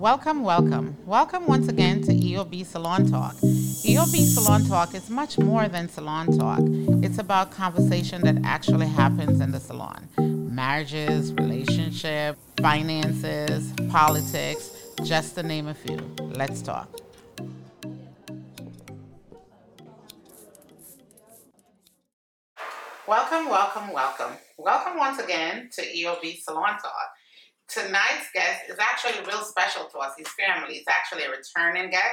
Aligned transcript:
Welcome, 0.00 0.42
welcome. 0.42 0.96
Welcome 1.06 1.46
once 1.46 1.68
again 1.68 2.02
to 2.02 2.12
EOB 2.12 2.66
Salon 2.66 3.08
Talk. 3.08 3.36
EOB 3.36 4.34
Salon 4.34 4.64
Talk 4.64 4.96
is 4.96 5.08
much 5.08 5.38
more 5.38 5.68
than 5.68 5.88
salon 5.88 6.36
talk. 6.36 6.58
It's 7.04 7.18
about 7.18 7.52
conversation 7.52 8.22
that 8.22 8.38
actually 8.44 8.88
happens 8.88 9.40
in 9.40 9.52
the 9.52 9.60
salon. 9.60 10.08
Marriages, 10.18 11.32
relationship, 11.34 12.36
finances, 12.60 13.72
politics, 13.90 14.70
just 15.04 15.36
to 15.36 15.44
name 15.44 15.68
a 15.68 15.74
few. 15.74 15.98
Let's 16.20 16.62
talk. 16.62 16.88
Welcome, 23.06 23.48
welcome, 23.48 23.92
welcome. 23.92 24.36
Welcome 24.62 24.98
once 24.98 25.18
again 25.18 25.70
to 25.72 25.80
EOB 25.80 26.42
Salon 26.42 26.76
Talk. 26.76 26.92
Tonight's 27.66 28.28
guest 28.34 28.60
is 28.68 28.76
actually 28.78 29.26
real 29.26 29.40
special 29.40 29.86
to 29.86 29.98
us. 30.00 30.12
He's 30.18 30.28
family. 30.28 30.74
He's 30.74 30.84
actually 30.86 31.22
a 31.22 31.30
returning 31.30 31.90
guest. 31.90 32.04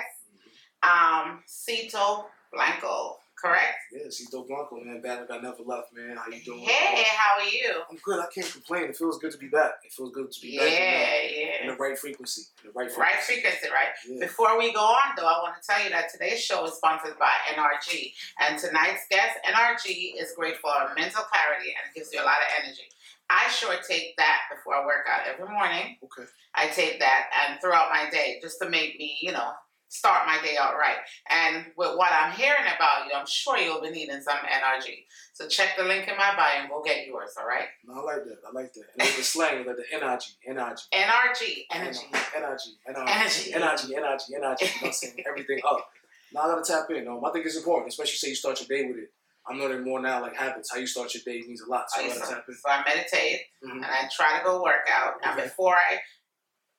Um, 0.82 1.44
Cito 1.46 2.28
Blanco 2.54 3.18
correct? 3.38 3.78
Yeah, 3.92 4.10
Cito 4.10 4.44
Blanco, 4.44 4.80
man. 4.84 5.02
Bad 5.02 5.22
like 5.22 5.32
I 5.32 5.42
never 5.42 5.64
left, 5.64 5.94
man. 5.94 6.18
How 6.18 6.30
you 6.30 6.44
doing? 6.44 6.60
Hey, 6.60 7.06
how 7.16 7.40
are 7.40 7.48
you? 7.48 7.82
I'm 7.90 7.98
good. 8.04 8.20
I 8.20 8.28
can't 8.34 8.52
complain. 8.52 8.84
It 8.86 8.98
feels 8.98 9.18
good 9.20 9.32
to 9.32 9.38
be 9.38 9.48
back. 9.48 9.80
It 9.86 9.94
feels 9.94 10.12
good 10.14 10.32
to 10.32 10.42
be 10.42 10.50
yeah, 10.50 10.62
back. 10.62 10.72
Yeah, 10.72 11.40
yeah. 11.40 11.62
In 11.62 11.68
the 11.68 11.76
right 11.76 11.98
frequency. 11.98 12.44
The 12.64 12.72
right 12.72 12.92
frequency. 12.92 13.02
Right 13.02 13.24
frequency, 13.24 13.68
right? 13.70 13.94
Yeah. 14.08 14.26
Before 14.26 14.58
we 14.58 14.74
go 14.74 14.82
on, 14.82 15.16
though, 15.16 15.28
I 15.28 15.40
want 15.42 15.56
to 15.62 15.68
tell 15.68 15.84
you 15.84 15.90
that 15.92 16.12
today's 16.12 16.42
show 16.42 16.66
is 16.66 16.74
sponsored 16.74 17.18
by 17.20 17.32
NRG. 17.54 18.12
And 18.40 18.60
tonight's 18.60 19.06
guest, 19.10 19.38
NRG, 19.46 20.20
is 20.20 20.34
great 20.36 20.58
for 20.58 20.74
mental 20.96 21.24
clarity 21.24 21.74
and 21.78 21.94
gives 21.96 22.12
you 22.12 22.22
a 22.22 22.26
lot 22.26 22.42
of 22.42 22.64
energy. 22.64 22.90
I 23.30 23.50
sure 23.50 23.76
take 23.88 24.16
that 24.18 24.42
before 24.50 24.76
I 24.76 24.86
work 24.86 25.06
out 25.12 25.28
every 25.28 25.52
morning. 25.52 25.98
Okay. 26.04 26.30
I 26.56 26.68
take 26.68 27.00
that 27.00 27.30
and 27.44 27.60
throughout 27.60 27.90
my 27.92 28.10
day 28.10 28.40
just 28.42 28.58
to 28.62 28.70
make 28.70 28.98
me, 28.98 29.18
you 29.22 29.34
know, 29.34 29.52
start 29.90 30.28
my 30.28 30.40
day 30.44 30.58
out 30.60 30.76
right. 30.76 30.98
And 31.30 31.66
with 31.78 31.98
what 31.98 32.12
I'm 32.12 32.32
hearing 32.34 32.66
about 32.66 33.08
you, 33.08 33.14
I'm 33.16 33.26
sure 33.28 33.58
you'll 33.58 33.82
be 33.82 33.90
needing 33.90 34.22
some 34.22 34.38
NRG. 34.38 35.06
So 35.34 35.48
check 35.48 35.78
the 35.78 35.84
link 35.84 36.08
in 36.08 36.18
my 36.18 36.36
bio 36.36 36.62
and 36.62 36.70
we'll 36.70 36.84
get 36.84 37.06
yours, 37.08 37.32
all 37.40 37.48
right? 37.48 37.68
No, 37.86 38.02
I 38.02 38.04
like 38.04 38.26
that. 38.26 38.38
I 38.48 38.52
like 38.54 38.74
that. 38.74 38.86
And 39.00 39.08
the 39.08 39.24
slang, 39.24 39.66
like 39.66 39.78
the 39.78 39.98
NRG, 39.98 40.24
NRG. 40.50 40.82
NRG, 40.94 41.66
energy. 41.72 41.72
Energy, 41.72 42.00
energy, 42.36 42.78
energy, 42.88 43.54
energy, 43.54 43.54
energy, 43.54 43.96
energy. 43.96 44.26
You 44.30 44.42
know 44.42 44.56
saying? 44.92 45.24
Everything 45.28 45.60
up. 45.68 45.88
Now 46.34 46.42
I 46.42 46.48
gotta 46.48 46.64
tap 46.64 46.90
in. 46.92 47.08
Um, 47.08 47.24
I 47.24 47.32
think 47.32 47.46
it's 47.46 47.58
important, 47.58 47.90
especially 47.90 48.18
say 48.18 48.30
you 48.30 48.36
start 48.36 48.60
your 48.60 48.68
day 48.68 48.88
with 48.88 48.98
it. 48.98 49.10
I'm 49.50 49.60
learning 49.60 49.86
more 49.86 50.02
now, 50.02 50.22
like 50.22 50.36
habits. 50.36 50.70
How 50.72 50.78
you 50.78 50.88
start 50.88 51.14
your 51.14 51.24
day 51.26 51.42
means 51.48 51.62
a 51.62 51.70
lot. 51.70 51.86
So 51.90 52.02
I, 52.02 52.08
gotta 52.08 52.20
tap 52.20 52.46
in. 52.48 52.56
So 52.56 52.70
I 52.70 52.84
meditate 52.86 53.42
mm-hmm. 53.64 53.78
and 53.78 53.86
I 53.86 54.10
try 54.12 54.40
to 54.40 54.44
go 54.44 54.62
work 54.62 54.86
out. 54.94 55.14
Okay. 55.16 55.30
And 55.30 55.42
before 55.44 55.76
I 55.76 56.00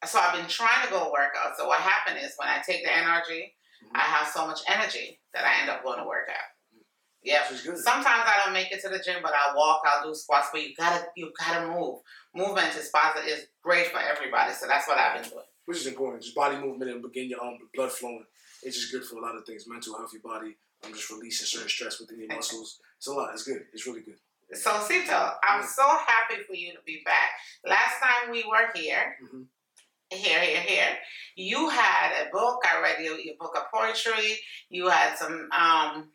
so 0.06 0.18
I've 0.18 0.34
been 0.34 0.48
trying 0.48 0.86
to 0.86 0.91
go 0.91 1.10
work 1.12 1.34
out. 1.38 1.56
So 1.56 1.66
what 1.66 1.80
happened 1.80 2.18
is 2.22 2.34
when 2.36 2.48
I 2.48 2.62
take 2.64 2.84
the 2.84 2.91
NRG, 2.91 3.30
mm-hmm. 3.30 3.96
I 3.96 4.00
have 4.00 4.28
so 4.28 4.46
much 4.46 4.60
energy 4.68 5.18
that 5.34 5.44
I 5.44 5.60
end 5.60 5.70
up 5.70 5.82
going 5.82 5.98
to 5.98 6.06
work 6.06 6.28
out. 6.28 6.48
Yeah. 7.22 7.42
Sometimes 7.48 8.06
I 8.06 8.41
don't 8.44 8.54
make 8.54 8.70
it 8.72 8.80
to 8.82 8.88
the 8.88 8.98
gym, 9.04 9.16
but 9.22 9.32
I 9.32 9.54
walk, 9.54 9.82
I'll 9.84 10.06
do 10.06 10.14
squats, 10.14 10.48
but 10.52 10.62
you 10.62 10.74
gotta 10.76 11.06
you 11.16 11.32
gotta 11.38 11.66
move. 11.66 11.98
Movement 12.34 12.74
is 12.76 12.91
positive 12.94 13.28
is 13.28 13.46
great 13.62 13.88
for 13.88 13.98
everybody. 13.98 14.54
So 14.54 14.66
that's 14.66 14.86
what 14.86 14.98
I've 14.98 15.20
been 15.20 15.30
doing. 15.30 15.44
Which 15.66 15.78
is 15.78 15.86
important. 15.88 16.22
Just 16.22 16.34
body 16.34 16.56
movement 16.56 16.91
and 16.91 17.02
begin 17.02 17.28
your 17.28 17.42
own 17.42 17.58
blood 17.74 17.91
flowing. 17.91 18.24
It's 18.62 18.78
just 18.78 18.92
good 18.92 19.04
for 19.04 19.19
a 19.19 19.20
lot 19.20 19.36
of 19.36 19.44
things. 19.44 19.64
Mental 19.69 19.96
health, 19.96 20.12
your 20.12 20.22
body. 20.22 20.56
I'm 20.84 20.94
just 20.94 21.10
releasing 21.10 21.46
certain 21.46 21.69
stress 21.69 22.00
within 22.00 22.20
your 22.20 22.28
muscles. 22.28 22.78
It's 22.96 23.08
a 23.08 23.12
lot. 23.12 23.30
It's 23.32 23.42
good. 23.42 23.62
It's 23.72 23.86
really 23.86 24.02
good. 24.02 24.16
So 24.52 24.70
Cito, 24.70 25.32
I'm 25.42 25.66
so 25.66 25.86
happy 25.86 26.42
for 26.46 26.54
you 26.54 26.72
to 26.72 26.78
be 26.86 27.02
back. 27.04 27.30
Last 27.66 28.00
time 28.00 28.30
we 28.30 28.44
were 28.48 28.70
here, 28.74 29.16
mm-hmm 29.22 29.42
here, 30.11 30.41
here, 30.41 30.61
here. 30.61 30.98
You 31.37 31.69
had 31.69 32.27
a 32.27 32.31
book. 32.31 32.62
I 32.64 32.81
read 32.81 33.05
your, 33.05 33.19
your 33.19 33.34
book 33.38 33.56
of 33.56 33.71
poetry. 33.72 34.38
You 34.71 34.88
had 34.88 35.16
some 35.16 35.49
um, 35.56 36.09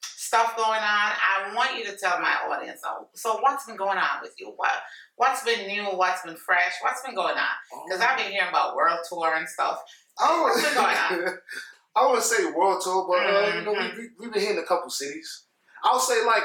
stuff 0.00 0.56
going 0.56 0.68
on. 0.68 0.76
I 0.80 1.52
want 1.54 1.76
you 1.76 1.84
to 1.84 1.96
tell 1.96 2.20
my 2.20 2.34
audience. 2.48 2.80
So, 2.82 3.08
so 3.14 3.40
what's 3.40 3.66
been 3.66 3.76
going 3.76 3.98
on 3.98 4.22
with 4.22 4.34
you? 4.38 4.52
What 4.56 4.70
What's 5.16 5.44
been 5.44 5.66
new? 5.66 5.84
What's 5.84 6.22
been 6.22 6.36
fresh? 6.36 6.72
What's 6.80 7.02
been 7.02 7.14
going 7.14 7.36
on? 7.36 7.84
Because. 7.86 8.00
I've 8.00 8.16
been 8.16 8.32
hearing 8.32 8.48
about 8.48 8.74
world 8.74 9.00
tour 9.06 9.34
and 9.34 9.46
stuff. 9.46 9.82
Oh, 10.18 10.44
what's 10.44 10.64
been 10.64 10.74
going 10.74 10.96
on? 10.96 11.38
I 11.96 12.06
wouldn't 12.06 12.24
say 12.24 12.50
world 12.52 12.80
tour, 12.82 13.06
but 13.06 13.26
uh, 13.26 13.58
you 13.58 13.64
know, 13.66 13.72
we, 13.72 14.02
we, 14.02 14.08
we've 14.18 14.32
been 14.32 14.40
hitting 14.40 14.58
a 14.58 14.66
couple 14.66 14.88
cities. 14.88 15.42
I'll 15.82 15.98
say 15.98 16.24
like 16.24 16.44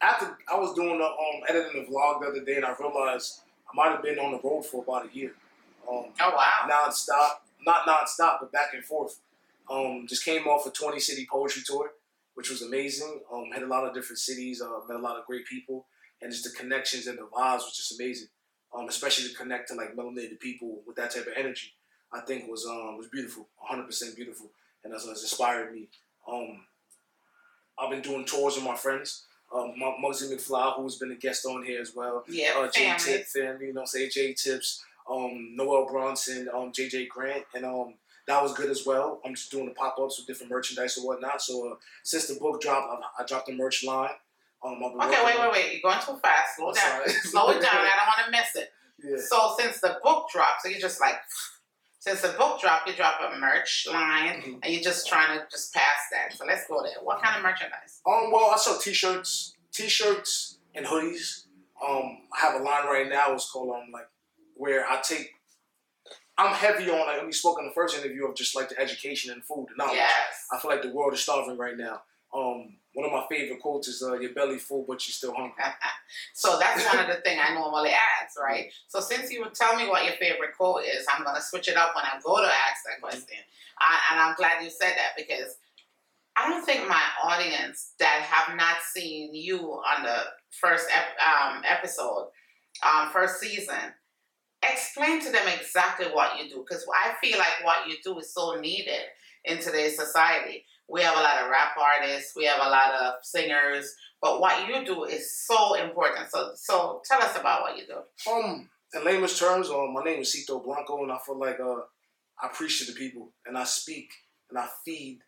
after 0.00 0.34
I 0.50 0.58
was 0.58 0.74
doing 0.74 0.96
the 0.98 1.04
um, 1.04 1.42
editing 1.48 1.84
the 1.84 1.92
vlog 1.92 2.20
the 2.20 2.28
other 2.28 2.44
day, 2.44 2.56
and 2.56 2.64
I 2.64 2.74
realized 2.80 3.40
I 3.70 3.74
might 3.74 3.90
have 3.90 4.02
been 4.02 4.18
on 4.18 4.32
the 4.32 4.40
road 4.42 4.64
for 4.64 4.82
about 4.82 5.10
a 5.12 5.14
year. 5.14 5.34
Um, 5.88 6.06
oh 6.20 6.32
wow! 6.34 6.68
Nonstop, 6.68 7.38
not 7.64 7.86
nonstop, 7.86 8.38
but 8.40 8.52
back 8.52 8.74
and 8.74 8.84
forth. 8.84 9.20
Um, 9.70 10.06
just 10.08 10.24
came 10.24 10.46
off 10.46 10.66
a 10.66 10.70
20 10.70 11.00
city 11.00 11.26
poetry 11.30 11.62
tour, 11.66 11.90
which 12.34 12.50
was 12.50 12.62
amazing. 12.62 13.20
Um, 13.32 13.50
had 13.52 13.62
a 13.62 13.66
lot 13.66 13.84
of 13.84 13.94
different 13.94 14.18
cities, 14.18 14.62
uh, 14.62 14.68
met 14.88 14.98
a 14.98 15.02
lot 15.02 15.18
of 15.18 15.26
great 15.26 15.46
people, 15.46 15.86
and 16.22 16.30
just 16.30 16.44
the 16.44 16.50
connections 16.50 17.06
and 17.06 17.18
the 17.18 17.22
vibes 17.22 17.64
was 17.64 17.76
just 17.76 17.98
amazing. 17.98 18.28
Um, 18.76 18.88
especially 18.88 19.28
to 19.28 19.34
connect 19.34 19.68
to 19.68 19.74
like 19.74 19.96
melanated 19.96 20.38
people 20.40 20.82
with 20.86 20.96
that 20.96 21.14
type 21.14 21.26
of 21.26 21.32
energy, 21.36 21.72
I 22.12 22.20
think 22.20 22.48
was 22.48 22.66
um 22.66 22.96
was 22.96 23.08
beautiful, 23.08 23.48
100 23.58 23.84
percent 23.84 24.16
beautiful, 24.16 24.50
and 24.84 24.92
that's 24.92 25.04
what 25.06 25.12
inspired 25.12 25.72
me. 25.72 25.88
Um, 26.30 26.60
I've 27.78 27.90
been 27.90 28.02
doing 28.02 28.24
tours 28.24 28.56
with 28.56 28.64
my 28.64 28.76
friends. 28.76 29.24
Um, 29.54 29.74
Muggsy 29.80 30.32
McFly, 30.32 30.74
who's 30.76 30.96
been 30.96 31.12
a 31.12 31.16
guest 31.16 31.46
on 31.46 31.64
here 31.64 31.80
as 31.80 31.94
well. 31.94 32.24
Yeah, 32.28 32.54
uh, 32.56 32.68
J 32.68 32.94
Tip 32.98 33.26
family, 33.26 33.66
you 33.66 33.72
know, 33.72 33.84
say 33.84 34.08
J 34.08 34.32
Tips, 34.32 34.84
um, 35.10 35.54
Noel 35.54 35.86
Bronson, 35.86 36.48
um, 36.54 36.72
JJ 36.72 37.08
Grant, 37.08 37.44
and 37.54 37.64
um, 37.64 37.94
that 38.26 38.42
was 38.42 38.52
good 38.54 38.70
as 38.70 38.84
well. 38.84 39.20
I'm 39.24 39.34
just 39.34 39.50
doing 39.50 39.66
the 39.66 39.74
pop 39.74 39.96
ups 40.00 40.18
with 40.18 40.26
different 40.26 40.50
merchandise 40.50 40.96
and 40.96 41.06
whatnot. 41.06 41.40
So 41.40 41.72
uh, 41.72 41.74
since 42.02 42.26
the 42.26 42.34
book 42.40 42.60
dropped, 42.60 42.88
I, 42.90 43.22
I 43.22 43.26
dropped 43.26 43.46
the 43.46 43.54
merch 43.54 43.84
line. 43.84 44.10
Um, 44.64 44.82
okay, 44.82 45.22
wait, 45.24 45.38
wait, 45.38 45.52
wait. 45.52 45.72
You're 45.72 45.92
going 45.92 46.04
too 46.04 46.18
fast. 46.20 46.56
Slow 46.56 46.72
down. 46.72 47.08
Slow 47.22 47.50
it 47.50 47.62
down. 47.62 47.74
I 47.74 47.90
don't 47.96 48.06
want 48.06 48.24
to 48.26 48.30
miss 48.30 48.56
it. 48.56 48.70
Yeah. 49.02 49.16
So 49.28 49.54
since 49.58 49.80
the 49.80 49.98
book 50.02 50.28
dropped, 50.32 50.62
so 50.62 50.68
you're 50.68 50.80
just 50.80 51.00
like, 51.00 51.16
since 52.00 52.22
the 52.22 52.34
book 52.38 52.60
dropped, 52.60 52.88
you 52.88 52.94
drop 52.94 53.20
a 53.20 53.38
merch 53.38 53.86
line, 53.90 54.40
mm-hmm. 54.40 54.58
and 54.62 54.72
you're 54.72 54.82
just 54.82 55.06
trying 55.06 55.38
to 55.38 55.44
just 55.50 55.72
pass 55.72 55.82
that. 56.12 56.36
So 56.36 56.44
let's 56.46 56.66
go 56.66 56.82
there. 56.82 56.94
What 57.02 57.22
kind 57.22 57.36
of 57.36 57.42
merchandise? 57.42 58.00
Um, 58.06 58.32
well, 58.32 58.50
I 58.52 58.56
sell 58.56 58.78
t-shirts, 58.78 59.54
t-shirts 59.72 60.58
and 60.74 60.86
hoodies. 60.86 61.44
Um, 61.86 62.18
I 62.32 62.40
have 62.40 62.60
a 62.60 62.64
line 62.64 62.86
right 62.86 63.08
now. 63.08 63.34
It's 63.34 63.50
called 63.50 63.70
um 63.70 63.92
like 63.92 64.08
where 64.56 64.88
I 64.88 65.00
take 65.02 65.30
I'm 66.38 66.54
heavy 66.54 66.90
on 66.90 67.06
like 67.06 67.24
we 67.24 67.32
spoke 67.32 67.58
in 67.58 67.64
the 67.64 67.72
first 67.72 67.96
interview 67.96 68.26
of 68.26 68.34
just 68.34 68.54
like 68.54 68.68
the 68.68 68.78
education 68.78 69.32
and 69.32 69.42
food 69.42 69.66
and 69.68 69.78
knowledge. 69.78 69.96
Yes. 69.96 70.46
I 70.52 70.58
feel 70.58 70.70
like 70.70 70.82
the 70.82 70.90
world 70.92 71.14
is 71.14 71.20
starving 71.20 71.56
right 71.56 71.76
now. 71.76 72.02
Um, 72.34 72.76
one 72.92 73.06
of 73.06 73.12
my 73.12 73.24
favorite 73.30 73.60
quotes 73.60 73.88
is 73.88 74.02
uh, 74.02 74.14
"Your 74.14 74.34
belly 74.34 74.58
full, 74.58 74.84
but 74.86 75.06
you're 75.06 75.12
still 75.12 75.32
hungry." 75.34 75.54
so 76.34 76.58
that's 76.58 76.84
one 76.84 76.98
of 76.98 77.06
the 77.06 77.22
things 77.22 77.40
I 77.42 77.54
normally 77.54 77.90
ask, 77.90 78.38
right? 78.38 78.70
So 78.88 79.00
since 79.00 79.32
you 79.32 79.40
would 79.42 79.54
tell 79.54 79.76
me 79.76 79.88
what 79.88 80.04
your 80.04 80.14
favorite 80.14 80.56
quote 80.56 80.84
is, 80.84 81.06
I'm 81.14 81.24
gonna 81.24 81.40
switch 81.40 81.68
it 81.68 81.76
up 81.76 81.94
when 81.94 82.04
I 82.04 82.18
go 82.22 82.38
to 82.38 82.46
ask 82.46 82.84
that 82.84 83.00
question. 83.00 83.38
I, 83.78 83.98
and 84.12 84.20
I'm 84.20 84.34
glad 84.34 84.62
you 84.62 84.70
said 84.70 84.92
that 84.96 85.12
because 85.16 85.56
I 86.36 86.48
don't 86.48 86.64
think 86.64 86.86
my 86.88 87.02
audience 87.24 87.92
that 87.98 88.22
have 88.28 88.56
not 88.56 88.76
seen 88.82 89.34
you 89.34 89.58
on 89.58 90.02
the 90.02 90.16
first 90.50 90.86
ep- 90.94 91.16
um, 91.26 91.62
episode, 91.66 92.28
um, 92.84 93.08
first 93.10 93.40
season, 93.40 93.94
explain 94.72 95.20
to 95.20 95.30
them 95.30 95.46
exactly 95.48 96.06
what 96.06 96.38
you 96.38 96.48
do 96.48 96.64
because 96.66 96.84
I 97.04 97.14
feel 97.24 97.38
like 97.38 97.64
what 97.64 97.88
you 97.88 97.96
do 98.02 98.18
is 98.18 98.32
so 98.32 98.54
needed 98.60 99.02
in 99.44 99.58
today's 99.58 99.96
society. 99.96 100.64
We 100.88 101.02
have 101.02 101.16
a 101.16 101.20
lot 101.20 101.42
of 101.42 101.50
rap 101.50 101.76
artists, 101.76 102.34
we 102.36 102.44
have 102.44 102.60
a 102.60 102.70
lot 102.70 102.92
of 102.94 103.14
singers, 103.22 103.92
but 104.22 104.40
what 104.40 104.68
you 104.68 104.84
do 104.84 105.04
is 105.04 105.44
so 105.44 105.74
important. 105.74 106.30
So, 106.30 106.52
so 106.54 107.02
tell 107.04 107.22
us 107.22 107.36
about 107.36 107.62
what 107.62 107.76
you 107.76 107.84
do. 107.86 108.30
Um, 108.30 108.68
in 108.94 109.04
layman's 109.04 109.38
terms, 109.38 109.68
um, 109.68 109.92
my 109.92 110.04
name 110.04 110.20
is 110.20 110.32
Cito 110.32 110.60
Blanco, 110.60 111.02
and 111.02 111.10
I 111.10 111.18
feel 111.24 111.38
like 111.38 111.58
uh, 111.60 111.80
I 112.40 112.48
preach 112.52 112.78
to 112.80 112.92
the 112.92 112.98
people, 112.98 113.32
and 113.46 113.58
I 113.58 113.64
speak, 113.64 114.10
and 114.48 114.58
I 114.58 114.68
feed 114.84 115.18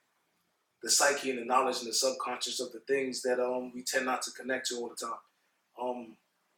the 0.82 0.90
psyche 0.90 1.30
and 1.30 1.40
the 1.40 1.44
knowledge 1.44 1.80
and 1.80 1.88
the 1.88 1.92
subconscious 1.92 2.60
of 2.60 2.70
the 2.72 2.80
things 2.86 3.22
that 3.22 3.40
um 3.40 3.72
we 3.74 3.82
tend 3.82 4.06
not 4.06 4.22
to 4.22 4.30
connect 4.30 4.68
to 4.68 4.76
all 4.76 4.88
the 4.88 5.06
time. 5.06 5.18
Um, 5.80 6.16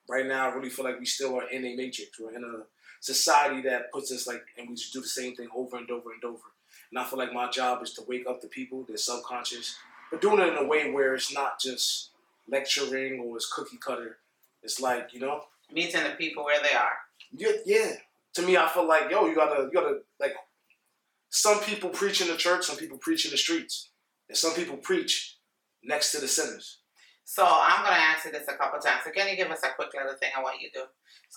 right 0.08 0.26
now, 0.26 0.50
I 0.50 0.54
really 0.54 0.70
feel 0.70 0.84
like 0.84 0.98
we 0.98 1.06
still 1.06 1.36
are 1.36 1.48
in 1.48 1.64
a 1.64 1.76
matrix. 1.76 2.18
We're 2.18 2.34
in 2.34 2.44
a 2.44 2.64
society 3.00 3.62
that 3.62 3.90
puts 3.92 4.12
us 4.12 4.26
like, 4.26 4.42
and 4.56 4.68
we 4.68 4.74
just 4.76 4.92
do 4.92 5.00
the 5.00 5.08
same 5.08 5.34
thing 5.34 5.48
over 5.54 5.76
and 5.76 5.90
over 5.90 6.12
and 6.12 6.22
over. 6.24 6.44
And 6.90 6.98
I 6.98 7.04
feel 7.04 7.18
like 7.18 7.32
my 7.32 7.50
job 7.50 7.82
is 7.82 7.92
to 7.94 8.02
wake 8.06 8.26
up 8.28 8.40
the 8.40 8.48
people, 8.48 8.84
their 8.84 8.96
subconscious, 8.96 9.76
but 10.10 10.20
doing 10.20 10.40
it 10.40 10.48
in 10.48 10.56
a 10.56 10.66
way 10.66 10.90
where 10.90 11.14
it's 11.14 11.32
not 11.32 11.60
just 11.60 12.10
lecturing 12.48 13.20
or 13.20 13.36
it's 13.36 13.50
cookie 13.52 13.78
cutter. 13.78 14.18
It's 14.62 14.80
like 14.80 15.12
you 15.12 15.20
know, 15.20 15.42
meeting 15.72 16.02
the 16.02 16.10
people 16.10 16.44
where 16.44 16.60
they 16.62 16.74
are. 16.74 16.92
Yeah, 17.32 17.52
yeah. 17.64 17.92
To 18.34 18.42
me, 18.42 18.56
I 18.56 18.68
feel 18.68 18.86
like 18.86 19.10
yo, 19.10 19.26
you 19.26 19.34
gotta, 19.34 19.64
you 19.64 19.72
gotta 19.72 19.98
like. 20.18 20.34
Some 21.32 21.60
people 21.60 21.90
preach 21.90 22.20
in 22.20 22.26
the 22.26 22.36
church, 22.36 22.64
some 22.64 22.76
people 22.76 22.98
preach 22.98 23.24
in 23.24 23.30
the 23.30 23.38
streets, 23.38 23.90
and 24.28 24.36
some 24.36 24.52
people 24.52 24.76
preach 24.76 25.36
next 25.84 26.10
to 26.12 26.20
the 26.20 26.26
sinners. 26.26 26.78
So 27.30 27.46
I'm 27.46 27.84
gonna 27.84 27.94
ask 27.94 28.24
you 28.24 28.32
this 28.32 28.48
a 28.48 28.54
couple 28.54 28.80
times. 28.80 29.02
So 29.04 29.12
can 29.12 29.28
you 29.28 29.36
give 29.36 29.52
us 29.52 29.62
a 29.62 29.68
quick 29.76 29.94
little 29.94 30.18
thing 30.18 30.30
on 30.36 30.42
what 30.42 30.60
you 30.60 30.68
do? 30.74 30.82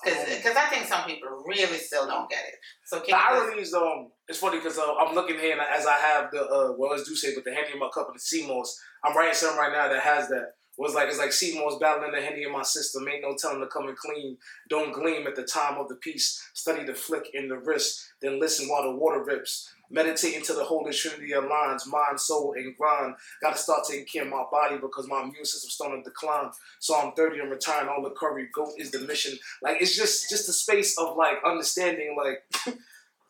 Because 0.03 0.57
Um, 0.57 0.57
I 0.57 0.65
think 0.65 0.87
some 0.87 1.05
people 1.05 1.29
really 1.45 1.77
still 1.77 2.07
don't 2.07 2.27
get 2.27 2.43
it. 2.47 2.55
So 2.83 2.99
can 2.99 3.09
you 3.09 3.15
irony 3.15 3.61
is, 3.61 3.75
um, 3.75 4.09
it's 4.27 4.39
funny 4.39 4.57
because 4.57 4.79
uh, 4.79 4.95
I'm 4.95 5.13
looking 5.13 5.37
here 5.37 5.51
and 5.51 5.61
as 5.61 5.85
I 5.85 5.97
have 5.97 6.31
the, 6.31 6.41
uh, 6.41 6.73
well, 6.79 6.93
as 6.93 7.03
do 7.03 7.13
say, 7.15 7.35
but 7.35 7.43
the 7.43 7.53
Henny 7.53 7.73
in 7.73 7.79
my 7.79 7.89
cup 7.93 8.07
and 8.07 8.15
the 8.15 8.19
sea 8.19 8.47
moss, 8.47 8.75
I'm 9.03 9.15
writing 9.15 9.35
something 9.35 9.59
right 9.59 9.71
now 9.71 9.87
that 9.87 10.01
has 10.01 10.29
that. 10.29 10.55
Was 10.79 10.95
like 10.95 11.09
it's 11.09 11.19
like 11.19 11.31
sea 11.31 11.59
moss 11.59 11.77
battling 11.77 12.11
the 12.11 12.21
Henny 12.21 12.41
in 12.41 12.51
my 12.51 12.63
system. 12.63 13.07
Ain't 13.07 13.21
no 13.21 13.35
telling 13.35 13.61
to 13.61 13.67
come 13.67 13.87
and 13.87 13.95
clean. 13.95 14.37
Don't 14.69 14.91
gleam 14.91 15.27
at 15.27 15.35
the 15.35 15.43
time 15.43 15.77
of 15.77 15.89
the 15.89 15.97
piece. 15.97 16.43
Study 16.55 16.83
the 16.83 16.95
flick 16.95 17.29
in 17.35 17.47
the 17.47 17.59
wrist, 17.59 18.03
then 18.19 18.39
listen 18.39 18.67
while 18.67 18.81
the 18.81 18.97
water 18.97 19.23
rips. 19.23 19.71
Meditate 19.93 20.35
until 20.35 20.57
the 20.57 20.63
Holy 20.63 20.91
Trinity 20.91 21.31
aligns, 21.33 21.85
mind, 21.87 22.19
soul, 22.19 22.53
and 22.57 22.75
grind. 22.75 23.15
Gotta 23.41 23.57
start 23.57 23.81
taking 23.87 24.05
care 24.07 24.23
of 24.23 24.29
my 24.29 24.43
body 24.51 24.77
because 24.77 25.07
my 25.07 25.21
immune 25.21 25.45
system's 25.45 25.73
starting 25.75 26.03
to 26.03 26.09
decline. 26.09 26.49
So 26.79 26.97
I'm 26.99 27.13
30 27.13 27.39
and 27.41 27.51
retiring 27.51 27.87
all 27.89 28.01
the 28.03 28.09
curry. 28.09 28.49
Goat 28.53 28.73
is 28.77 28.89
the 28.91 28.99
mission. 29.01 29.37
Like 29.61 29.77
it's 29.81 29.95
just 29.95 30.29
just 30.29 30.49
a 30.49 30.53
space 30.53 30.97
of 30.97 31.15
like 31.15 31.37
understanding 31.45 32.17
like 32.17 32.43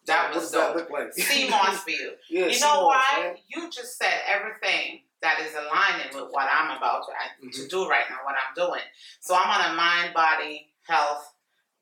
That 0.06 0.34
was 0.34 0.52
does 0.52 0.52
that 0.52 0.76
like? 0.76 1.12
You. 1.18 2.12
yeah, 2.30 2.48
you 2.48 2.60
know 2.60 2.86
why? 2.88 3.04
man. 3.20 3.36
You 3.48 3.70
just 3.72 3.98
said 3.98 4.14
everything 4.28 5.02
that 5.22 5.40
is 5.40 5.54
aligning 5.54 6.14
with 6.14 6.32
what 6.32 6.50
I'm 6.52 6.76
about 6.78 7.04
to, 7.08 7.50
to 7.52 7.62
Mhm. 7.66 7.70
do 7.70 7.88
right 7.88 8.04
now, 8.10 8.18
what 8.26 8.36
I'm 8.36 8.54
doing. 8.56 8.82
So 9.22 9.34
I'm 9.36 9.50
on 9.50 9.72
a 9.72 9.76
mind, 9.76 10.14
body, 10.14 10.74
health, 10.86 11.34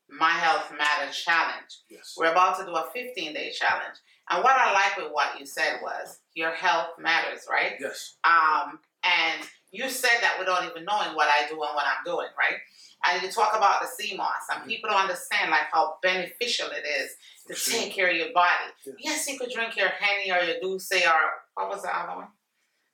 my 0.08 0.30
health 0.30 0.70
matters 0.78 1.16
challenge. 1.16 1.80
Yes. 1.90 2.14
We're 2.16 2.30
about 2.30 2.58
to 2.60 2.64
do 2.64 2.72
a 2.72 2.88
15 2.94 3.34
day 3.34 3.50
challenge. 3.50 3.98
And 4.32 4.42
what 4.42 4.56
I 4.56 4.72
like 4.72 4.96
with 4.96 5.12
what 5.12 5.38
you 5.38 5.44
said 5.44 5.80
was 5.82 6.18
your 6.34 6.52
health 6.52 6.98
matters, 6.98 7.46
right? 7.50 7.74
Yes. 7.78 8.14
Um, 8.24 8.78
and 9.04 9.42
you 9.70 9.88
said 9.90 10.18
that 10.22 10.36
without 10.38 10.64
even 10.64 10.84
knowing 10.84 11.14
what 11.14 11.28
I 11.28 11.46
do 11.48 11.54
and 11.54 11.74
what 11.74 11.84
I'm 11.86 12.02
doing, 12.04 12.28
right? 12.38 12.58
And 13.06 13.22
you 13.22 13.30
talk 13.30 13.54
about 13.56 13.82
the 13.82 13.88
sea 13.88 14.16
moss, 14.16 14.46
and 14.54 14.64
people 14.66 14.88
don't 14.88 15.00
understand 15.00 15.50
like 15.50 15.66
how 15.72 15.96
beneficial 16.02 16.68
it 16.70 16.86
is 16.86 17.10
to 17.48 17.54
Sure. 17.54 17.80
take 17.80 17.92
care 17.92 18.10
of 18.10 18.16
your 18.16 18.32
body. 18.32 18.70
Yeah. 18.86 18.92
Yes, 18.98 19.28
you 19.28 19.38
could 19.38 19.50
drink 19.50 19.76
your 19.76 19.88
Henny 19.88 20.30
or 20.30 20.42
your 20.44 20.60
Douce 20.60 20.92
or 20.92 21.12
what 21.54 21.68
was 21.68 21.82
the 21.82 21.94
other 21.94 22.16
one? 22.16 22.28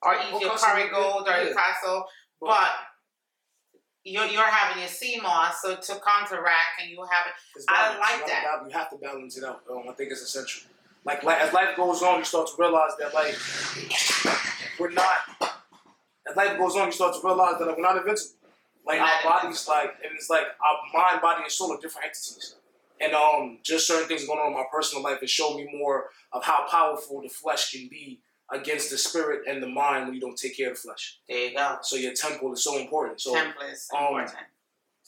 Or 0.02 0.14
eat 0.14 0.32
Well, 0.32 0.40
your 0.40 0.56
curry 0.56 0.88
gold 0.88 1.28
or 1.28 1.42
your 1.42 1.54
castle, 1.54 2.08
but 2.40 2.70
you're, 4.04 4.26
you're 4.26 4.42
having 4.44 4.80
your 4.80 4.88
sea 4.88 5.20
moss, 5.20 5.60
so 5.60 5.76
to 5.76 6.00
counteract 6.00 6.80
and 6.80 6.90
you 6.90 7.04
have 7.04 7.26
it. 7.26 7.64
I 7.68 7.98
like 7.98 8.26
that. 8.26 8.62
You 8.64 8.70
have 8.72 8.90
to 8.90 8.96
balance 8.96 9.36
it 9.36 9.44
out. 9.44 9.62
Um, 9.70 9.82
I 9.88 9.92
think 9.92 10.10
it's 10.10 10.22
essential. 10.22 10.70
Like, 11.08 11.22
like 11.24 11.40
as 11.40 11.54
life 11.54 11.74
goes 11.74 12.02
on, 12.02 12.18
you 12.18 12.24
start 12.26 12.48
to 12.48 12.52
realize 12.58 12.90
that 12.98 13.14
like 13.14 13.34
we're 14.78 14.90
not. 14.90 15.16
As 16.28 16.36
life 16.36 16.58
goes 16.58 16.76
on, 16.76 16.86
you 16.88 16.92
start 16.92 17.14
to 17.14 17.26
realize 17.26 17.58
that 17.58 17.66
like, 17.66 17.78
we're 17.78 17.82
not 17.82 17.96
invincible. 17.96 18.36
Like 18.86 19.00
our 19.00 19.22
bodies, 19.24 19.66
like 19.66 19.94
and 20.04 20.12
it's 20.14 20.28
like 20.28 20.42
our 20.42 20.76
mind, 20.92 21.22
body, 21.22 21.44
and 21.44 21.50
soul 21.50 21.72
are 21.72 21.80
different 21.80 22.08
entities. 22.08 22.56
And 23.00 23.14
um, 23.14 23.58
just 23.62 23.86
certain 23.86 24.06
things 24.06 24.26
going 24.26 24.38
on 24.38 24.48
in 24.48 24.52
my 24.52 24.64
personal 24.70 25.02
life 25.02 25.20
has 25.20 25.30
shown 25.30 25.56
me 25.56 25.66
more 25.78 26.10
of 26.34 26.44
how 26.44 26.66
powerful 26.70 27.22
the 27.22 27.28
flesh 27.30 27.70
can 27.70 27.88
be 27.88 28.20
against 28.52 28.90
the 28.90 28.98
spirit 28.98 29.42
and 29.48 29.62
the 29.62 29.66
mind 29.66 30.06
when 30.06 30.14
you 30.14 30.20
don't 30.20 30.36
take 30.36 30.58
care 30.58 30.70
of 30.70 30.76
the 30.76 30.80
flesh. 30.82 31.20
There 31.26 31.38
you 31.38 31.56
go. 31.56 31.78
So 31.80 31.96
your 31.96 32.12
temple 32.12 32.52
is 32.52 32.62
so 32.62 32.78
important. 32.78 33.18
So 33.22 33.32
Temple 33.34 33.62
is 33.62 33.88
um, 33.96 34.04
important. 34.04 34.36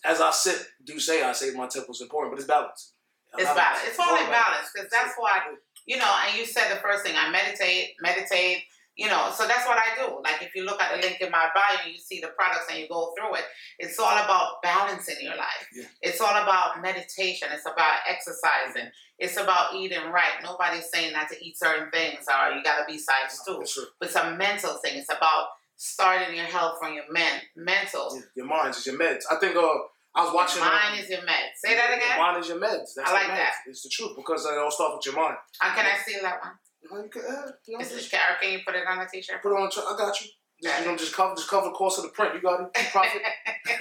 as 0.05 0.23
I 0.23 0.31
sit, 0.31 0.67
do 0.83 0.99
say 0.99 1.23
I 1.23 1.33
say 1.33 1.51
my 1.51 1.67
temple 1.67 1.93
is 1.93 2.01
important, 2.01 2.33
but 2.33 2.39
it's 2.39 2.49
balance. 2.49 2.93
It's 3.37 3.45
balance. 3.45 3.81
It's 3.87 3.99
only 3.99 4.25
balance 4.25 4.71
because 4.75 4.91
that's 4.91 5.15
why 5.17 5.41
you 5.87 5.97
know. 5.97 6.13
And 6.27 6.39
you 6.39 6.45
said 6.47 6.71
the 6.71 6.81
first 6.81 7.05
thing 7.05 7.15
I 7.17 7.31
meditate, 7.31 7.95
meditate. 8.01 8.65
You 8.97 9.07
know, 9.07 9.31
so 9.35 9.47
that's 9.47 9.67
what 9.67 9.79
I 9.79 9.97
do. 9.97 10.21
Like 10.23 10.43
if 10.43 10.55
you 10.55 10.67
look 10.67 10.83
at 10.83 10.95
the 10.95 11.01
link 11.01 11.23
in 11.23 11.31
my 11.31 11.49
bio 11.55 11.89
you 11.89 11.97
see 11.97 12.21
the 12.21 12.29
products 12.37 12.67
and 12.69 12.81
you 12.81 12.89
go 12.89 13.15
through 13.17 13.35
it, 13.37 13.45
it's 13.79 13.99
all 13.99 14.13
about 14.13 14.61
balancing 14.63 15.17
your 15.23 15.37
life. 15.37 15.69
Yeah. 15.75 15.85
It's 16.03 16.21
all 16.21 16.37
about 16.43 16.83
meditation. 16.83 17.49
It's 17.51 17.65
about 17.65 18.01
exercising. 18.07 18.91
It's 19.19 19.39
about 19.39 19.75
eating 19.75 20.11
right. 20.13 20.43
Nobody's 20.43 20.91
saying 20.93 21.15
not 21.15 21.31
to 21.31 21.43
eat 21.43 21.57
certain 21.57 21.91
things 21.91 22.27
or 22.29 22.53
you 22.55 22.63
got 22.63 22.81
to 22.81 22.85
be 22.93 22.99
size 22.99 23.41
two. 23.47 23.65
But 23.99 24.09
it's 24.09 24.17
a 24.17 24.37
mental 24.37 24.75
thing. 24.75 24.99
It's 24.99 25.09
about 25.09 25.47
starting 25.77 26.37
your 26.37 26.45
health 26.45 26.79
from 26.79 26.93
your 26.93 27.11
men 27.11 27.41
mental. 27.57 28.11
Yeah, 28.15 28.23
your 28.37 28.47
mind 28.47 28.75
is 28.75 28.85
your 28.85 28.99
meds. 28.99 29.23
I 29.31 29.37
think 29.37 29.57
uh, 29.57 29.79
I 30.15 30.25
was 30.25 30.35
watching. 30.35 30.61
Mine 30.61 30.99
uh, 30.99 31.03
is 31.03 31.09
your 31.09 31.25
med. 31.25 31.55
Say 31.55 31.75
that 31.77 31.89
Your 31.89 31.99
again. 31.99 32.19
mind 32.19 32.43
is 32.43 32.49
your 32.49 32.59
meds. 32.59 32.95
That's 32.97 33.11
I 33.11 33.13
like 33.13 33.27
meds. 33.27 33.37
that. 33.37 33.53
It's 33.67 33.83
the 33.83 33.89
truth 33.89 34.17
because 34.17 34.45
it 34.45 34.59
all 34.59 34.71
starts 34.71 34.97
with 34.97 35.07
your 35.15 35.23
mind. 35.23 35.37
How 35.61 35.75
can 35.75 35.87
I 35.87 35.97
steal 36.03 36.23
that 36.23 36.41
one? 36.43 36.53
Well, 36.91 37.03
you 37.05 37.11
can, 37.11 37.23
uh, 37.23 37.51
you 37.69 37.77
know, 37.79 37.85
Is 37.85 37.91
just 37.93 38.13
it, 38.13 38.21
can 38.41 38.53
you 38.53 38.59
put 38.67 38.75
it 38.75 38.85
on 38.89 38.99
a 38.99 39.07
t-shirt? 39.09 39.43
put 39.43 39.53
it 39.53 39.61
on. 39.61 39.71
Tra- 39.71 39.85
I 39.85 39.97
got 39.97 40.21
you. 40.21 40.27
Just, 40.63 40.81
you 40.81 40.87
know, 40.87 40.97
just 40.97 41.15
cover, 41.15 41.35
just 41.37 41.49
cover 41.49 41.69
the 41.69 41.75
cost 41.75 41.99
of 41.99 42.05
the 42.05 42.11
print. 42.11 42.35
You 42.35 42.41
got 42.43 42.61
it. 42.61 42.75
Profit. 42.91 43.23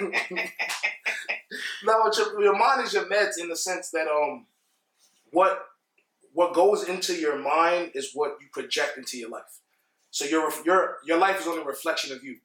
no, 1.84 2.06
it's 2.06 2.18
your, 2.18 2.40
your 2.42 2.56
mind 2.56 2.86
is 2.86 2.92
your 2.94 3.06
meds 3.06 3.38
in 3.38 3.48
the 3.48 3.56
sense 3.56 3.90
that 3.90 4.06
um, 4.06 4.46
what 5.32 5.66
what 6.32 6.54
goes 6.54 6.88
into 6.88 7.14
your 7.14 7.36
mind 7.38 7.90
is 7.94 8.12
what 8.14 8.36
you 8.40 8.46
project 8.52 8.96
into 8.96 9.18
your 9.18 9.30
life. 9.30 9.60
So 10.10 10.24
your 10.24 10.50
your 10.64 10.96
your 11.04 11.18
life 11.18 11.40
is 11.40 11.46
only 11.46 11.62
a 11.62 11.66
reflection 11.66 12.14
of 12.14 12.22
you. 12.22 12.36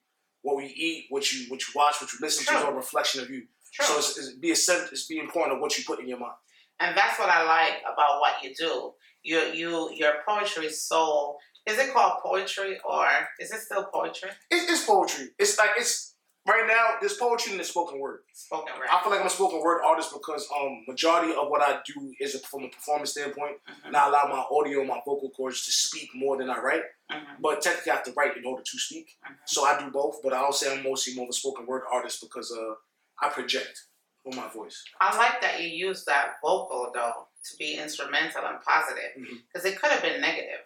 What 0.42 0.56
we 0.56 0.66
eat, 0.66 1.06
what 1.08 1.32
you 1.32 1.48
what 1.50 1.60
you 1.60 1.72
watch, 1.74 1.96
what 2.00 2.12
you 2.12 2.18
listen 2.20 2.46
to 2.46 2.58
is 2.58 2.64
all 2.64 2.72
a 2.72 2.76
reflection 2.76 3.22
of 3.22 3.30
you. 3.30 3.44
True. 3.76 3.86
So 3.86 3.98
it's, 3.98 4.18
it's 4.18 4.32
be 4.36 4.50
a 4.52 4.56
sense, 4.56 4.90
it's 4.92 5.06
be 5.06 5.18
important 5.18 5.56
of 5.56 5.60
what 5.62 5.76
you 5.76 5.84
put 5.84 6.00
in 6.00 6.08
your 6.08 6.18
mind. 6.18 6.38
and 6.80 6.96
that's 6.96 7.18
what 7.18 7.28
I 7.28 7.40
like 7.56 7.76
about 7.92 8.20
what 8.22 8.34
you 8.42 8.54
do. 8.54 8.92
You 9.22 9.38
you 9.60 9.70
your 10.02 10.14
poetry 10.28 10.66
is 10.66 10.82
so 10.82 11.36
is 11.70 11.78
it 11.78 11.92
called 11.92 12.14
poetry 12.22 12.78
or 12.88 13.06
is 13.40 13.50
it 13.50 13.60
still 13.60 13.84
poetry? 13.92 14.30
It's, 14.50 14.70
it's 14.72 14.84
poetry. 14.86 15.26
It's 15.38 15.58
like 15.58 15.70
it's 15.76 16.14
right 16.46 16.66
now. 16.68 16.84
There's 17.00 17.16
poetry 17.16 17.50
in 17.52 17.58
the 17.58 17.64
spoken 17.64 17.98
word. 17.98 18.20
Spoken 18.32 18.72
word. 18.78 18.88
I 18.92 19.02
feel 19.02 19.10
like 19.10 19.20
I'm 19.20 19.26
a 19.26 19.30
spoken 19.38 19.60
word 19.66 19.80
artist 19.84 20.12
because 20.12 20.46
um 20.56 20.84
majority 20.86 21.32
of 21.40 21.48
what 21.52 21.60
I 21.62 21.80
do 21.84 21.98
is 22.20 22.30
from 22.50 22.62
a 22.64 22.68
performance 22.76 23.10
standpoint, 23.16 23.56
Mhm, 23.68 23.86
and 23.88 23.96
I 23.96 24.06
allow 24.08 24.24
my 24.36 24.44
audio, 24.56 24.84
my 24.84 25.00
vocal 25.04 25.30
cords 25.36 25.64
to 25.66 25.72
speak 25.72 26.08
more 26.14 26.36
than 26.38 26.48
I 26.50 26.58
write. 26.66 26.84
mhm, 27.10 27.40
But 27.40 27.62
technically, 27.62 27.90
I 27.92 27.96
have 27.96 28.04
to 28.04 28.12
write 28.16 28.36
in 28.36 28.44
order 28.50 28.62
to 28.62 28.78
speak. 28.86 29.06
mhm. 29.26 29.36
So 29.44 29.64
I 29.64 29.72
do 29.82 29.90
both. 29.90 30.16
But 30.22 30.32
I'll 30.34 30.52
say 30.60 30.66
I'm 30.72 30.84
mostly 30.84 31.14
more 31.16 31.24
of 31.24 31.30
a 31.30 31.38
spoken 31.42 31.66
word 31.66 31.82
artist 31.90 32.20
because 32.20 32.48
uh 32.52 32.74
I 33.22 33.28
project 33.28 33.84
with 34.24 34.36
my 34.36 34.48
voice. 34.48 34.82
I 35.00 35.16
like 35.16 35.40
that 35.40 35.62
you 35.62 35.68
use 35.68 36.04
that 36.04 36.34
vocal 36.44 36.90
though 36.94 37.28
to 37.50 37.56
be 37.58 37.74
instrumental 37.78 38.44
and 38.44 38.60
positive 38.60 39.10
because 39.52 39.64
it 39.64 39.80
could 39.80 39.90
have 39.90 40.02
been 40.02 40.20
negative. 40.20 40.60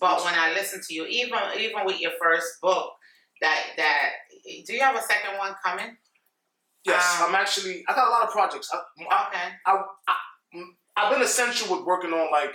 But 0.00 0.24
when 0.24 0.34
I 0.34 0.52
listen 0.54 0.80
to 0.88 0.94
you, 0.94 1.04
even 1.06 1.38
even 1.58 1.84
with 1.84 2.00
your 2.00 2.12
first 2.20 2.60
book, 2.60 2.92
that 3.40 3.58
that 3.76 4.10
do 4.66 4.72
you 4.72 4.80
have 4.80 4.96
a 4.96 5.02
second 5.02 5.38
one 5.38 5.54
coming? 5.64 5.96
Yes, 6.84 7.20
Um, 7.20 7.28
I'm 7.28 7.34
actually. 7.34 7.84
I 7.88 7.94
got 7.94 8.08
a 8.08 8.10
lot 8.10 8.24
of 8.24 8.30
projects. 8.30 8.70
I, 8.72 8.80
I, 9.10 9.74
Okay. 9.74 10.64
I've 10.96 11.12
been 11.12 11.22
essential 11.22 11.74
with 11.74 11.86
working 11.86 12.12
on 12.12 12.30
like 12.32 12.54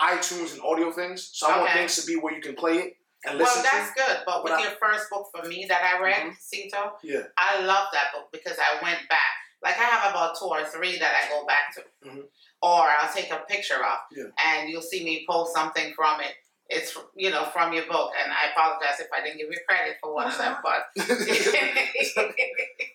iTunes 0.00 0.52
and 0.52 0.60
audio 0.62 0.90
things. 0.90 1.30
So 1.32 1.46
I 1.46 1.58
want 1.58 1.72
things 1.72 1.96
to 1.96 2.06
be 2.06 2.16
where 2.16 2.34
you 2.34 2.40
can 2.42 2.54
play 2.54 2.78
it 2.78 2.96
Well, 3.34 3.62
that's 3.62 3.92
to. 3.94 4.00
good. 4.00 4.16
But 4.26 4.44
with 4.44 4.52
I- 4.54 4.62
your 4.62 4.72
first 4.72 5.10
book 5.10 5.28
for 5.34 5.46
me 5.48 5.66
that 5.68 5.82
I 5.82 6.00
read, 6.00 6.22
Mhm. 6.22 6.36
Cito, 6.40 6.92
Yeah. 7.02 7.22
I 7.36 7.60
love 7.60 7.88
that 7.92 8.12
book 8.12 8.30
because 8.32 8.58
I 8.58 8.82
went 8.82 9.08
back. 9.08 9.32
Like 9.62 9.78
I 9.78 9.84
have 9.84 10.10
about 10.10 10.38
two 10.38 10.46
or 10.46 10.64
three 10.64 10.98
that 10.98 11.12
I 11.14 11.28
go 11.28 11.44
back 11.46 11.74
to, 11.74 11.84
Mhm. 12.08 12.28
or 12.62 12.82
I'll 12.88 13.12
take 13.12 13.30
a 13.30 13.38
picture 13.48 13.82
of, 13.84 13.98
Yeah. 14.12 14.24
and 14.38 14.68
you'll 14.68 14.82
see 14.82 15.02
me 15.04 15.24
post 15.28 15.54
something 15.54 15.94
from 15.94 16.20
it. 16.20 16.34
It's 16.68 16.96
you 17.14 17.30
know 17.30 17.44
from 17.46 17.72
your 17.72 17.86
book, 17.86 18.12
and 18.20 18.32
I 18.32 18.50
apologize 18.50 18.98
if 19.00 19.06
I 19.12 19.20
didn't 19.22 19.38
give 19.38 19.50
you 19.50 19.60
credit 19.68 19.98
for 20.00 20.12
one 20.12 20.26
of 20.26 20.36
them, 20.36 20.58
but 20.62 20.86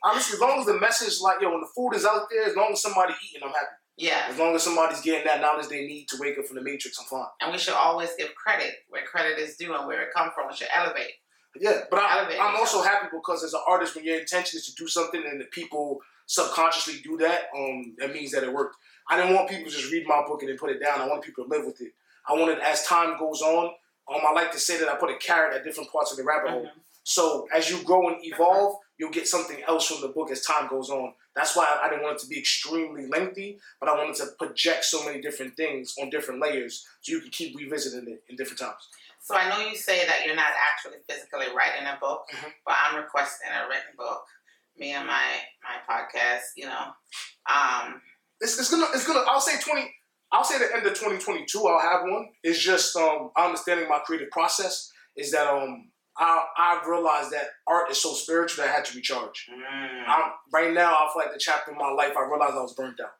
Honestly, 0.03 0.35
as 0.35 0.39
long 0.41 0.59
as 0.59 0.65
the 0.65 0.79
message, 0.79 1.21
like, 1.21 1.39
yo, 1.41 1.51
when 1.51 1.61
the 1.61 1.67
food 1.75 1.93
is 1.93 2.05
out 2.05 2.27
there, 2.29 2.43
as 2.43 2.55
long 2.55 2.71
as 2.73 2.81
somebody 2.81 3.13
eating, 3.23 3.41
I'm 3.43 3.49
happy. 3.53 3.67
Yeah. 3.97 4.25
As 4.29 4.37
long 4.37 4.55
as 4.55 4.63
somebody's 4.63 5.01
getting 5.01 5.25
that 5.25 5.41
knowledge 5.41 5.67
they 5.67 5.85
need 5.85 6.07
to 6.09 6.17
wake 6.19 6.37
up 6.37 6.45
from 6.45 6.55
the 6.55 6.63
matrix, 6.63 6.97
I'm 6.99 7.05
fine. 7.05 7.27
And 7.41 7.51
we 7.51 7.57
should 7.57 7.73
always 7.73 8.09
give 8.17 8.33
credit 8.35 8.75
where 8.89 9.03
credit 9.03 9.37
is 9.37 9.57
due 9.57 9.75
and 9.75 9.87
where 9.87 10.01
it 10.01 10.09
come 10.15 10.31
from. 10.33 10.47
We 10.49 10.55
should 10.55 10.69
elevate. 10.75 11.13
Yeah, 11.59 11.81
but 11.89 11.99
I, 11.99 12.19
Elevate 12.19 12.39
I'm 12.39 12.55
also 12.55 12.81
happy 12.81 13.07
because 13.11 13.43
as 13.43 13.53
an 13.53 13.59
artist, 13.67 13.95
when 13.95 14.05
your 14.05 14.19
intention 14.19 14.57
is 14.57 14.65
to 14.67 14.75
do 14.75 14.87
something 14.87 15.21
and 15.29 15.39
the 15.41 15.45
people 15.45 15.99
subconsciously 16.25 17.01
do 17.03 17.17
that, 17.17 17.49
um, 17.55 17.93
that 17.97 18.13
means 18.13 18.31
that 18.31 18.43
it 18.43 18.53
worked. 18.53 18.77
I 19.09 19.17
didn't 19.17 19.35
want 19.35 19.49
people 19.49 19.69
to 19.69 19.77
just 19.77 19.91
read 19.91 20.07
my 20.07 20.23
book 20.25 20.41
and 20.41 20.49
then 20.49 20.57
put 20.57 20.69
it 20.69 20.81
down. 20.81 21.01
I 21.01 21.07
wanted 21.07 21.23
people 21.23 21.43
to 21.43 21.49
live 21.49 21.65
with 21.65 21.81
it. 21.81 21.91
I 22.27 22.33
wanted, 22.33 22.59
as 22.59 22.85
time 22.85 23.19
goes 23.19 23.41
on, 23.41 23.65
um, 24.13 24.21
I 24.25 24.31
like 24.31 24.51
to 24.53 24.59
say 24.59 24.79
that 24.79 24.87
I 24.87 24.95
put 24.95 25.09
a 25.09 25.17
carrot 25.17 25.55
at 25.55 25.65
different 25.65 25.91
parts 25.91 26.11
of 26.11 26.17
the 26.17 26.23
rabbit 26.23 26.51
hole. 26.51 26.65
Mhm. 26.65 26.71
So 27.03 27.47
as 27.53 27.69
you 27.69 27.83
grow 27.83 28.07
and 28.07 28.23
evolve, 28.23 28.77
you'll 29.01 29.09
get 29.11 29.27
something 29.27 29.57
else 29.67 29.87
from 29.87 29.99
the 30.01 30.09
book 30.09 30.29
as 30.31 30.45
time 30.45 30.67
goes 30.69 30.91
on. 30.91 31.11
That's 31.35 31.55
why 31.55 31.65
I 31.83 31.89
didn't 31.89 32.03
want 32.03 32.17
it 32.17 32.21
to 32.21 32.27
be 32.27 32.37
extremely 32.37 33.07
lengthy, 33.07 33.57
but 33.79 33.89
I 33.89 33.97
wanted 33.97 34.13
to 34.17 34.27
project 34.37 34.85
so 34.85 35.03
many 35.03 35.19
different 35.19 35.57
things 35.57 35.95
on 35.99 36.11
different 36.11 36.39
layers 36.39 36.85
so 37.01 37.13
you 37.13 37.19
can 37.21 37.31
keep 37.31 37.57
revisiting 37.57 38.07
it 38.13 38.23
in 38.29 38.35
different 38.35 38.59
times. 38.59 38.83
So 39.23 39.35
I 39.35 39.49
know 39.49 39.59
you 39.67 39.75
say 39.75 40.05
that 40.05 40.23
you're 40.25 40.35
not 40.35 40.51
actually 40.71 40.99
physically 41.09 41.47
writing 41.55 41.87
a 41.87 41.97
book, 41.99 42.29
Mhm. 42.31 42.53
but 42.65 42.75
I'm 42.83 42.95
requesting 42.97 43.49
a 43.49 43.67
written 43.67 43.95
book. 43.97 44.23
Me 44.77 44.93
and 44.93 45.07
my 45.07 45.25
my 45.63 45.77
podcast, 45.89 46.45
you 46.55 46.65
know. 46.65 46.93
Um, 47.49 48.01
It's, 48.39 48.57
it's 48.59 48.69
gonna 48.71 48.87
it's 48.93 49.05
gonna 49.07 49.25
I'll 49.27 49.41
say 49.41 49.59
twenty 49.59 49.93
I'll 50.31 50.43
say 50.43 50.57
the 50.59 50.73
end 50.75 50.85
of 50.85 50.93
twenty 50.99 51.17
twenty 51.19 51.45
two 51.45 51.65
I'll 51.67 51.79
have 51.79 52.01
one. 52.03 52.29
It's 52.43 52.59
just 52.59 52.95
um 52.95 53.31
understanding 53.37 53.87
my 53.89 53.99
creative 53.99 54.31
process 54.31 54.91
is 55.15 55.31
that 55.31 55.47
um 55.47 55.90
I 56.17 56.45
I 56.57 56.83
realized 56.87 57.31
that 57.31 57.47
art 57.67 57.89
is 57.91 58.01
so 58.01 58.13
spiritual 58.13 58.63
that 58.63 58.71
I 58.71 58.75
had 58.75 58.85
to 58.85 58.95
recharge. 58.95 59.47
Mm. 59.51 60.03
I'm, 60.07 60.31
right 60.51 60.73
now, 60.73 60.93
I 60.93 61.09
feel 61.13 61.23
like 61.23 61.33
the 61.33 61.39
chapter 61.39 61.71
of 61.71 61.77
my 61.77 61.89
life, 61.91 62.13
I 62.17 62.21
realized 62.23 62.53
I 62.55 62.61
was 62.61 62.73
burnt 62.73 62.99
out. 62.99 63.13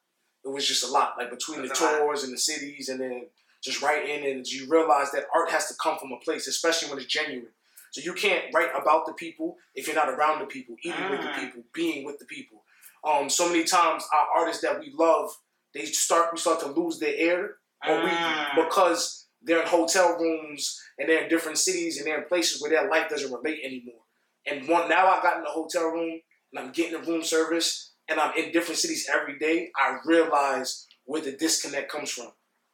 It 0.43 0.50
was 0.50 0.67
just 0.67 0.83
a 0.83 0.88
lot, 0.91 1.15
like 1.17 1.29
between 1.29 1.65
That's 1.65 1.79
the 1.79 1.88
tours 2.00 2.24
and 2.24 2.33
the 2.33 2.38
cities, 2.38 2.89
and 2.89 3.00
then 3.00 3.27
just 3.63 3.81
writing, 3.81 4.25
and 4.29 4.45
you 4.45 4.67
realize 4.69 5.12
that 5.12 5.25
art 5.36 5.51
has 5.51 5.67
to 5.67 5.75
come 5.81 5.98
from 6.00 6.12
a 6.12 6.17
place, 6.17 6.48
especially 6.48 6.89
when 6.89 6.98
it's 6.98 7.07
genuine. 7.07 7.51
So 7.91 8.01
you 8.01 8.13
can't 8.13 8.45
write 8.53 8.69
about 8.75 9.05
the 9.05 9.13
people 9.13 9.57
if 9.75 9.86
you're 9.86 9.95
not 9.95 10.10
around 10.10 10.39
the 10.39 10.45
people, 10.45 10.75
eating 10.83 11.10
with 11.10 11.21
the 11.21 11.27
Mm. 11.27 11.39
people, 11.39 11.63
being 11.74 12.05
with 12.05 12.17
the 12.19 12.25
people. 12.25 12.63
Um, 13.03 13.29
so 13.29 13.48
many 13.48 13.63
times, 13.63 14.03
our 14.13 14.27
artists 14.41 14.62
that 14.63 14.79
we 14.79 14.91
love, 14.93 15.38
they 15.74 15.86
start 15.86 16.31
we 16.33 16.39
start 16.39 16.60
to 16.62 16.67
lose 16.67 17.00
their 17.00 17.15
air, 17.15 17.57
or 17.88 18.03
we 18.03 18.10
Mm. 18.10 18.55
because 18.65 19.21
they're 19.43 19.62
in 19.62 19.67
hotel 19.67 20.17
rooms 20.19 20.79
and 20.98 21.10
they're 21.10 21.24
in 21.24 21.29
different 21.29 21.57
cities 21.57 21.98
and 21.98 22.05
they're 22.05 22.21
in 22.21 22.27
places 22.27 22.62
where 22.62 22.71
their 22.71 22.89
life 22.89 23.10
doesn't 23.10 23.31
relate 23.31 23.60
anymore. 23.63 24.01
And 24.45 24.67
one 24.67 24.89
now 24.89 25.07
I 25.07 25.21
got 25.21 25.38
in 25.38 25.43
the 25.43 25.50
hotel 25.50 25.86
room 25.88 26.19
and 26.51 26.65
I'm 26.65 26.71
getting 26.71 27.00
the 27.00 27.12
room 27.12 27.24
service 27.24 27.93
and 28.07 28.19
I'm 28.19 28.36
in 28.38 28.51
different 28.51 28.79
cities 28.79 29.10
every 29.13 29.39
day. 29.39 29.71
I 29.75 29.98
realize 30.05 30.88
where 31.05 31.21
the 31.21 31.31
disconnect 31.31 31.91
comes 31.91 32.12
from. 32.12 32.31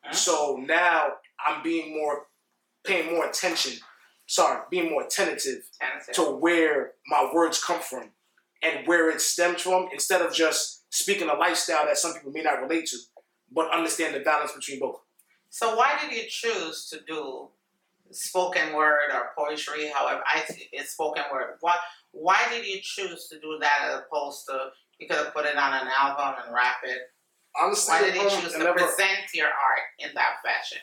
Mm. 0.07 0.13
So 0.13 0.57
now 0.65 1.13
I'm 1.45 1.63
being 1.63 1.95
more 1.95 2.27
paying 2.85 3.13
more 3.13 3.27
attention. 3.27 3.79
Sorry, 4.27 4.61
being 4.69 4.89
more 4.89 5.03
attentive 5.03 5.63
Tentative. 5.79 6.15
to 6.15 6.23
where 6.23 6.93
my 7.07 7.29
words 7.33 7.63
come 7.63 7.79
from 7.81 8.11
and 8.61 8.87
where 8.87 9.09
it 9.09 9.21
stems 9.21 9.61
from 9.61 9.87
instead 9.93 10.21
of 10.21 10.33
just 10.33 10.85
speaking 10.89 11.29
a 11.29 11.33
lifestyle 11.33 11.85
that 11.85 11.97
some 11.97 12.13
people 12.13 12.31
may 12.31 12.41
not 12.41 12.61
relate 12.61 12.87
to, 12.87 12.97
but 13.51 13.71
understand 13.71 14.15
the 14.15 14.19
balance 14.19 14.51
between 14.51 14.79
both. 14.79 14.99
So 15.57 15.75
why 15.75 15.97
did 15.99 16.15
you 16.15 16.25
choose 16.29 16.87
to 16.91 16.99
do 17.07 17.47
spoken 18.11 18.75
word 18.75 19.09
or 19.11 19.31
poetry? 19.35 19.89
However, 19.91 20.21
I 20.23 20.43
it's 20.71 20.91
spoken 20.91 21.23
word. 21.33 21.55
Why 21.61 21.75
why 22.11 22.37
did 22.51 22.63
you 22.63 22.77
choose 22.79 23.27
to 23.29 23.39
do 23.39 23.57
that 23.59 23.79
as 23.85 24.01
opposed 24.01 24.45
to 24.49 24.69
you 24.99 25.07
could 25.07 25.17
have 25.17 25.33
put 25.33 25.47
it 25.47 25.57
on 25.57 25.73
an 25.73 25.87
album 25.87 26.43
and 26.45 26.53
rap 26.53 26.75
it? 26.83 27.11
Honestly, 27.59 27.91
Why 27.91 28.01
did 28.03 28.13
you 28.13 28.21
um, 28.21 28.29
choose 28.29 28.51
to 28.51 28.59
never- 28.59 28.73
present 28.73 29.33
your 29.33 29.47
art 29.47 29.85
in 29.97 30.09
that 30.13 30.43
fashion? 30.45 30.77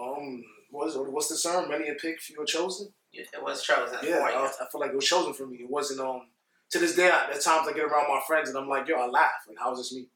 Um, 0.00 0.42
what 0.70 0.88
is 0.88 0.96
what's 0.96 1.28
the 1.28 1.36
term? 1.36 1.68
Many 1.68 1.90
a 1.90 1.94
pick, 1.96 2.20
few 2.20 2.40
are 2.40 2.46
chosen. 2.46 2.88
It 3.12 3.28
was 3.42 3.62
chosen 3.62 3.98
Yeah. 4.02 4.20
I, 4.20 4.46
I 4.46 4.66
feel 4.72 4.80
like 4.80 4.92
it 4.92 4.96
was 4.96 5.04
chosen 5.04 5.34
for 5.34 5.46
me. 5.46 5.58
It 5.58 5.70
wasn't 5.70 6.00
um. 6.00 6.28
To 6.70 6.78
this 6.78 6.96
day, 6.96 7.08
at 7.08 7.38
times 7.42 7.68
I 7.68 7.72
get 7.74 7.84
around 7.84 8.08
my 8.08 8.20
friends 8.26 8.48
and 8.48 8.56
I'm 8.56 8.68
like, 8.68 8.88
yo, 8.88 8.94
I 8.94 9.08
laugh. 9.08 9.44
Like, 9.46 9.58
how 9.58 9.72
is 9.72 9.78
this 9.80 9.92
me? 9.92 10.06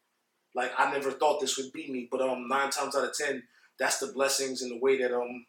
Like, 0.55 0.73
I 0.79 0.93
never 0.93 1.11
thought 1.11 1.41
this 1.41 1.57
would 1.57 1.73
be 1.73 1.91
me. 1.91 2.09
But 2.11 2.21
um, 2.21 2.49
nine 2.49 2.71
times 2.71 2.95
out 2.97 3.05
of 3.05 3.15
ten, 3.15 3.43
that's 3.79 3.99
the 3.99 4.09
blessings 4.09 4.63
and 4.63 4.71
the 4.71 4.79
way 4.79 4.99
that 4.99 5.15
um, 5.15 5.47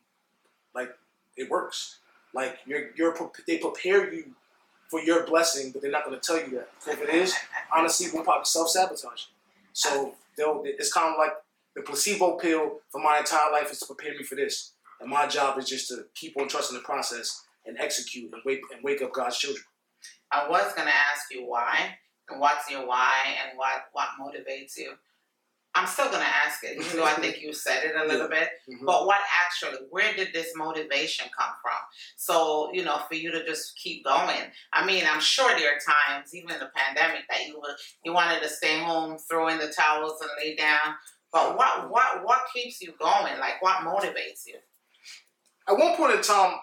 like 0.74 0.90
it 1.38 1.50
works. 1.50 2.00
Like 2.34 2.60
you're 2.66 2.90
you're 2.96 3.16
they 3.48 3.58
prepare 3.60 4.14
you 4.14 4.32
for 4.90 5.00
your 5.02 5.26
blessing, 5.26 5.72
but 5.72 5.82
they're 5.82 5.92
not 5.92 6.06
going 6.06 6.20
to 6.20 6.26
tell 6.26 6.38
you 6.38 6.58
that. 6.58 6.70
If 6.88 7.02
it 7.02 7.10
is, 7.10 7.34
honestly, 7.74 8.08
we'll 8.14 8.24
probably 8.24 8.46
self 8.46 8.70
sabotage. 8.70 9.26
So 9.74 10.16
they'll. 10.38 10.62
It's 10.66 10.92
kind 10.92 11.14
of 11.14 11.18
like 11.18 11.34
the 11.76 11.82
placebo 11.82 12.38
pill 12.38 12.80
for 12.90 13.02
my 13.02 13.20
entire 13.20 13.52
life 13.52 13.72
is 13.72 13.80
to 13.80 13.86
prepare 13.86 14.14
me 14.14 14.24
for 14.24 14.36
this, 14.36 14.72
and 15.00 15.10
my 15.10 15.28
job 15.28 15.58
is 15.58 15.68
just 15.68 15.88
to 15.90 16.06
keep 16.14 16.38
on 16.38 16.48
trusting 16.48 16.78
the 16.78 16.84
process 16.84 17.44
and 17.66 17.78
execute 17.80 18.32
and 18.34 18.42
wake 18.46 18.62
and 18.74 18.84
wake 18.84 19.02
up 19.02 19.14
God's 19.14 19.38
children. 19.38 19.64
I 20.32 20.48
was 20.50 20.74
gonna 20.76 20.92
ask 20.92 21.32
you 21.32 21.46
why 21.46 21.98
and 22.29 22.39
what's 22.39 22.70
your 22.70 22.86
why 22.88 23.13
and 23.44 23.58
what 23.58 23.86
what 23.94 24.10
motivates 24.20 24.77
you. 24.77 24.94
I'm 25.77 25.88
still 25.88 26.10
gonna 26.10 26.24
ask 26.24 26.63
it, 26.63 26.77
even 26.79 26.96
though 26.96 27.03
I 27.03 27.15
think 27.15 27.41
you 27.41 27.51
said 27.51 27.84
it 27.84 27.96
a 27.98 28.05
little 28.12 28.29
bit. 28.29 28.50
Mhm. 28.70 28.86
But 28.86 29.05
what 29.05 29.20
actually, 29.46 29.86
where 29.89 30.13
did 30.15 30.32
this 30.32 30.55
motivation 30.55 31.29
come 31.38 31.51
from? 31.62 31.77
So, 32.15 32.72
you 32.74 32.86
know, 32.86 33.00
for 33.10 33.15
you 33.15 33.29
to 33.32 33.46
just 33.46 33.75
keep 33.77 34.05
going. 34.05 34.51
I 34.72 34.86
mean, 34.86 35.03
I'm 35.05 35.20
sure 35.20 35.50
there 35.58 35.72
are 35.75 35.79
times, 36.13 36.34
even 36.34 36.51
in 36.51 36.60
the 36.60 36.72
pandemic, 36.74 37.24
that 37.29 37.46
you 37.46 37.60
were 37.60 37.75
you 38.05 38.13
wanted 38.13 38.41
to 38.41 38.48
stay 38.50 38.79
home, 38.79 39.17
throw 39.17 39.50
in 39.50 39.58
the 39.58 39.67
towels 39.67 40.22
and 40.22 40.29
lay 40.41 40.55
down. 40.55 40.96
But 41.34 41.58
what 41.58 41.89
what 41.91 42.24
what 42.24 42.39
keeps 42.53 42.82
you 42.82 42.94
going? 42.98 43.38
Like 43.39 43.62
what 43.62 43.79
motivates 43.79 44.48
you? 44.48 44.55
At 45.67 45.77
one 45.77 45.98
point 45.98 46.15
in 46.15 46.22
time, 46.22 46.58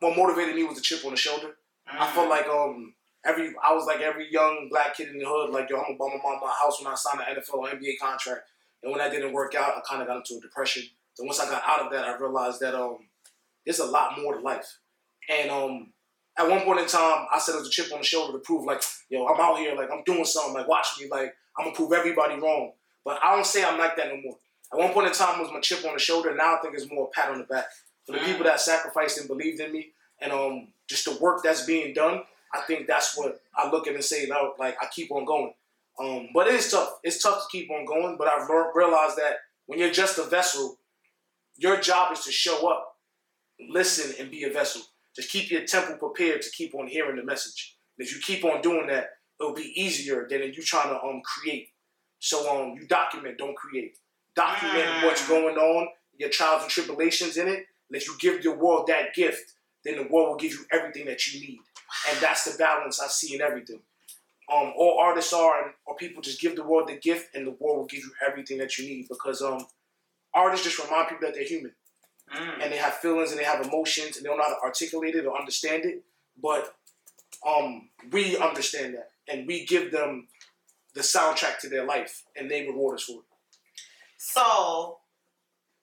what 0.00 0.16
motivated 0.16 0.56
me 0.56 0.64
was 0.64 0.74
the 0.76 0.82
chip 0.82 1.04
on 1.04 1.12
the 1.12 1.16
shoulder. 1.16 1.58
I 1.86 2.08
Mm. 2.08 2.12
felt 2.12 2.28
like 2.28 2.48
um 2.48 2.95
every 3.26 3.52
I 3.62 3.74
was 3.74 3.86
like 3.86 4.00
every 4.00 4.30
young 4.32 4.68
black 4.70 4.96
kid 4.96 5.08
in 5.08 5.18
the 5.18 5.26
hood, 5.26 5.50
like 5.50 5.68
yo, 5.70 5.76
I'm 5.76 5.96
gonna 5.96 5.98
buy 5.98 6.16
my 6.16 6.22
mom 6.22 6.40
my 6.40 6.54
house 6.62 6.82
when 6.82 6.92
I 6.92 6.96
signed 6.96 7.20
an 7.20 7.36
NFL 7.36 7.54
or 7.58 7.68
NBA 7.68 7.98
contract. 8.00 8.42
And 8.82 8.92
when 8.92 8.98
that 9.00 9.10
didn't 9.10 9.32
work 9.32 9.54
out, 9.54 9.74
I 9.76 9.80
kind 9.88 10.02
of 10.02 10.08
got 10.08 10.16
into 10.18 10.36
a 10.36 10.40
depression. 10.40 10.84
So 11.14 11.24
once 11.24 11.40
I 11.40 11.48
got 11.50 11.62
out 11.66 11.80
of 11.86 11.92
that, 11.92 12.04
I 12.04 12.16
realized 12.16 12.60
that 12.60 12.74
um 12.74 12.98
there's 13.64 13.78
a 13.80 13.86
lot 13.86 14.18
more 14.20 14.34
to 14.36 14.40
life. 14.40 14.78
And 15.28 15.50
um 15.50 15.92
at 16.38 16.48
one 16.48 16.60
point 16.62 16.80
in 16.80 16.86
time, 16.86 17.26
I 17.34 17.38
said 17.38 17.54
it 17.54 17.58
was 17.58 17.68
a 17.68 17.70
chip 17.70 17.92
on 17.92 17.98
the 17.98 18.04
shoulder 18.04 18.32
to 18.32 18.38
prove 18.38 18.64
like 18.64 18.82
yo, 19.10 19.26
I'm 19.26 19.40
out 19.40 19.58
here, 19.58 19.74
like 19.74 19.90
I'm 19.92 20.02
doing 20.04 20.24
something, 20.24 20.54
like 20.54 20.68
watch 20.68 20.86
me, 21.00 21.08
like 21.10 21.34
I'm 21.58 21.64
gonna 21.66 21.76
prove 21.76 21.92
everybody 21.92 22.34
wrong. 22.40 22.72
But 23.04 23.18
I 23.22 23.34
don't 23.34 23.46
say 23.46 23.64
I'm 23.64 23.78
like 23.78 23.96
that 23.96 24.08
no 24.08 24.20
more. 24.20 24.36
At 24.72 24.78
one 24.80 24.92
point 24.92 25.06
in 25.06 25.12
time, 25.12 25.38
it 25.38 25.42
was 25.44 25.52
my 25.52 25.60
chip 25.60 25.84
on 25.86 25.94
the 25.94 25.98
shoulder. 26.00 26.34
Now 26.34 26.56
I 26.56 26.58
think 26.60 26.74
it's 26.74 26.90
more 26.90 27.06
a 27.06 27.10
pat 27.10 27.30
on 27.30 27.38
the 27.38 27.44
back 27.44 27.66
for 28.04 28.12
the 28.12 28.18
Mm. 28.18 28.24
people 28.26 28.44
that 28.44 28.60
sacrificed 28.60 29.18
and 29.18 29.28
believed 29.28 29.60
in 29.60 29.72
me, 29.72 29.92
and 30.20 30.32
um 30.32 30.68
just 30.88 31.04
the 31.04 31.16
work 31.20 31.42
that's 31.42 31.64
being 31.64 31.94
done. 31.94 32.22
I 32.54 32.62
think 32.62 32.86
that's 32.86 33.16
what 33.16 33.40
I 33.54 33.70
look 33.70 33.86
at 33.86 33.94
and 33.94 34.04
say, 34.04 34.26
no, 34.28 34.54
like 34.58 34.76
I 34.82 34.86
keep 34.94 35.10
on 35.12 35.24
going. 35.24 35.52
Um, 35.98 36.28
but 36.34 36.46
it 36.46 36.54
is 36.54 36.70
tough. 36.70 36.98
It's 37.02 37.22
tough 37.22 37.42
to 37.42 37.46
keep 37.50 37.70
on 37.70 37.84
going. 37.84 38.16
But 38.18 38.28
I've 38.28 38.48
realized 38.74 39.16
that 39.16 39.36
when 39.66 39.78
you're 39.78 39.90
just 39.90 40.18
a 40.18 40.24
vessel, 40.24 40.78
your 41.56 41.80
job 41.80 42.12
is 42.12 42.24
to 42.24 42.32
show 42.32 42.68
up, 42.70 42.96
listen, 43.70 44.14
and 44.18 44.30
be 44.30 44.44
a 44.44 44.50
vessel. 44.50 44.82
Just 45.14 45.30
keep 45.30 45.50
your 45.50 45.64
temple 45.64 45.96
prepared 45.96 46.42
to 46.42 46.50
keep 46.50 46.74
on 46.74 46.86
hearing 46.86 47.16
the 47.16 47.24
message. 47.24 47.76
And 47.98 48.06
if 48.06 48.14
you 48.14 48.20
keep 48.20 48.44
on 48.44 48.60
doing 48.60 48.86
that, 48.88 49.10
it'll 49.40 49.54
be 49.54 49.72
easier 49.74 50.26
than 50.28 50.42
if 50.42 50.56
you 50.56 50.62
trying 50.62 50.90
to 50.90 51.00
um 51.02 51.22
create. 51.24 51.68
So 52.18 52.36
um, 52.54 52.74
you 52.78 52.86
document, 52.86 53.38
don't 53.38 53.56
create. 53.56 53.96
Document 54.34 54.86
Mm. 54.86 55.04
what's 55.04 55.26
going 55.28 55.56
on, 55.56 55.88
your 56.18 56.28
trials 56.28 56.62
and 56.62 56.70
tribulations 56.70 57.36
in 57.38 57.48
it. 57.48 57.66
And 57.88 57.96
if 57.96 58.06
you 58.06 58.14
give 58.18 58.42
the 58.42 58.52
world 58.52 58.86
that 58.88 59.14
gift, 59.14 59.54
then 59.84 59.96
the 59.96 60.02
world 60.02 60.28
will 60.30 60.36
give 60.36 60.52
you 60.52 60.64
everything 60.72 61.06
that 61.06 61.26
you 61.26 61.40
need. 61.40 61.60
And 62.10 62.18
that's 62.20 62.44
the 62.44 62.56
balance 62.58 63.00
I 63.00 63.06
see 63.08 63.34
in 63.34 63.40
everything. 63.40 63.80
Um, 64.52 64.72
all 64.76 64.98
artists 65.00 65.32
are, 65.32 65.62
and 65.64 65.72
or 65.86 65.96
people 65.96 66.22
just 66.22 66.40
give 66.40 66.54
the 66.56 66.62
world 66.64 66.88
the 66.88 66.96
gift, 66.96 67.34
and 67.34 67.46
the 67.46 67.50
world 67.52 67.78
will 67.78 67.86
give 67.86 68.00
you 68.00 68.12
everything 68.26 68.58
that 68.58 68.78
you 68.78 68.86
need. 68.88 69.08
Because 69.08 69.42
um, 69.42 69.66
artists 70.34 70.64
just 70.66 70.82
remind 70.84 71.08
people 71.08 71.26
that 71.26 71.34
they're 71.34 71.44
human, 71.44 71.72
Mm. 72.34 72.60
and 72.60 72.72
they 72.72 72.76
have 72.76 72.94
feelings, 72.94 73.30
and 73.30 73.38
they 73.38 73.44
have 73.44 73.64
emotions, 73.64 74.16
and 74.16 74.24
they 74.24 74.28
don't 74.28 74.36
know 74.38 74.42
how 74.42 74.54
to 74.54 74.60
articulate 74.60 75.14
it 75.14 75.26
or 75.26 75.38
understand 75.38 75.84
it. 75.84 76.02
But 76.42 76.74
um, 77.46 77.88
we 78.10 78.36
understand 78.36 78.94
that, 78.94 79.10
and 79.28 79.46
we 79.46 79.64
give 79.64 79.92
them 79.92 80.26
the 80.94 81.02
soundtrack 81.02 81.58
to 81.60 81.68
their 81.68 81.84
life, 81.84 82.24
and 82.34 82.50
they 82.50 82.66
reward 82.66 82.96
us 82.96 83.04
for 83.04 83.18
it. 83.18 83.24
So, 84.18 84.98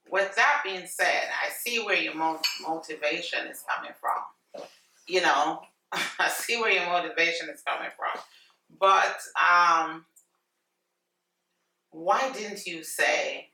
with 0.09 0.35
that 0.35 0.61
being 0.65 0.85
said, 0.85 1.29
I 1.45 1.49
see 1.49 1.79
where 1.79 1.95
your 1.95 2.15
mo- 2.15 2.41
motivation 2.67 3.47
is 3.47 3.63
coming 3.73 3.91
from. 3.99 4.65
You 5.07 5.21
know, 5.21 5.61
I 6.19 6.29
see 6.29 6.59
where 6.59 6.71
your 6.71 6.85
motivation 6.87 7.49
is 7.49 7.61
coming 7.65 7.89
from. 7.97 8.21
But 8.79 9.17
um, 9.39 10.05
why 11.91 12.31
didn't 12.33 12.65
you 12.65 12.83
say, 12.83 13.49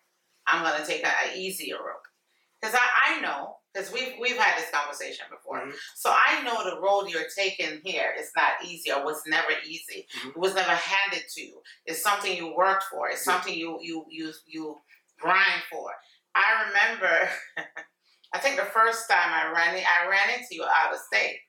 I'm 0.48 0.64
going 0.64 0.80
to 0.80 0.88
take 0.88 1.04
a, 1.06 1.10
a 1.30 1.38
easier 1.38 1.76
road? 1.76 2.02
Because 2.62 2.76
I, 2.76 3.16
I 3.18 3.22
know, 3.22 3.58
because 3.74 3.92
we've, 3.94 4.14
we've 4.20 4.38
had 4.38 4.58
this 4.60 4.70
conversation 4.72 5.26
before. 5.30 5.62
Mhm. 5.62 5.74
So 5.96 6.12
I 6.14 6.44
know 6.44 6.64
the 6.70 6.82
road 6.82 7.10
you're 7.10 7.30
taking 7.38 7.82
here 7.84 8.14
is 8.20 8.32
not 8.36 8.64
easy 8.66 8.92
or 8.92 9.04
was 9.06 9.22
never 9.28 9.52
easy. 9.68 10.08
Mhm. 10.20 10.30
It 10.32 10.38
was 10.38 10.56
never 10.56 10.72
handed 10.72 11.24
to 11.36 11.42
you. 11.42 11.62
It's 11.86 12.02
something 12.04 12.36
you 12.36 12.56
worked 12.56 12.84
for. 12.84 13.10
It's 13.10 13.24
something 13.24 13.54
you 13.54 13.80
you 13.82 14.06
you 14.10 14.34
you 14.48 14.78
grind 15.20 15.64
for. 15.72 15.92
I 16.36 16.66
remember, 16.68 17.30
I 18.34 18.40
think 18.40 18.58
the 18.58 18.66
first 18.66 19.10
time 19.10 19.34
I 19.34 19.52
ran 19.52 19.76
I 19.76 20.08
ran 20.10 20.40
into 20.40 20.56
you 20.56 20.64
out 20.64 20.94
of 20.94 21.00
state. 21.00 21.40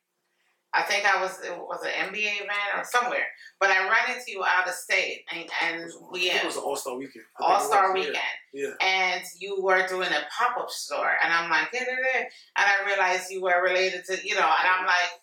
I 0.73 0.83
think 0.83 1.05
I 1.05 1.21
was 1.21 1.41
it 1.43 1.51
was 1.57 1.83
an 1.83 2.13
NBA 2.13 2.37
event 2.37 2.77
or 2.77 2.85
somewhere, 2.85 3.27
but 3.59 3.71
I 3.71 3.89
ran 3.89 4.17
into 4.17 4.31
you 4.31 4.45
out 4.45 4.69
of 4.69 4.75
state, 4.75 5.25
and 5.33 5.49
and 5.65 5.91
we 6.13 6.31
it 6.31 6.45
was 6.45 6.57
an 6.57 6.63
All 6.63 6.77
Star 6.77 6.97
Weekend. 6.97 7.25
All 7.41 7.61
Star 7.61 7.93
Weekend, 7.93 8.17
Yeah. 8.53 8.75
and 8.81 9.25
you 9.41 9.61
were 9.61 9.85
doing 9.89 10.09
a 10.13 10.27
pop 10.37 10.57
up 10.59 10.71
store, 10.71 11.13
and 11.23 11.33
I'm 11.33 11.51
like, 11.51 11.75
"Eh, 11.75 11.79
eh, 11.85 12.19
eh," 12.19 12.19
and 12.21 12.31
I 12.57 12.85
realized 12.87 13.31
you 13.33 13.43
were 13.43 13.61
related 13.63 14.05
to 14.07 14.27
you 14.27 14.35
know, 14.37 14.43
and 14.61 14.69
I'm 14.69 14.87
like, 14.87 15.21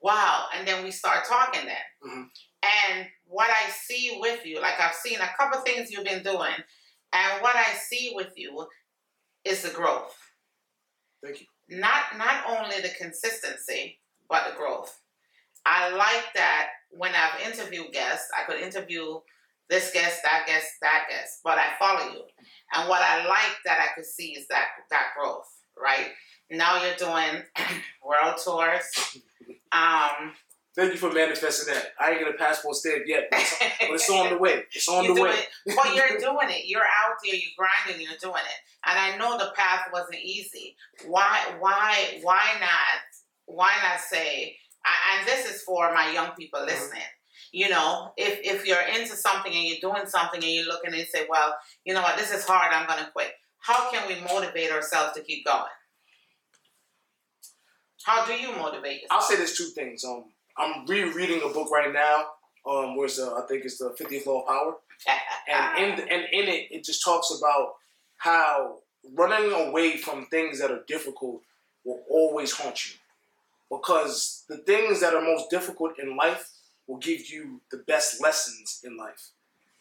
wow, 0.00 0.48
and 0.54 0.66
then 0.66 0.82
we 0.82 0.90
start 0.90 1.26
talking 1.26 1.66
then, 1.66 1.84
Mhm. 2.06 2.30
and 2.62 3.10
what 3.24 3.50
I 3.50 3.68
see 3.70 4.18
with 4.20 4.44
you, 4.46 4.58
like 4.60 4.80
I've 4.80 4.94
seen 4.94 5.20
a 5.20 5.34
couple 5.36 5.60
things 5.60 5.90
you've 5.90 6.04
been 6.04 6.22
doing, 6.22 6.56
and 7.12 7.42
what 7.42 7.56
I 7.56 7.74
see 7.74 8.12
with 8.14 8.32
you 8.36 8.68
is 9.44 9.62
the 9.62 9.70
growth. 9.70 10.16
Thank 11.22 11.42
you. 11.42 11.46
Not 11.68 12.16
not 12.16 12.46
only 12.46 12.80
the 12.80 12.90
consistency, 12.90 14.01
but 14.32 14.50
the 14.50 14.56
growth. 14.56 14.98
I 15.66 15.90
like 15.94 16.24
that 16.34 16.68
when 16.90 17.12
I've 17.14 17.46
interviewed 17.46 17.92
guests, 17.92 18.28
I 18.36 18.50
could 18.50 18.60
interview 18.60 19.20
this 19.68 19.92
guest, 19.92 20.22
that 20.24 20.44
guest, 20.46 20.68
that 20.80 21.04
guest, 21.10 21.40
but 21.44 21.58
I 21.58 21.66
follow 21.78 22.12
you. 22.12 22.22
And 22.74 22.88
what 22.88 23.02
I 23.02 23.26
like 23.28 23.56
that 23.66 23.78
I 23.78 23.94
could 23.94 24.06
see 24.06 24.30
is 24.32 24.48
that 24.48 24.68
that 24.90 25.08
growth. 25.16 25.46
right? 25.80 26.08
Now 26.50 26.82
you're 26.82 26.96
doing 26.96 27.42
world 28.04 28.40
tours. 28.42 28.82
Um, 29.70 30.32
Thank 30.74 30.92
you 30.92 30.98
for 30.98 31.12
manifesting 31.12 31.74
that. 31.74 31.88
I 32.00 32.12
ain't 32.12 32.20
get 32.20 32.34
a 32.34 32.38
passport 32.38 32.76
stamp 32.76 33.02
yet, 33.06 33.28
but 33.30 33.40
it's, 33.40 33.58
but 33.80 33.90
it's 33.90 34.10
on 34.10 34.30
the 34.30 34.38
way. 34.38 34.62
It's 34.72 34.88
on 34.88 35.04
you 35.04 35.14
the 35.14 35.22
way. 35.22 35.30
it, 35.66 35.76
but 35.76 35.94
you're 35.94 36.18
doing 36.18 36.48
it. 36.48 36.64
You're 36.66 36.80
out 36.80 37.16
there. 37.22 37.34
You're 37.34 37.50
grinding. 37.58 38.02
You're 38.02 38.18
doing 38.18 38.42
it. 38.42 38.60
And 38.86 38.98
I 38.98 39.18
know 39.18 39.36
the 39.36 39.52
path 39.54 39.88
wasn't 39.92 40.20
easy. 40.22 40.76
Why? 41.06 41.38
Why? 41.58 42.18
Why 42.22 42.42
not? 42.58 43.11
Why 43.46 43.72
not 43.82 44.00
say? 44.00 44.56
And 45.14 45.26
this 45.26 45.48
is 45.48 45.62
for 45.62 45.92
my 45.94 46.10
young 46.12 46.32
people 46.32 46.60
Mhm. 46.60 46.66
listening. 46.66 47.02
You 47.52 47.68
know, 47.68 48.12
if 48.16 48.40
if 48.42 48.64
you're 48.66 48.80
into 48.80 49.14
something 49.14 49.52
and 49.52 49.64
you're 49.64 49.80
doing 49.80 50.06
something 50.06 50.42
and 50.42 50.52
you're 50.52 50.66
looking 50.66 50.90
and 50.90 50.98
you 50.98 51.06
say, 51.06 51.26
well, 51.28 51.56
you 51.84 51.92
know 51.94 52.02
what, 52.02 52.16
this 52.16 52.32
is 52.32 52.44
hard. 52.46 52.72
I'm 52.72 52.86
gonna 52.86 53.10
quit. 53.10 53.34
How 53.60 53.90
can 53.90 54.08
we 54.08 54.16
motivate 54.20 54.70
ourselves 54.72 55.12
to 55.14 55.22
keep 55.22 55.44
going? 55.44 55.70
How 58.04 58.24
do 58.24 58.32
you 58.32 58.52
motivate 58.56 59.02
yourself? 59.02 59.10
I'll 59.10 59.28
say 59.28 59.36
there's 59.36 59.56
two 59.56 59.66
things. 59.66 60.04
Um, 60.04 60.32
I'm 60.56 60.86
rereading 60.86 61.42
a 61.42 61.48
book 61.48 61.70
right 61.70 61.92
now. 61.92 62.32
Um, 62.66 62.96
where's 62.96 63.18
uh, 63.18 63.34
I 63.36 63.46
think 63.46 63.64
it's 63.64 63.78
the 63.78 63.90
50th 63.90 64.26
Law 64.26 64.40
of 64.42 64.46
Power, 64.48 64.76
and 65.48 65.78
in 65.84 65.96
the, 65.96 66.12
and 66.12 66.22
in 66.32 66.48
it, 66.48 66.68
it 66.70 66.84
just 66.84 67.04
talks 67.04 67.30
about 67.36 67.74
how 68.18 68.78
running 69.16 69.52
away 69.52 69.96
from 69.96 70.26
things 70.26 70.58
that 70.60 70.70
are 70.70 70.82
difficult 70.86 71.42
will 71.84 72.02
always 72.08 72.52
haunt 72.52 72.86
you, 72.86 72.94
because 73.72 74.44
the 74.48 74.58
things 74.58 75.00
that 75.00 75.14
are 75.14 75.22
most 75.22 75.48
difficult 75.50 75.92
in 75.98 76.14
life 76.16 76.50
will 76.86 76.98
give 76.98 77.30
you 77.30 77.62
the 77.70 77.78
best 77.86 78.20
lessons 78.20 78.80
in 78.84 78.96
life. 78.98 79.30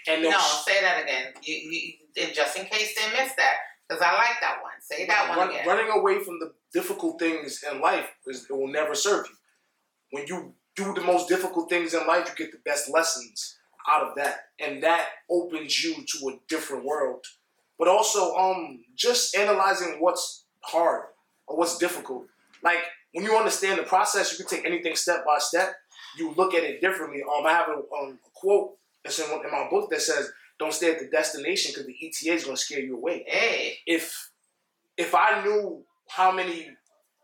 And 0.07 0.23
no, 0.23 0.31
say 0.39 0.81
that 0.81 1.03
again. 1.03 1.33
You, 1.43 1.55
you, 1.55 1.93
and 2.23 2.33
just 2.33 2.57
in 2.57 2.65
case 2.65 2.95
they 2.95 3.21
missed 3.21 3.35
that, 3.35 3.55
because 3.87 4.01
I 4.01 4.13
like 4.13 4.39
that 4.39 4.59
one. 4.63 4.71
Say 4.79 5.05
that 5.05 5.37
one 5.37 5.49
again. 5.49 5.67
Running 5.67 5.91
away 5.91 6.23
from 6.23 6.39
the 6.39 6.53
difficult 6.73 7.19
things 7.19 7.63
in 7.69 7.81
life 7.81 8.07
is, 8.25 8.47
it 8.49 8.53
will 8.53 8.71
never 8.71 8.95
serve 8.95 9.27
you. 9.27 9.35
When 10.11 10.27
you 10.27 10.53
do 10.75 10.93
the 10.93 11.01
most 11.01 11.27
difficult 11.27 11.69
things 11.69 11.93
in 11.93 12.07
life, 12.07 12.29
you 12.29 12.45
get 12.45 12.53
the 12.53 12.61
best 12.63 12.89
lessons 12.89 13.57
out 13.89 14.03
of 14.03 14.15
that, 14.15 14.45
and 14.59 14.81
that 14.83 15.07
opens 15.29 15.83
you 15.83 15.95
to 15.95 16.29
a 16.29 16.39
different 16.47 16.85
world. 16.85 17.25
But 17.77 17.87
also, 17.87 18.35
um, 18.35 18.83
just 18.95 19.35
analyzing 19.35 19.97
what's 19.99 20.45
hard 20.61 21.03
or 21.47 21.57
what's 21.57 21.77
difficult. 21.77 22.27
Like 22.63 22.77
when 23.13 23.25
you 23.25 23.35
understand 23.35 23.79
the 23.79 23.83
process, 23.83 24.31
you 24.31 24.43
can 24.43 24.57
take 24.57 24.65
anything 24.65 24.95
step 24.95 25.25
by 25.25 25.37
step. 25.39 25.75
You 26.17 26.33
look 26.35 26.53
at 26.53 26.63
it 26.63 26.81
differently. 26.81 27.21
Um, 27.23 27.45
I 27.45 27.51
have 27.51 27.69
a, 27.69 27.73
um, 27.73 28.19
a 28.25 28.29
quote 28.33 28.77
that's 29.03 29.19
in, 29.19 29.25
in 29.31 29.51
my 29.51 29.67
book 29.69 29.89
that 29.91 30.01
says, 30.01 30.31
"Don't 30.59 30.73
stay 30.73 30.91
at 30.91 30.99
the 30.99 31.07
destination 31.07 31.71
because 31.71 31.87
the 31.87 31.95
ETA 32.01 32.35
is 32.35 32.43
going 32.43 32.55
to 32.55 32.61
scare 32.61 32.79
you 32.79 32.95
away." 32.95 33.23
Hey, 33.27 33.77
if 33.85 34.31
if 34.97 35.15
I 35.15 35.43
knew 35.43 35.83
how 36.09 36.31
many 36.31 36.69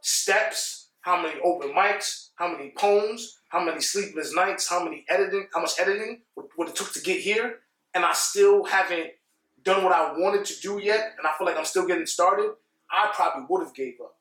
steps, 0.01 0.89
how 1.01 1.22
many 1.22 1.39
open 1.41 1.74
mics, 1.74 2.29
how 2.36 2.51
many 2.51 2.74
poems, 2.77 3.39
how 3.50 3.63
many 3.63 3.82
sleepless 3.82 4.34
nights, 4.34 4.70
how 4.70 4.84
many 4.84 5.06
editing, 5.10 5.48
how 5.53 5.62
much 5.62 5.79
editing, 5.79 6.22
what, 6.36 6.48
what 6.56 6.70
it 6.70 6.75
took 6.75 6.94
to 6.94 7.01
get 7.01 7.20
here, 7.20 7.60
and 7.94 8.06
I 8.06 8.13
still 8.13 8.63
haven't 8.63 9.12
done 9.63 9.84
what 9.84 9.94
I 9.94 10.13
wanted 10.17 10.46
to 10.46 10.60
do 10.62 10.79
yet, 10.82 11.13
and 11.17 11.27
I 11.27 11.32
feel 11.38 11.46
like 11.46 11.58
I'm 11.58 11.65
still 11.65 11.86
getting 11.86 12.06
started, 12.06 12.51
I 12.89 13.12
probably 13.13 13.46
would 13.50 13.63
have 13.63 13.75
gave 13.75 13.96
up. 14.01 14.15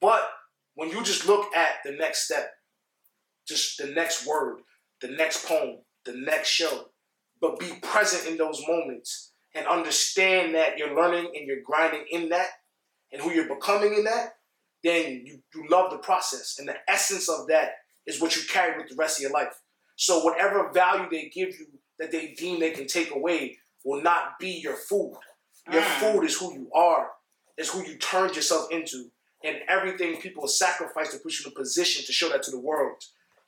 But 0.00 0.28
when 0.76 0.90
you 0.90 1.02
just 1.02 1.26
look 1.26 1.54
at 1.56 1.76
the 1.84 1.92
next 1.92 2.24
step, 2.26 2.50
just 3.48 3.78
the 3.78 3.86
next 3.88 4.26
word, 4.26 4.58
the 5.00 5.08
next 5.08 5.46
poem, 5.46 5.78
the 6.04 6.12
next 6.14 6.48
show, 6.48 6.86
but 7.40 7.58
be 7.58 7.72
present 7.82 8.26
in 8.30 8.36
those 8.38 8.62
moments 8.68 9.32
and 9.54 9.66
understand 9.66 10.54
that 10.54 10.78
you're 10.78 10.94
learning 10.94 11.32
and 11.34 11.46
you're 11.46 11.62
grinding 11.64 12.04
in 12.10 12.28
that 12.28 12.48
and 13.12 13.20
who 13.20 13.30
you're 13.32 13.52
becoming 13.54 13.94
in 13.94 14.04
that, 14.04 14.34
then 14.84 15.22
you, 15.24 15.38
you 15.54 15.66
love 15.70 15.90
the 15.90 15.98
process. 15.98 16.56
And 16.58 16.68
the 16.68 16.76
essence 16.88 17.28
of 17.28 17.46
that 17.48 17.70
is 18.06 18.20
what 18.20 18.36
you 18.36 18.42
carry 18.48 18.76
with 18.76 18.88
the 18.88 18.96
rest 18.96 19.18
of 19.18 19.22
your 19.22 19.32
life. 19.32 19.58
So 19.96 20.20
whatever 20.24 20.70
value 20.72 21.08
they 21.10 21.30
give 21.34 21.58
you 21.58 21.66
that 21.98 22.12
they 22.12 22.34
deem 22.34 22.60
they 22.60 22.70
can 22.72 22.86
take 22.86 23.14
away 23.14 23.56
will 23.84 24.02
not 24.02 24.38
be 24.38 24.50
your 24.50 24.76
food. 24.76 25.14
Your 25.72 25.82
Mm. 25.82 26.00
food 26.00 26.24
is 26.24 26.38
who 26.38 26.52
you 26.52 26.70
are, 26.74 27.10
is 27.56 27.70
who 27.70 27.82
you 27.82 27.96
turned 27.96 28.36
yourself 28.36 28.70
into. 28.70 29.10
And 29.46 29.58
everything 29.68 30.20
people 30.20 30.48
sacrifice 30.48 31.12
to 31.12 31.18
put 31.18 31.38
you 31.38 31.46
in 31.46 31.52
a 31.52 31.54
position 31.54 32.04
to 32.04 32.12
show 32.12 32.28
that 32.30 32.42
to 32.44 32.50
the 32.50 32.58
world. 32.58 32.96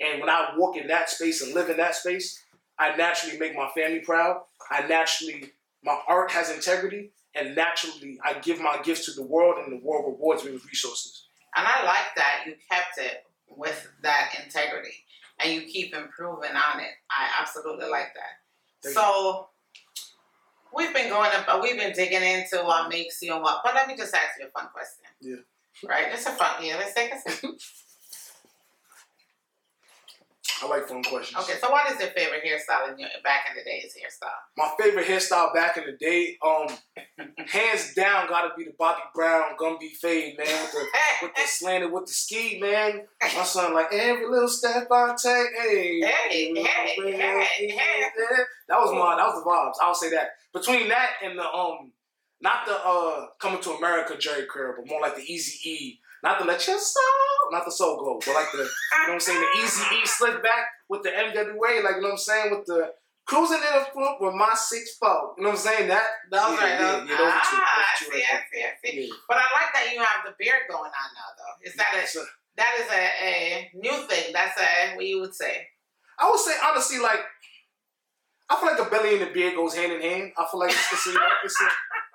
And 0.01 0.21
when 0.21 0.31
I 0.31 0.53
walk 0.57 0.77
in 0.77 0.87
that 0.87 1.11
space 1.11 1.43
and 1.43 1.55
live 1.55 1.71
in 1.71 1.77
that 1.79 1.97
space, 1.97 2.41
I 2.79 2.97
naturally 2.97 3.37
make 3.39 3.57
my 3.57 3.69
family 3.75 3.99
proud. 3.99 4.43
I 4.71 4.87
naturally, 4.87 5.53
my 5.83 5.99
art 6.07 6.31
has 6.31 6.51
integrity, 6.51 7.11
and 7.35 7.57
naturally, 7.57 8.21
I 8.25 8.35
give 8.39 8.61
my 8.61 8.81
gifts 8.85 9.07
to 9.07 9.13
the 9.13 9.27
world, 9.27 9.57
and 9.59 9.73
the 9.73 9.85
world 9.85 10.05
rewards 10.07 10.45
me 10.45 10.53
with 10.53 10.65
resources. 10.67 11.25
and 11.57 11.67
I 11.67 11.85
like 11.85 12.15
that 12.17 12.45
you 12.47 12.55
kept 12.71 12.99
it 12.99 13.25
with 13.49 13.91
that 14.03 14.39
integrity, 14.45 14.95
and 15.41 15.53
you 15.53 15.63
keep 15.63 15.95
improving 15.95 16.51
on 16.53 16.81
it. 16.81 16.93
I 17.11 17.29
absolutely 17.41 17.89
like 17.89 18.15
that. 18.15 18.35
Thank 18.83 18.95
so. 18.95 19.49
We've 20.73 20.93
been 20.93 21.09
going 21.09 21.31
up, 21.35 21.63
we've 21.63 21.79
been 21.79 21.95
digging 21.95 22.23
into 22.23 22.63
what 22.63 22.91
makes 22.91 23.23
you 23.23 23.33
and 23.33 23.43
what. 23.43 23.63
But 23.65 23.75
let 23.75 23.89
me 23.89 23.97
just 23.97 24.15
ask 24.15 24.39
you 24.39 24.47
a 24.47 24.51
fun 24.51 24.69
question. 24.71 25.05
Yeah. 25.21 25.37
Right. 25.87 26.07
It's 26.13 26.27
a 26.27 26.31
fun. 26.31 26.65
Yeah. 26.65 26.77
Let's 26.77 26.95
take 26.95 27.13
a 27.13 27.19
second. 27.19 27.59
I 30.61 30.67
like 30.67 30.89
fun 30.89 31.03
questions. 31.05 31.41
Okay. 31.45 31.59
So, 31.61 31.71
what 31.71 31.91
is 31.93 32.01
your 32.01 32.11
favorite 32.11 32.43
hairstyle 32.45 32.93
in 32.93 32.99
your 32.99 33.09
back 33.23 33.47
in 33.49 33.57
the 33.57 33.65
days 33.65 33.95
hairstyle? 33.95 34.31
My 34.57 34.71
favorite 34.81 35.07
hairstyle 35.07 35.55
back 35.55 35.77
in 35.77 35.85
the 35.85 35.93
day, 35.93 36.37
um, 36.45 36.67
hands 37.47 37.95
down, 37.95 38.29
gotta 38.29 38.51
be 38.57 38.65
the 38.65 38.73
Bobby 38.79 39.03
Brown 39.15 39.57
Gumby 39.61 39.91
fade, 40.01 40.37
man, 40.37 40.47
with 40.63 40.73
the 40.73 40.87
with 41.23 41.35
the 41.35 41.43
slanted 41.47 41.93
with 41.93 42.07
the 42.07 42.13
ski, 42.13 42.59
man. 42.61 43.03
My 43.23 43.45
son 43.45 43.73
like 43.73 43.93
every 43.93 44.29
little 44.29 44.49
step 44.49 44.89
I 44.91 45.15
take, 45.23 45.47
hey, 45.63 46.01
Hey, 46.01 46.55
hey, 46.55 46.95
hey, 46.97 47.71
hey. 47.71 48.03
That 48.69 48.79
was 48.79 48.93
my 48.93 49.17
that 49.17 49.27
was 49.27 49.43
the 49.43 49.49
vibes. 49.49 49.87
I'll 49.87 49.95
say 49.95 50.11
that. 50.11 50.31
Between 50.53 50.89
that 50.89 51.11
and 51.23 51.39
the 51.39 51.45
um, 51.45 51.93
not 52.41 52.67
the 52.67 52.73
uh 52.75 53.27
coming 53.41 53.61
to 53.63 53.73
America 53.73 54.15
Jheri 54.15 54.47
Curl, 54.47 54.75
but 54.77 54.87
more 54.89 55.01
like 55.01 55.17
the 55.17 55.23
Easy 55.23 55.69
E. 55.69 56.01
Not 56.23 56.41
the 56.41 56.45
let 56.47 56.67
your 56.67 56.79
soul, 56.79 57.53
not 57.53 57.65
the 57.65 57.71
Soul 57.71 57.97
Glo, 57.99 58.19
but 58.25 58.35
like 58.35 58.51
the 58.51 58.59
you 58.59 58.63
know 58.65 58.69
what 59.07 59.13
I'm 59.15 59.21
saying, 59.21 59.41
the 59.41 59.61
Easy 59.63 59.83
E 59.95 60.07
slip 60.07 60.43
back 60.43 60.67
with 60.89 61.03
the 61.05 61.11
NWA, 61.11 61.83
like 61.85 61.97
you 61.97 62.03
know 62.03 62.09
what 62.09 62.13
I'm 62.13 62.19
saying, 62.19 62.51
with 62.51 62.67
the 62.67 62.93
cruising 63.25 63.59
in 63.59 63.79
the 63.79 63.87
front 63.93 64.21
with 64.21 64.35
my 64.35 64.51
six 64.55 64.97
four. 64.99 65.35
You 65.39 65.45
know 65.45 65.51
what 65.51 65.59
I'm 65.59 65.63
saying? 65.63 65.89
That 65.89 66.03
Those 66.31 66.41
yeah, 66.41 66.65
are 66.65 66.69
yeah, 66.69 66.97
yeah, 67.07 67.17
those 67.23 67.39
two- 67.47 67.63
ah, 67.63 67.71
I 67.71 67.85
those 67.95 67.99
two 67.99 68.05
see, 68.07 68.19
right 68.19 68.25
I 68.35 68.43
see, 68.51 68.65
I 68.65 68.91
see. 68.91 69.07
yeah. 69.07 69.15
But 69.29 69.37
I 69.39 69.47
like 69.63 69.71
that 69.75 69.93
you 69.95 69.99
have 70.01 70.27
the 70.27 70.35
beard 70.39 70.63
going 70.69 70.91
on 70.91 71.09
now, 71.15 71.31
though. 71.39 71.69
Is 71.69 71.75
that 71.77 71.95
a 71.95 72.03
that 72.57 72.73
is 72.81 72.91
a, 72.91 73.03
a 73.23 73.71
new 73.75 73.97
thing? 74.09 74.33
That's 74.33 74.59
a 74.59 74.97
what 74.97 75.07
you 75.07 75.21
would 75.21 75.35
say. 75.37 75.69
I 76.19 76.29
would 76.29 76.41
say 76.41 76.55
honestly, 76.67 76.99
like 76.99 77.21
I 78.51 78.57
feel 78.57 78.67
like 78.67 78.79
the 78.79 78.91
belly 78.91 79.13
and 79.21 79.29
the 79.29 79.33
beard 79.33 79.55
goes 79.55 79.75
hand 79.77 79.93
in 79.93 80.01
hand. 80.01 80.33
I 80.39 80.47
feel 80.51 80.59
like 80.61 80.71
it's, 80.71 80.93
it's 80.93 81.07
a 81.07 81.21
it's 81.45 81.61
a 81.61 81.69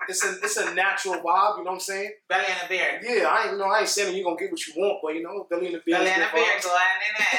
it's 0.10 0.24
a 0.26 0.32
it's 0.44 0.58
a 0.58 0.74
natural 0.74 1.16
vibe. 1.16 1.58
You 1.60 1.63
know 1.63 1.72
what 1.72 1.74
I'm 1.74 1.80
saying? 1.80 2.12
Belly 2.30 2.46
and 2.48 2.60
a 2.66 2.68
beard. 2.68 3.02
Yeah, 3.04 3.28
I 3.28 3.44
ain't 3.44 3.52
you 3.54 3.58
know 3.58 3.66
I 3.66 3.80
ain't 3.82 3.89
saying 3.89 4.16
you're 4.16 4.24
gonna 4.26 4.38
get 4.39 4.52
what 4.52 4.66
you 4.68 4.74
want, 4.78 5.00
but 5.04 5.16
you 5.16 5.24
know 5.24 5.46
belly 5.50 5.68
and 5.72 5.76
the 5.76 5.82
beard. 5.86 6.00
Belly 6.00 6.12
and 6.12 6.24
a 6.24 6.32
go 6.32 6.38
hand. 6.44 6.63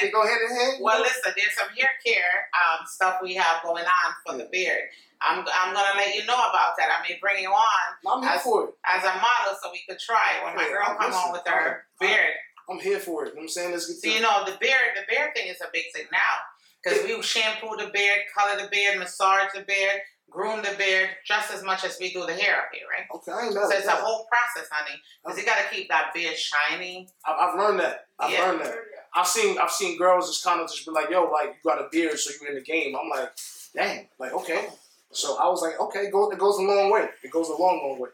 They 0.00 0.10
go 0.10 0.22
in 0.22 0.28
hand. 0.28 0.78
you 0.78 0.84
Well, 0.84 0.98
know? 0.98 1.04
listen, 1.04 1.32
there's 1.36 1.54
some 1.56 1.68
hair 1.76 1.90
care 2.04 2.48
um, 2.54 2.86
stuff 2.86 3.18
we 3.22 3.34
have 3.34 3.62
going 3.62 3.84
on 3.84 4.08
for 4.26 4.36
the 4.38 4.48
beard. 4.50 4.82
I'm, 5.22 5.40
I'm 5.40 5.72
gonna 5.72 5.96
let 5.96 6.14
you 6.14 6.26
know 6.26 6.34
about 6.36 6.76
that. 6.76 6.88
I 6.92 7.00
may 7.08 7.16
bring 7.20 7.42
you 7.42 7.48
on 7.50 7.88
I'm 8.06 8.22
here 8.22 8.32
as- 8.36 8.42
for 8.42 8.64
it. 8.68 8.70
as 8.84 9.02
a 9.04 9.14
model 9.14 9.56
so 9.62 9.70
we 9.72 9.80
could 9.88 9.98
try 9.98 10.36
it 10.38 10.44
when 10.44 10.54
my 10.56 10.68
girl 10.68 10.96
come 10.98 11.12
on 11.12 11.32
with 11.32 11.42
her 11.46 11.86
beard. 12.00 12.34
I'm 12.68 12.78
here 12.78 12.98
for 12.98 13.24
it. 13.24 13.28
You 13.28 13.34
know 13.34 13.38
what 13.40 13.42
I'm 13.44 13.48
saying? 13.48 13.72
Let's 13.72 13.86
get 13.86 13.96
So 14.00 14.08
you 14.08 14.20
know 14.20 14.44
the 14.44 14.56
beard, 14.60 14.96
the 14.96 15.04
beard 15.08 15.34
thing 15.34 15.48
is 15.48 15.60
a 15.60 15.68
big 15.72 15.84
thing 15.94 16.04
now 16.12 16.34
because 16.82 17.04
we 17.04 17.20
shampoo 17.22 17.76
the 17.78 17.88
beard, 17.92 18.20
color 18.36 18.60
the 18.60 18.68
beard, 18.68 18.98
massage 18.98 19.48
the 19.54 19.62
beard, 19.62 20.00
groom 20.34 20.62
the 20.62 20.74
beard 20.76 21.10
just 21.24 21.52
as 21.54 21.62
much 21.62 21.84
as 21.84 21.96
we 22.00 22.12
do 22.12 22.26
the 22.26 22.34
hair 22.34 22.58
up 22.58 22.68
here, 22.72 22.82
right? 22.90 23.06
Okay, 23.14 23.30
I 23.32 23.44
mad 23.50 23.70
So 23.70 23.76
it's 23.78 23.86
a 23.86 23.92
whole 23.92 24.26
process, 24.26 24.68
honey, 24.70 25.00
because 25.22 25.38
you 25.38 25.46
got 25.46 25.58
to 25.58 25.74
keep 25.74 25.88
that 25.88 26.12
beard 26.12 26.36
shiny. 26.36 27.08
I've, 27.24 27.36
I've 27.50 27.58
learned 27.58 27.78
that. 27.80 28.06
I've 28.18 28.32
Yeah. 28.32 28.40
learned 28.46 28.60
that. 28.66 28.74
I've 29.16 29.28
seen 29.28 29.56
I've 29.58 29.70
seen 29.70 29.96
girls 29.96 30.28
just 30.28 30.44
kind 30.44 30.60
of 30.60 30.66
just 30.68 30.84
be 30.84 30.90
like, 30.90 31.08
yo, 31.08 31.30
like 31.30 31.50
you 31.62 31.70
got 31.70 31.80
a 31.80 31.88
beard, 31.90 32.18
so 32.18 32.32
you're 32.40 32.50
in 32.50 32.56
the 32.56 32.62
game. 32.62 32.96
I'm 33.00 33.08
like, 33.08 33.30
dang, 33.72 34.08
like 34.18 34.32
okay. 34.32 34.66
So 35.12 35.36
I 35.38 35.46
was 35.46 35.62
like, 35.62 35.80
okay, 35.80 36.10
go, 36.10 36.28
it 36.32 36.38
goes 36.40 36.58
a 36.58 36.62
long 36.62 36.90
way. 36.90 37.06
It 37.22 37.30
goes 37.30 37.48
a 37.48 37.52
long, 37.54 37.78
long 37.84 38.00
way. 38.00 38.10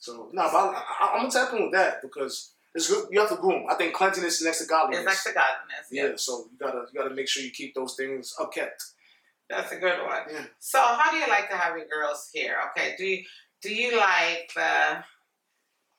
So 0.00 0.30
no, 0.32 0.42
but 0.50 0.56
I, 0.56 0.82
I, 1.00 1.10
I'm 1.14 1.28
gonna 1.28 1.30
tap 1.30 1.52
in 1.52 1.64
with 1.64 1.72
that 1.72 2.00
because 2.02 2.52
it's 2.74 2.88
good. 2.90 3.08
You 3.10 3.20
have 3.20 3.28
to 3.28 3.36
groom. 3.36 3.66
I 3.70 3.74
think 3.74 3.92
cleanliness 3.94 4.40
is 4.40 4.46
next 4.46 4.62
to 4.62 4.66
godliness. 4.66 5.04
It's 5.06 5.26
like 5.26 5.34
the 5.34 5.38
godliness. 5.38 5.86
yeah. 5.90 6.12
So 6.16 6.46
you 6.50 6.58
gotta 6.58 6.86
you 6.92 6.98
gotta 6.98 7.14
make 7.14 7.28
sure 7.28 7.42
you 7.42 7.50
keep 7.50 7.74
those 7.74 7.94
things 7.94 8.34
upkept. 8.40 8.92
That's 9.52 9.70
a 9.70 9.76
good 9.76 10.00
one. 10.00 10.22
Yeah. 10.32 10.44
So 10.60 10.78
how 10.80 11.10
do 11.10 11.18
you 11.18 11.28
like 11.28 11.50
to 11.50 11.56
have 11.56 11.76
your 11.76 11.86
girls' 11.86 12.30
here? 12.32 12.56
Okay, 12.70 12.94
do 12.96 13.04
you 13.04 13.22
do 13.60 13.72
you 13.72 13.98
like 13.98 14.50
the, 14.54 15.04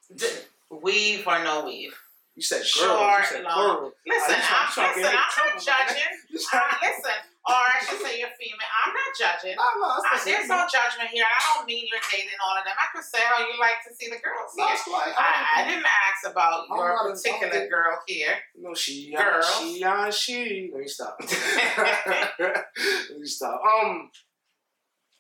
the 0.09 0.75
weave 0.75 1.27
or 1.27 1.43
no 1.43 1.65
weave? 1.65 1.93
You 2.35 2.41
said 2.41 2.61
girl. 2.61 2.97
Short, 2.97 3.19
you 3.19 3.25
said 3.27 3.43
long. 3.43 3.53
plural. 3.53 3.91
Listen, 4.07 4.35
I'm, 4.35 4.67
you 4.67 4.73
trying 4.73 4.93
to 4.93 5.01
listen, 5.01 5.01
get 5.01 5.03
me 5.03 5.09
in 5.09 5.17
I'm 5.17 5.55
not 5.55 5.63
judging. 5.63 6.03
Uh, 6.53 6.59
listen, 6.81 7.19
or 7.43 7.59
I 7.59 7.83
should 7.83 7.99
say 7.99 8.19
you're 8.19 8.31
female. 8.39 8.71
I'm 8.71 8.93
not 8.95 9.11
judging. 9.19 9.55
No, 9.59 9.67
no, 9.75 9.99
I, 9.99 10.15
there's 10.23 10.47
no 10.47 10.63
judgment 10.63 11.11
here. 11.11 11.27
I 11.27 11.39
don't 11.43 11.67
mean 11.67 11.83
you're 11.91 11.99
dating 12.07 12.39
all 12.39 12.55
of 12.55 12.63
them. 12.63 12.71
I 12.79 12.87
could 12.95 13.03
say 13.03 13.19
how 13.19 13.43
you 13.43 13.59
like 13.59 13.83
to 13.83 13.91
see 13.93 14.07
the 14.07 14.15
girls 14.23 14.55
here. 14.55 14.65
it's 14.71 14.87
like, 14.87 15.11
I, 15.11 15.59
I 15.59 15.67
didn't 15.67 15.83
ask 15.83 16.31
about 16.31 16.71
I'm 16.71 16.77
your 16.77 17.11
particular 17.11 17.67
girl 17.67 17.99
here. 18.07 18.39
No, 18.55 18.73
she, 18.73 19.11
Girl. 19.11 19.41
she, 19.43 19.83
uh, 19.83 20.09
she. 20.09 20.71
Let 20.71 20.81
me 20.81 20.87
stop. 20.87 21.17
Let 22.39 23.19
me 23.19 23.27
stop. 23.27 23.59
Um, 23.59 24.09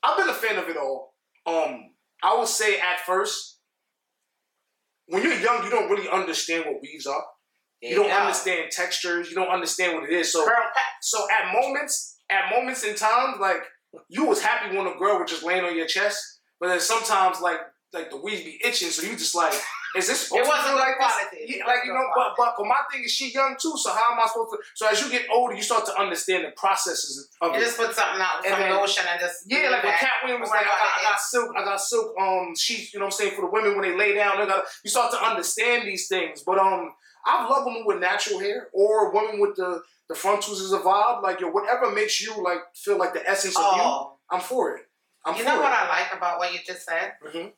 I've 0.01 0.17
been 0.17 0.29
a 0.29 0.33
fan 0.33 0.57
of 0.57 0.69
it 0.69 0.77
all. 0.77 1.13
Um, 1.45 1.91
I 2.23 2.37
would 2.37 2.47
say 2.47 2.79
at 2.79 3.01
first, 3.01 3.59
when 5.07 5.23
you're 5.23 5.39
young, 5.39 5.65
you 5.65 5.69
don't 5.69 5.89
really 5.89 6.07
understand 6.07 6.65
what 6.65 6.81
weaves 6.81 7.05
are. 7.05 7.23
You 7.81 7.95
don't 7.95 8.11
understand 8.11 8.71
textures. 8.71 9.29
You 9.29 9.35
don't 9.35 9.49
understand 9.49 9.95
what 9.95 10.09
it 10.09 10.13
is. 10.13 10.31
So, 10.31 10.45
Girl, 10.45 10.55
so 11.01 11.19
at 11.29 11.51
moments, 11.51 12.12
at 12.33 12.49
moments 12.55 12.83
in 12.83 12.95
time, 12.95 13.39
like 13.39 13.63
you 14.09 14.25
was 14.25 14.41
happy 14.41 14.75
when 14.75 14.87
a 14.87 14.95
girl 14.97 15.19
was 15.19 15.29
just 15.29 15.43
laying 15.43 15.63
on 15.63 15.75
your 15.77 15.87
chest, 15.87 16.39
but 16.59 16.67
then 16.69 16.79
sometimes 16.79 17.39
like 17.41 17.59
like 17.93 18.09
the 18.09 18.17
weeds 18.17 18.43
be 18.43 18.59
itching, 18.65 18.89
so 18.89 19.03
you 19.05 19.15
just 19.15 19.35
like, 19.35 19.53
is 19.95 20.07
this? 20.07 20.31
it 20.33 20.47
wasn't 20.47 20.75
like 20.77 20.97
this? 20.97 21.05
quality. 21.13 21.37
Yeah, 21.45 21.67
like 21.67 21.85
you 21.85 21.93
know, 21.93 22.01
but, 22.15 22.33
but 22.35 22.55
but 22.57 22.65
my 22.65 22.77
thing 22.91 23.03
is 23.03 23.11
she 23.11 23.31
young 23.31 23.55
too. 23.61 23.73
So 23.77 23.91
how 23.93 24.13
am 24.13 24.19
I 24.19 24.25
supposed 24.25 24.49
to? 24.49 24.57
So 24.73 24.87
as 24.89 24.99
you 24.99 25.11
get 25.11 25.27
older, 25.31 25.53
you 25.53 25.61
start 25.61 25.85
to 25.85 25.95
understand 26.01 26.43
the 26.45 26.51
processes 26.57 27.29
of 27.39 27.51
You 27.53 27.59
it. 27.59 27.65
just 27.65 27.77
put 27.77 27.93
something 27.93 28.19
out, 28.19 28.43
And 28.43 28.51
some 28.53 28.61
then- 28.61 28.75
lotion, 28.75 29.03
and 29.11 29.19
just 29.19 29.43
Yeah, 29.45 29.69
like 29.69 29.83
when. 29.83 29.93
Katt 29.93 30.09
Williams 30.23 30.41
was 30.41 30.49
like, 30.49 30.61
I 30.61 30.69
got, 30.69 30.79
I 30.99 31.03
got 31.03 31.19
silk, 31.19 31.49
I 31.55 31.63
got 31.63 31.79
silk 31.79 32.15
um 32.19 32.55
sheets. 32.57 32.91
You 32.95 32.99
know 32.99 33.05
what 33.05 33.13
I'm 33.13 33.17
saying 33.19 33.35
for 33.35 33.41
the 33.41 33.51
women 33.51 33.77
when 33.77 33.87
they 33.87 33.95
lay 33.95 34.15
down. 34.15 34.39
They 34.39 34.47
got 34.47 34.63
you 34.83 34.89
start 34.89 35.11
to 35.11 35.23
understand 35.23 35.87
these 35.87 36.07
things. 36.07 36.41
But 36.43 36.57
um, 36.57 36.95
I 37.25 37.47
love 37.49 37.65
women 37.65 37.83
with 37.85 37.99
natural 37.99 38.39
hair 38.39 38.69
or 38.73 39.11
women 39.13 39.39
with 39.39 39.55
the 39.55 39.81
the 40.09 40.15
frontals 40.15 40.59
is 40.61 40.73
a 40.73 40.79
vibe. 40.79 41.21
Like 41.23 41.39
yo, 41.39 41.49
whatever 41.49 41.91
makes 41.91 42.21
you 42.21 42.41
like 42.43 42.59
feel 42.75 42.97
like 42.97 43.13
the 43.13 43.27
essence 43.27 43.55
of 43.57 43.63
you. 43.63 43.81
Oh, 43.81 44.17
I'm 44.29 44.41
for 44.41 44.75
it. 44.75 44.83
I'm 45.25 45.35
you 45.37 45.45
know 45.45 45.55
it. 45.55 45.63
what 45.63 45.71
I 45.71 45.87
like 45.87 46.15
about 46.15 46.39
what 46.39 46.53
you 46.53 46.59
just 46.65 46.85
said? 46.85 47.13
Mhm. 47.25 47.53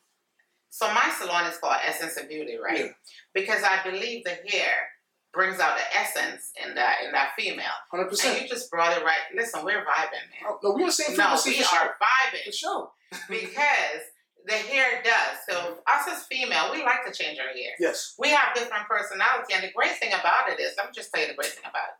So 0.70 0.86
my 0.92 1.12
salon 1.18 1.46
is 1.46 1.58
called 1.58 1.76
Essence 1.84 2.16
of 2.18 2.28
Beauty, 2.28 2.56
right? 2.62 2.78
Yeah. 2.78 2.88
Because 3.34 3.62
I 3.62 3.82
believe 3.88 4.24
the 4.24 4.30
hair 4.50 4.88
brings 5.32 5.58
out 5.58 5.76
the 5.76 5.98
essence 5.98 6.52
in 6.64 6.74
that 6.74 6.98
in 7.04 7.12
that 7.12 7.32
female. 7.36 7.66
Hundred 7.90 8.08
percent. 8.08 8.40
you 8.42 8.48
just 8.48 8.70
brought 8.70 8.96
it 8.96 9.02
right. 9.04 9.24
Listen, 9.34 9.64
we're 9.64 9.84
vibing, 9.84 10.26
man. 10.42 10.56
No, 10.62 10.72
we 10.72 10.82
are 10.82 10.86
the 10.86 10.92
same 10.92 11.16
No, 11.16 11.32
we 11.44 11.52
for 11.54 11.62
sure. 11.62 11.78
are 11.80 11.96
vibing. 12.00 12.44
For 12.46 12.52
sure. 12.52 12.90
because 13.28 14.02
the 14.46 14.54
hair 14.54 15.02
does. 15.02 15.36
So 15.48 15.78
us 15.86 16.08
as 16.08 16.22
female, 16.24 16.70
we 16.72 16.82
like 16.82 17.04
to 17.06 17.12
change 17.12 17.38
our 17.38 17.52
hair. 17.52 17.74
Yes. 17.78 18.14
We 18.18 18.30
have 18.30 18.54
different 18.54 18.86
personality, 18.88 19.54
and 19.54 19.64
the 19.64 19.72
great 19.74 19.96
thing 19.96 20.12
about 20.12 20.48
it 20.48 20.60
is, 20.60 20.74
let 20.76 20.86
me 20.86 20.92
just 20.94 21.12
tell 21.12 21.22
you 21.22 21.28
the 21.28 21.34
great 21.34 21.50
thing 21.50 21.64
about 21.68 21.90
it. 21.90 21.98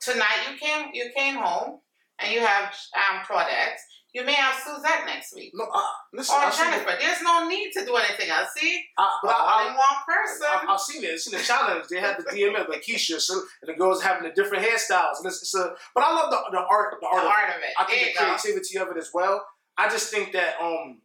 Tonight 0.00 0.46
you 0.50 0.56
came 0.58 0.90
you 0.92 1.10
came 1.16 1.34
home 1.34 1.80
and 2.20 2.32
you 2.32 2.40
have 2.40 2.74
um, 2.94 3.20
Claudette. 3.26 3.78
You 4.14 4.24
may 4.24 4.32
have 4.32 4.54
Suzette 4.54 5.04
next 5.04 5.34
week. 5.34 5.52
No, 5.54 5.64
uh, 5.64 5.80
listen. 6.14 6.34
Or 6.34 6.44
I've. 6.46 6.56
Jennifer. 6.56 6.96
There's 6.98 7.20
no 7.22 7.46
need 7.46 7.72
to 7.72 7.84
do 7.84 7.94
anything 7.96 8.30
else. 8.30 8.48
See? 8.56 8.82
I, 8.96 9.18
but 9.22 9.30
I, 9.30 9.34
All 9.34 9.48
I, 9.48 9.68
in 9.68 9.74
one 9.74 9.98
person. 10.06 10.46
I, 10.50 10.72
I've 10.72 10.80
seen 10.80 11.04
it. 11.04 11.12
I've 11.12 11.20
seen 11.20 11.38
the 11.38 11.44
challenge. 11.44 11.84
They 11.90 12.00
had 12.00 12.16
the 12.16 12.24
DMF, 12.24 12.68
like 12.68 12.82
Keisha, 12.88 13.20
so, 13.20 13.42
and 13.60 13.68
the 13.68 13.74
girls 13.74 14.02
having 14.02 14.26
the 14.26 14.34
different 14.34 14.64
hairstyles. 14.64 15.18
And 15.18 15.26
it's, 15.26 15.42
it's 15.42 15.54
a, 15.54 15.74
but 15.94 16.04
I 16.04 16.14
love 16.14 16.30
the, 16.30 16.38
the 16.52 16.64
art, 16.70 16.94
the 16.98 16.98
the 17.00 17.06
art. 17.06 17.18
of 17.18 17.28
it. 17.28 17.32
art 17.36 17.50
of 17.50 17.62
it. 17.62 17.74
I 17.78 17.84
think 17.84 18.14
the 18.14 18.18
go. 18.18 18.24
creativity 18.24 18.78
of 18.78 18.88
it 18.88 18.96
as 18.96 19.10
well. 19.12 19.44
I 19.76 19.88
just 19.88 20.10
think 20.10 20.32
that 20.32 20.54
um 20.60 21.02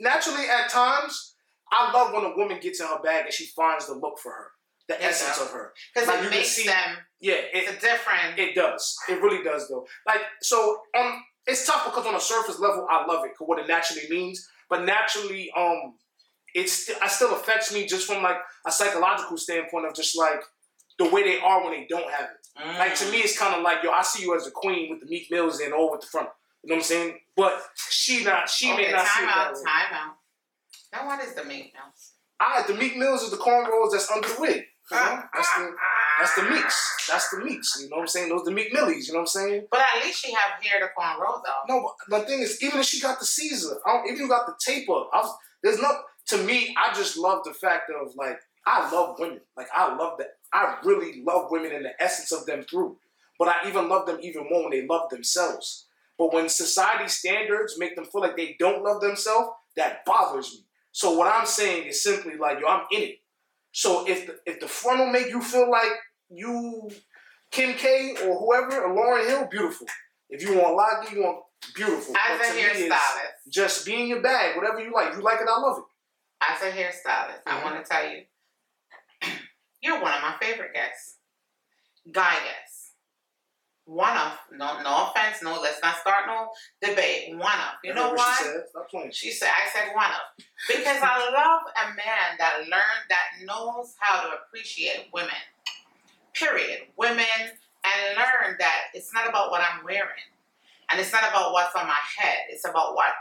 naturally 0.00 0.48
at 0.48 0.70
times 0.70 1.34
I 1.70 1.92
love 1.92 2.12
when 2.14 2.24
a 2.24 2.34
woman 2.36 2.58
gets 2.60 2.80
in 2.80 2.86
her 2.86 3.00
bag 3.02 3.26
and 3.26 3.34
she 3.34 3.46
finds 3.46 3.86
the 3.86 3.94
look 3.94 4.18
for 4.18 4.32
her, 4.32 4.50
the 4.88 4.94
Yeah. 4.94 5.08
essence 5.08 5.38
of 5.40 5.50
her. 5.52 5.74
Because 5.94 6.08
Like, 6.08 6.20
you 6.20 6.26
it 6.26 6.30
can 6.30 6.38
makes 6.38 6.50
see- 6.50 6.66
them, 6.66 6.98
Yeah, 7.20 7.34
it's 7.34 7.70
a 7.70 7.76
different. 7.80 8.38
it 8.38 8.54
does. 8.54 8.96
It 9.08 9.20
really 9.20 9.42
does 9.42 9.68
though. 9.68 9.86
Like 10.06 10.22
so 10.42 10.82
um 10.96 11.24
it's 11.46 11.66
tough 11.66 11.84
because 11.84 12.06
on 12.06 12.14
a 12.14 12.20
surface 12.20 12.58
level 12.58 12.86
I 12.90 13.04
love 13.06 13.24
it 13.24 13.32
'cause 13.36 13.46
what 13.48 13.58
it 13.58 13.66
naturally 13.68 14.08
means, 14.08 14.48
but 14.70 14.82
naturally 14.84 15.50
um 15.56 15.98
it's 16.54 16.88
it 16.88 16.96
still 17.10 17.34
affects 17.34 17.72
me 17.72 17.86
just 17.86 18.06
from 18.06 18.22
like 18.22 18.38
a 18.66 18.72
psychological 18.72 19.36
standpoint 19.36 19.86
of 19.86 19.94
just 19.94 20.16
like 20.16 20.42
the 20.98 21.04
way 21.10 21.22
they 21.22 21.38
are 21.40 21.62
when 21.62 21.72
they 21.72 21.86
don't 21.86 22.10
have 22.10 22.30
it. 22.30 22.78
Like 22.78 22.94
to 22.96 23.04
me, 23.12 23.18
it's 23.18 23.38
kind 23.38 23.54
of 23.54 23.62
like 23.62 23.82
yo, 23.84 23.90
I 23.90 24.02
see 24.02 24.22
you 24.22 24.34
as 24.34 24.46
a 24.46 24.50
queen 24.50 24.90
with 24.90 25.00
the 25.00 25.06
Meek 25.06 25.30
Mills 25.30 25.60
and 25.60 25.72
all 25.74 25.90
with 25.92 26.00
the 26.00 26.06
front. 26.08 26.30
You 26.64 26.70
know 26.70 26.74
what 26.74 26.76
I'm 26.76 26.82
saying? 26.82 27.18
But 27.36 27.62
she 27.76 28.24
not, 28.24 28.48
she 28.48 28.72
okay, 28.72 28.86
may 28.86 28.92
not 28.92 29.06
see 29.06 29.20
time 29.20 29.24
it 29.24 29.26
that 29.26 29.46
out, 29.46 29.54
way. 29.54 29.62
time 29.64 29.94
out. 29.94 30.14
Now, 30.92 31.06
what 31.06 31.24
is 31.24 31.34
the 31.34 31.44
meat 31.44 31.72
mouse? 31.74 32.12
I, 32.40 32.62
ah, 32.62 32.64
the 32.66 32.74
Meek 32.74 32.96
Mills 32.96 33.22
is 33.22 33.30
the 33.30 33.36
cornrows 33.36 33.92
that's 33.92 34.10
under 34.10 34.28
the 34.28 34.36
wig. 34.38 34.64
You 34.90 34.96
know? 34.96 35.02
Ah, 35.02 35.28
that's 35.34 35.54
the 35.56 35.62
ah, 35.62 35.98
that's 36.20 36.34
the 36.36 36.42
Meeks. 36.42 37.08
That's 37.08 37.30
the 37.30 37.44
Meeks. 37.44 37.78
You 37.82 37.90
know 37.90 37.96
what 37.96 38.02
I'm 38.02 38.08
saying? 38.08 38.28
Those 38.28 38.44
the 38.44 38.52
Meek 38.52 38.72
Millies. 38.72 39.08
You 39.08 39.14
know 39.14 39.20
what 39.20 39.34
I'm 39.34 39.42
saying? 39.42 39.66
But 39.70 39.80
at 39.80 40.04
least 40.04 40.24
she 40.24 40.32
have 40.32 40.62
hair 40.62 40.80
to 40.80 40.86
cornrow 40.98 41.40
though. 41.44 41.74
No, 41.74 41.90
but 42.08 42.20
the 42.20 42.26
thing 42.26 42.40
is, 42.40 42.62
even 42.62 42.80
if 42.80 42.86
she 42.86 43.00
got 43.00 43.18
the 43.18 43.26
Caesar, 43.26 43.76
I 43.86 43.92
don't, 43.92 44.10
even 44.12 44.28
got 44.28 44.46
the 44.46 44.54
taper, 44.64 44.92
I 44.92 45.20
was, 45.20 45.34
there's 45.62 45.80
not. 45.80 45.96
To 46.28 46.38
me, 46.44 46.76
I 46.78 46.92
just 46.94 47.16
love 47.16 47.42
the 47.44 47.54
fact 47.54 47.90
of 47.90 48.14
like 48.16 48.38
I 48.66 48.90
love 48.90 49.16
women. 49.18 49.40
Like 49.56 49.68
I 49.74 49.94
love 49.94 50.18
that. 50.18 50.28
I 50.52 50.76
really 50.84 51.22
love 51.26 51.50
women 51.50 51.72
in 51.72 51.82
the 51.82 52.02
essence 52.02 52.32
of 52.32 52.46
them 52.46 52.62
through. 52.62 52.98
But 53.38 53.48
I 53.48 53.68
even 53.68 53.88
love 53.88 54.06
them 54.06 54.18
even 54.22 54.46
more 54.50 54.62
when 54.62 54.72
they 54.72 54.86
love 54.86 55.10
themselves. 55.10 55.86
But 56.18 56.32
when 56.32 56.48
society 56.48 57.08
standards 57.08 57.78
make 57.78 57.94
them 57.94 58.04
feel 58.06 58.20
like 58.22 58.36
they 58.36 58.56
don't 58.58 58.82
love 58.82 59.00
themselves, 59.00 59.50
that 59.76 60.04
bothers 60.04 60.52
me. 60.52 60.64
So 60.90 61.12
what 61.16 61.32
I'm 61.32 61.46
saying 61.46 61.86
is 61.86 62.02
simply 62.02 62.36
like, 62.36 62.58
yo, 62.60 62.66
I'm 62.66 62.86
in 62.90 63.02
it. 63.02 63.18
So 63.72 64.08
if 64.08 64.26
the, 64.26 64.38
if 64.44 64.58
the 64.60 64.66
front 64.66 64.98
will 64.98 65.12
make 65.12 65.28
you 65.28 65.40
feel 65.40 65.70
like 65.70 65.92
you 66.28 66.90
Kim 67.50 67.74
K 67.74 68.16
or 68.24 68.38
whoever 68.38 68.82
or 68.82 68.94
Lauryn 68.96 69.28
Hill, 69.28 69.48
beautiful. 69.50 69.86
If 70.28 70.42
you 70.42 70.58
want 70.58 70.74
Lockie, 70.74 71.14
you 71.14 71.22
want 71.22 71.44
beautiful. 71.74 72.14
As 72.16 72.38
But 72.38 72.48
a 72.48 72.60
hairstylist, 72.60 73.50
just 73.52 73.86
be 73.86 73.94
in 74.02 74.08
your 74.08 74.20
bag, 74.20 74.56
whatever 74.56 74.80
you 74.80 74.92
like. 74.92 75.14
You 75.14 75.22
like 75.22 75.40
it, 75.40 75.48
I 75.48 75.58
love 75.60 75.78
it. 75.78 75.84
as 76.40 76.62
a 76.62 76.70
hairstylist, 76.70 77.42
I 77.46 77.60
Mhm. 77.60 77.64
want 77.64 77.84
to 77.84 77.90
tell 77.90 78.08
you, 78.08 78.24
you're 79.80 80.00
one 80.00 80.12
of 80.12 80.22
my 80.22 80.36
favorite 80.40 80.72
guests. 80.74 81.16
Guy 82.10 82.34
guests. 82.44 82.92
One 83.84 84.16
of, 84.16 84.32
no, 84.52 84.82
no 84.82 85.06
offense, 85.08 85.42
no, 85.42 85.60
let's 85.60 85.80
not 85.82 85.96
debate. 86.80 87.30
One 87.36 87.42
of, 87.42 87.78
you 87.84 87.94
know 87.94 88.12
what? 88.12 88.38
She 88.38 88.44
said. 88.44 88.62
Stop 88.70 88.90
playing. 88.90 89.10
She 89.12 89.30
said, 89.30 89.50
I 89.50 89.68
said 89.70 89.94
one 89.94 90.10
of. 90.10 90.44
Because 90.68 91.00
I 91.02 91.18
love 91.30 91.62
a 91.76 91.88
man 91.94 92.38
that 92.38 92.60
learned, 92.60 93.04
that 93.08 93.44
knows 93.44 93.94
how 93.98 94.22
to 94.22 94.36
appreciate 94.36 95.08
women. 95.12 95.30
Period. 96.34 96.80
Women, 96.96 97.24
and 97.84 98.16
learn 98.16 98.56
that 98.58 98.90
it's 98.94 99.12
not 99.14 99.28
about 99.28 99.50
what 99.50 99.60
I'm 99.60 99.84
wearing. 99.84 100.28
And 100.90 101.00
it's 101.00 101.12
not 101.12 101.28
about 101.28 101.52
what's 101.52 101.74
on 101.74 101.86
my 101.86 102.00
head. 102.16 102.38
It's 102.50 102.66
about 102.66 102.94
what 102.94 103.12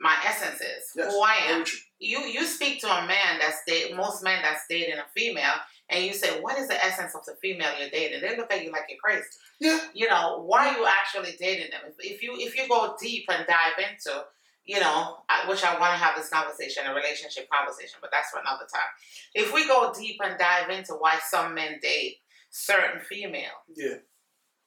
my 0.00 0.16
essence 0.26 0.60
is, 0.60 0.90
Yes, 0.96 1.12
who 1.12 1.20
I 1.22 1.36
am. 1.48 1.64
You 1.98 2.18
you 2.20 2.44
speak 2.44 2.80
to 2.80 2.88
a 2.88 3.06
man 3.06 3.38
that's 3.40 3.62
date 3.66 3.94
most 3.96 4.22
men 4.22 4.40
that's 4.42 4.66
dating 4.68 4.98
a 4.98 5.06
female 5.14 5.54
and 5.92 6.04
you 6.04 6.12
say, 6.14 6.40
What 6.40 6.58
is 6.58 6.68
the 6.68 6.82
essence 6.84 7.14
of 7.14 7.24
the 7.24 7.34
female 7.42 7.70
you're 7.78 7.90
dating? 7.90 8.20
They 8.22 8.36
look 8.36 8.52
at 8.52 8.64
you 8.64 8.72
like 8.72 8.84
you're 8.88 8.98
crazy 8.98 9.26
Yeah. 9.60 9.78
you 9.94 10.08
know 10.08 10.42
why 10.44 10.68
are 10.68 10.78
you 10.78 10.86
actually 10.86 11.36
dating 11.38 11.70
them 11.70 11.82
if, 11.98 12.22
you 12.22 12.34
if 12.38 12.56
you 12.56 12.66
go 12.68 12.94
deep 13.00 13.24
and 13.28 13.46
dive 13.46 13.78
into 13.78 14.24
you 14.64 14.78
know 14.80 15.18
I, 15.28 15.48
which 15.48 15.64
i 15.64 15.78
want 15.78 15.92
to 15.92 15.98
have 16.04 16.16
this 16.16 16.28
conversation 16.30 16.84
a 16.86 16.94
relationship 16.94 17.48
conversation 17.50 17.98
but 18.00 18.10
that's 18.12 18.30
for 18.30 18.38
another 18.40 18.66
time 18.72 18.90
if 19.34 19.52
we 19.52 19.66
go 19.66 19.92
deep 19.98 20.18
and 20.24 20.38
dive 20.38 20.70
into 20.70 20.92
why 20.94 21.18
some 21.28 21.54
men 21.54 21.78
date 21.82 22.18
certain 22.50 23.00
female 23.00 23.58
Yeah. 23.74 23.96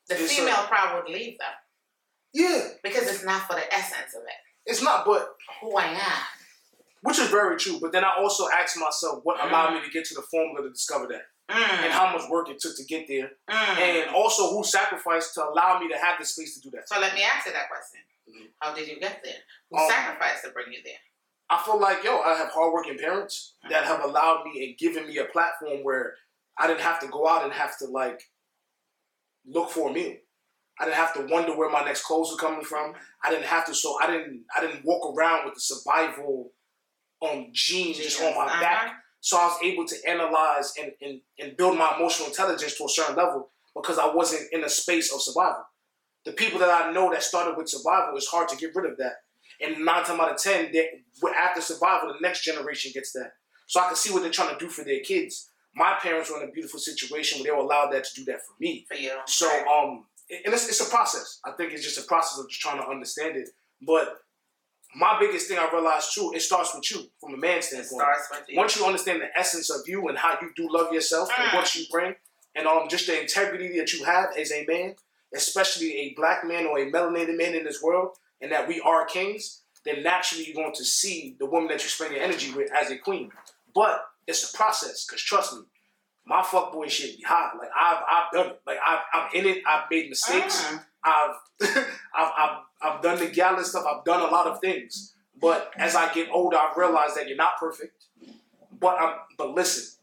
the 0.10 0.16
It's 0.22 0.34
female 0.36 0.56
a- 0.64 0.68
probably 0.68 1.02
would 1.14 1.20
leave 1.20 1.38
them 1.40 1.56
Yeah. 2.34 2.68
because 2.84 3.08
it's 3.08 3.24
not 3.24 3.48
for 3.48 3.54
the 3.56 3.74
essence 3.74 4.14
of 4.16 4.24
it 4.24 4.40
It's 4.72 4.82
not, 4.84 5.06
but 5.06 5.36
who 5.62 5.76
i 5.78 5.86
am 5.86 6.24
which 7.06 7.20
is 7.20 7.30
very 7.30 7.56
true. 7.58 7.78
But 7.80 7.92
then 7.92 8.04
I 8.04 8.14
also 8.18 8.46
ask 8.50 8.78
myself, 8.78 9.20
what 9.24 9.38
allowed 9.46 9.74
me 9.76 9.82
to 9.86 9.92
get 9.92 10.06
to 10.06 10.16
the 10.16 10.24
formula 10.24 10.64
to 10.64 10.72
discover 10.74 11.08
that, 11.08 11.26
and 11.50 11.58
mm, 11.86 11.90
how 11.92 12.12
much 12.12 12.28
work 12.30 12.50
it 12.50 12.60
took 12.60 12.76
to 12.78 12.84
get 12.86 13.08
there, 13.08 13.30
mm. 13.50 13.78
and 13.78 14.10
also 14.16 14.50
who 14.50 14.64
sacrificed 14.64 15.36
to 15.36 15.44
allow 15.48 15.80
me 15.80 15.88
to 15.90 15.98
have 15.98 16.18
the 16.20 16.26
space 16.26 16.56
to 16.56 16.62
do 16.62 16.72
that. 16.76 16.90
so 16.90 17.00
let 17.00 17.14
me 17.14 17.22
ask 17.24 17.46
you 17.46 17.54
that 17.54 17.70
question 17.70 18.02
Mhm. 18.28 18.48
how 18.60 18.74
did 18.74 18.88
you 18.88 19.00
get 19.00 19.22
there 19.24 19.42
who 19.70 19.78
Um, 19.78 19.88
sacrificed 19.88 20.44
to 20.46 20.50
bring 20.50 20.74
you 20.74 20.82
there 20.84 20.98
I 21.48 21.62
feel 21.64 21.80
like 21.80 22.04
yo, 22.04 22.22
I 22.22 22.34
have 22.42 22.50
hardworking 22.50 22.98
parents 22.98 23.54
that 23.70 23.84
have 23.84 24.04
allowed 24.04 24.46
me 24.46 24.66
and 24.66 24.78
given 24.80 25.06
me 25.08 25.20
a 25.20 25.26
platform 25.26 25.84
where 25.84 26.18
I 26.58 26.66
didn't 26.66 26.82
have 26.82 27.00
to 27.02 27.08
go 27.08 27.28
out 27.30 27.44
and 27.44 27.54
have 27.54 27.78
to 27.82 27.86
like 27.86 28.20
look 29.46 29.70
for 29.70 29.92
a 29.92 29.94
meal. 29.94 30.16
I 30.80 30.86
didn't 30.86 30.98
have 30.98 31.14
to 31.14 31.22
wonder 31.34 31.56
where 31.56 31.70
my 31.70 31.84
next 31.86 32.04
clothes 32.04 32.32
were 32.32 32.38
coming 32.46 32.66
from. 32.66 32.96
I 33.24 33.30
didn't 33.30 33.46
have 33.46 33.64
to. 33.68 33.76
So 33.76 33.96
I 34.02 34.08
didn't. 34.08 34.46
I 34.56 34.60
didn't 34.60 34.84
walk 34.84 35.16
around 35.16 35.46
with 35.46 35.54
the 35.54 35.62
survival 35.62 36.52
gene 37.54 37.94
just 37.94 38.22
on 38.22 38.34
my 38.36 38.46
Uh-huh. 38.46 38.62
back. 38.62 38.94
So 39.22 39.38
I 39.38 39.46
was 39.48 39.58
able 39.64 39.86
to 39.88 39.96
analyze 40.08 40.74
and, 40.80 40.92
and 41.02 41.22
and 41.40 41.58
build 41.58 41.78
my 41.78 41.96
emotional 41.98 42.30
intelligence 42.30 42.78
to 42.78 42.86
a 42.86 42.90
certain 42.90 43.16
level 43.16 43.50
because 43.76 43.98
I 43.98 44.08
wasn't 44.14 44.44
in 44.54 44.64
a 44.64 44.70
space 44.70 45.12
of 45.14 45.22
survival. 45.22 45.66
The 46.26 46.32
people 46.34 46.60
that 46.60 46.70
I 46.70 46.92
know 46.92 47.12
that 47.12 47.24
started 47.24 47.58
with 47.58 47.68
survival, 47.70 48.16
it's 48.18 48.28
hard 48.28 48.48
to 48.50 48.56
get 48.58 48.76
rid 48.76 48.92
of 48.92 48.98
that. 48.98 49.14
And 49.62 49.86
nine 49.86 50.04
times 50.04 50.20
out 50.20 50.32
of 50.32 50.38
ten, 50.38 50.72
after 51.38 51.62
survival, 51.62 52.14
the 52.14 52.20
next 52.22 52.44
generation 52.44 52.92
gets 52.94 53.12
that. 53.14 53.34
So 53.68 53.80
I 53.80 53.88
can 53.88 53.96
see 53.96 54.12
what 54.14 54.22
they're 54.22 54.32
trying 54.40 54.54
to 54.58 54.60
do 54.64 54.70
for 54.70 54.84
their 54.84 55.00
kids. 55.00 55.50
My 55.76 55.98
parents 56.02 56.30
were 56.32 56.42
in 56.42 56.48
a 56.50 56.52
beautiful 56.52 56.80
situation 56.80 57.40
where 57.40 57.46
they 57.46 57.52
were 57.58 57.64
allowed 57.64 57.92
that 57.94 58.04
to 58.06 58.14
do 58.16 58.26
that 58.32 58.42
for 58.46 58.54
me. 58.60 58.86
for 58.88 58.96
you 58.96 59.12
So 59.28 59.48
um, 59.68 60.06
and 60.30 60.54
it's, 60.54 60.68
it's 60.70 60.82
a 60.88 60.90
process. 60.90 61.40
I 61.46 61.52
think 61.52 61.74
it's 61.74 61.84
just 61.84 61.98
a 61.98 62.08
process 62.08 62.40
of 62.40 62.48
just 62.50 62.62
trying 62.62 62.82
to 62.82 62.88
understand 62.88 63.36
it. 63.38 63.50
But 63.82 64.18
my 64.96 65.20
biggest 65.20 65.48
thing 65.48 65.58
I 65.60 65.70
realized 65.72 66.14
too, 66.14 66.32
it 66.36 66.42
starts 66.42 66.74
with 66.74 66.90
you 66.92 67.06
from 67.20 67.34
a 67.34 67.38
man's 67.38 67.66
standpoint. 67.68 68.02
starts 68.02 68.28
with 68.32 68.46
you. 68.50 68.58
Once 68.58 68.78
you 68.78 68.86
understand 68.86 69.22
the 69.22 69.28
essence 69.38 69.70
of 69.70 69.82
you 69.88 70.08
and 70.08 70.18
how 70.18 70.38
you 70.42 70.50
do 70.56 70.68
love 70.72 70.94
yourself 70.94 71.30
and 71.38 71.50
Mm. 71.50 71.56
what 71.56 71.76
you 71.76 71.86
bring, 71.92 72.16
and 72.56 72.68
um 72.68 72.88
just 72.90 73.08
the 73.08 73.20
integrity 73.20 73.78
that 73.78 73.92
you 73.94 74.04
have 74.06 74.30
as 74.38 74.52
a 74.52 74.66
man, 74.66 74.96
especially 75.34 75.96
a 75.98 76.14
black 76.16 76.46
man 76.46 76.66
or 76.66 76.80
a 76.80 76.90
melanated 76.92 77.38
man 77.38 77.54
in 77.56 77.64
this 77.66 77.82
world, 77.82 78.18
and 78.42 78.52
that 78.52 78.68
we 78.68 78.80
are 78.82 79.06
kings, 79.06 79.64
then 79.84 80.02
naturally 80.04 80.46
you're 80.46 80.56
going 80.56 80.74
to 80.74 80.86
see 80.86 81.36
the 81.40 81.46
woman 81.46 81.68
that 81.70 81.84
you 81.84 81.90
spend 81.90 82.14
your 82.14 82.24
energy 82.24 82.52
with 82.54 82.72
as 82.74 82.90
a 82.92 82.98
queen. 82.98 83.32
But 83.74 84.04
it's 84.28 84.50
a 84.54 84.58
process, 84.58 85.06
cause 85.06 85.22
trust 85.22 85.54
me, 85.54 85.62
my 86.26 86.42
fuckboy 86.42 86.90
shit 86.90 87.18
be 87.18 87.24
hot. 87.24 87.54
Like 87.60 87.70
I've 87.80 88.02
I've 88.10 88.32
done 88.32 88.48
it. 88.52 88.62
Like 88.66 88.78
I've 88.86 89.00
I'm 89.14 89.30
in 89.34 89.46
it. 89.46 89.64
I've 89.68 89.90
made 89.92 90.10
mistakes. 90.10 90.64
Mm. 90.64 90.86
I've, 91.04 91.36
I've, 92.18 92.32
I've, 92.38 92.58
I've 92.82 93.02
done 93.02 93.20
the 93.20 93.28
gala 93.28 93.64
stuff. 93.64 93.86
I've 93.86 94.04
done 94.06 94.22
a 94.22 94.32
lot 94.32 94.48
of 94.48 94.60
things. 94.62 95.14
But 95.40 95.72
as 95.78 95.96
I 95.96 96.14
get 96.14 96.30
older, 96.32 96.58
I've 96.58 96.78
realized 96.78 97.16
that 97.18 97.28
you're 97.28 97.38
not 97.38 97.58
perfect. 97.60 98.06
But 98.80 98.98
I'm, 99.00 99.16
but 99.38 99.54
listen, 99.54 100.00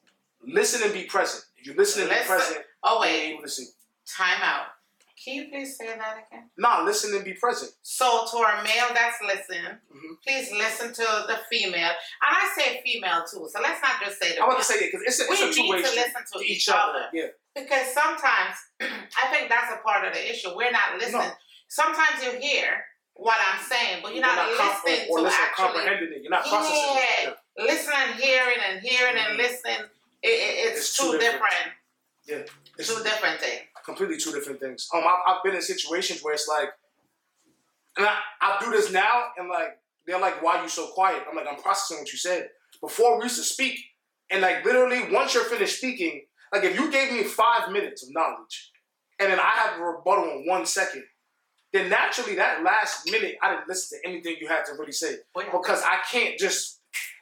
listen 0.46 0.82
and 0.84 0.92
be 0.92 1.04
present. 1.04 1.44
If 1.56 1.66
you 1.66 1.74
listen 1.74 2.02
and 2.02 2.10
be 2.10 2.16
present, 2.26 2.60
Oh 2.82 2.94
you're 3.04 3.12
wait, 3.12 3.32
able 3.32 3.42
to 3.42 3.48
see. 3.48 3.66
time 4.06 4.40
out. 4.42 4.66
Can 5.22 5.34
you 5.34 5.48
please 5.50 5.76
say 5.78 5.86
that 5.86 6.26
again? 6.26 6.50
Nah, 6.58 6.82
listen 6.82 7.14
and 7.14 7.24
be 7.24 7.34
present. 7.34 7.70
So 7.82 8.24
to 8.32 8.36
our 8.38 8.60
male 8.64 8.90
that's 8.92 9.22
listening, 9.22 9.78
Mhm. 9.94 10.16
please 10.26 10.50
listen 10.50 10.92
to 10.92 11.24
the 11.28 11.38
female, 11.48 11.90
and 11.90 11.96
I 12.20 12.52
say 12.58 12.82
female 12.84 13.22
too. 13.30 13.48
So 13.52 13.60
let's 13.62 13.80
not 13.80 14.02
just 14.04 14.20
say 14.20 14.34
the. 14.34 14.42
I 14.42 14.46
want 14.48 14.58
to 14.58 14.64
say 14.64 14.74
it 14.76 14.90
because 14.90 15.02
it's 15.06 15.20
a, 15.20 15.30
we 15.30 15.36
it's 15.36 15.42
a 15.42 15.46
need 15.46 15.54
two 15.54 15.70
way 15.70 15.76
to 15.82 15.88
listen 15.90 16.22
to 16.32 16.38
To 16.40 16.44
each, 16.44 16.50
each 16.50 16.68
other. 16.70 16.80
other, 16.80 17.04
yeah. 17.12 17.26
because 17.54 17.86
sometimes 17.94 18.56
I 18.80 19.28
think 19.30 19.48
that's 19.48 19.72
a 19.72 19.76
part 19.86 20.04
of 20.08 20.12
the 20.12 20.28
issue. 20.28 20.56
We're 20.56 20.72
not 20.72 20.98
listening. 20.98 21.20
No. 21.20 21.32
Sometimes 21.72 22.22
you 22.22 22.32
hear 22.38 22.84
what 23.14 23.38
I'm 23.40 23.58
saying, 23.64 24.00
but 24.02 24.14
you're 24.14 24.22
You're 24.22 24.26
not, 24.36 24.56
comp- 24.58 24.84
listening 24.84 25.08
or, 25.08 25.16
or 25.16 25.18
to 25.20 25.24
listen, 25.24 25.40
actually 25.42 25.64
comprehending 25.64 26.12
it. 26.12 26.20
You're 26.22 26.30
not 26.30 26.44
processing 26.44 26.76
Yeah. 26.76 27.30
it. 27.30 27.36
listening, 27.56 28.08
hearing, 28.20 28.58
and 28.68 28.80
hearing 28.80 29.16
and 29.16 29.32
Mhm. 29.32 29.36
listening. 29.38 29.80
It, 30.22 30.28
it, 30.28 30.66
it's, 30.66 30.80
It's 30.80 30.96
two 30.96 31.12
two 31.12 31.18
different, 31.18 31.42
different. 32.26 32.48
Yeah. 32.48 32.76
It's 32.78 32.94
two 32.94 33.02
different 33.02 33.40
things. 33.40 33.62
completely 33.86 34.18
two 34.18 34.32
different 34.32 34.60
things. 34.60 34.86
Um, 34.92 35.02
I've, 35.02 35.18
I've 35.26 35.42
been 35.42 35.54
in 35.54 35.62
situations 35.62 36.22
where 36.22 36.34
it's 36.34 36.46
like, 36.46 36.68
and 37.96 38.06
I, 38.06 38.18
I 38.42 38.58
do 38.62 38.70
this 38.70 38.92
now, 38.92 39.28
and 39.38 39.48
like 39.48 39.78
they're 40.06 40.20
like, 40.20 40.42
"Why 40.42 40.58
are 40.58 40.62
you 40.62 40.68
so 40.68 40.88
quiet?" 40.88 41.24
I'm 41.28 41.34
like, 41.36 41.46
"I'm 41.50 41.60
processing 41.60 41.98
what 42.02 42.12
you 42.12 42.18
said." 42.18 42.50
Before 42.82 43.16
we 43.18 43.24
used 43.24 43.38
to 43.38 43.42
speak, 43.44 43.78
and 44.30 44.40
like 44.42 44.62
literally, 44.64 45.10
once 45.10 45.32
you're 45.34 45.44
finished 45.44 45.78
speaking, 45.78 46.26
like 46.52 46.64
if 46.64 46.78
you 46.78 46.90
gave 46.92 47.12
me 47.12 47.24
five 47.24 47.70
minutes 47.72 48.02
of 48.04 48.10
knowledge, 48.12 48.72
and 49.18 49.32
then 49.32 49.40
I 49.40 49.50
have 49.62 49.78
a 49.80 49.82
rebuttal 49.82 50.30
in 50.32 50.46
one 50.46 50.64
second, 50.64 51.04
then 51.72 51.88
naturally 51.88 52.36
that 52.36 52.62
last 52.62 53.10
minute 53.10 53.36
I 53.42 53.54
didn't 53.54 53.68
listen 53.68 53.98
to 53.98 54.08
anything 54.08 54.36
you 54.40 54.48
had 54.48 54.64
to 54.66 54.72
really 54.78 54.92
say 54.92 55.16
oh, 55.34 55.42
We're, 55.52 55.60
because 55.60 55.82
I 55.82 55.98
can't 56.10 56.38
just. 56.38 56.78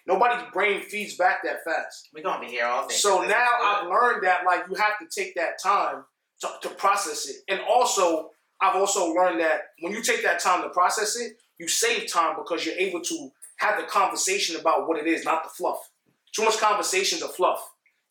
Nobody's 0.07 0.43
brain 0.53 0.81
feeds 0.81 1.17
back 1.17 1.45
that 1.45 1.63
fast. 1.63 2.09
we're 2.13 2.25
gonna 2.25 2.45
be 2.45 2.51
here 2.51 2.65
all 2.65 2.89
day. 2.89 2.95
So 2.95 3.23
now. 3.23 3.49
I've 3.63 3.87
learned 3.87 4.25
that 4.25 4.41
like 4.45 4.65
you 4.69 4.75
have 4.75 4.99
to 4.99 5.07
take 5.07 5.35
that 5.37 5.63
time 5.63 6.05
to, 6.41 6.49
to 6.63 6.71
process 6.71 7.29
it. 7.29 7.37
And 7.49 7.61
also 7.69 8.31
I've 8.61 8.77
also 8.77 9.13
learned 9.13 9.41
that 9.41 9.61
when 9.81 9.93
you 9.93 10.03
take 10.03 10.23
that 10.23 10.41
time 10.41 10.63
to 10.63 10.71
process 10.71 11.17
it, 11.17 11.35
you 11.59 11.69
save 11.69 12.11
time 12.11 12.35
because 12.37 12.65
you're 12.65 12.77
able 12.77 13.01
to 13.03 13.31
have 13.59 13.79
the 13.79 13.87
conversation 13.87 14.57
about 14.57 14.89
what 14.89 14.99
it 14.99 15.07
is, 15.07 15.25
not 15.25 15.45
the 15.45 15.51
fluff. 15.51 15.91
Too 16.35 16.45
much 16.45 16.59
conversations 16.59 17.23
are 17.23 17.29
fluff. 17.29 17.61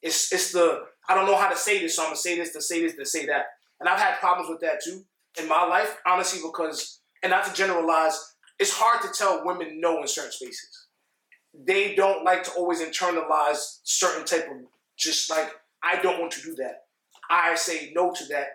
It's 0.02 0.32
it's 0.32 0.52
the 0.52 0.84
I 1.10 1.16
don't 1.16 1.26
know 1.26 1.36
how 1.36 1.50
to 1.50 1.58
say 1.58 1.80
this, 1.80 1.96
so 1.96 2.04
I'm 2.04 2.10
gonna 2.10 2.18
say 2.18 2.38
this 2.38 2.54
to 2.54 2.62
say 2.62 2.82
this 2.82 2.96
to 2.96 3.06
say 3.06 3.26
that. 3.26 3.48
And 3.80 3.90
I've 3.90 4.00
had 4.00 4.20
problems 4.20 4.50
with 4.50 4.62
that 4.62 4.84
too 4.84 5.04
in 5.42 5.48
my 5.48 5.66
life, 5.66 5.98
honestly, 6.06 6.40
because 6.44 7.00
and 7.24 7.32
not 7.32 7.46
to 7.46 7.54
generalize, 7.54 8.36
it's 8.60 8.72
hard 8.74 9.02
to 9.02 9.10
tell 9.18 9.46
women 9.46 9.80
no 9.82 10.00
in 10.02 10.08
certain 10.08 10.32
spaces 10.32 10.86
they 11.66 11.96
don't 11.96 12.24
like 12.24 12.44
to 12.44 12.52
always 12.52 12.80
internalize 12.80 13.80
certain 13.84 14.24
type 14.24 14.48
of 14.50 14.58
just 14.98 15.30
like 15.32 15.50
I 15.84 16.00
don't 16.02 16.20
want 16.20 16.32
to 16.34 16.42
do 16.44 16.54
that. 16.56 16.84
I 17.30 17.56
say 17.56 17.92
no 17.96 18.12
to 18.14 18.26
that. 18.28 18.48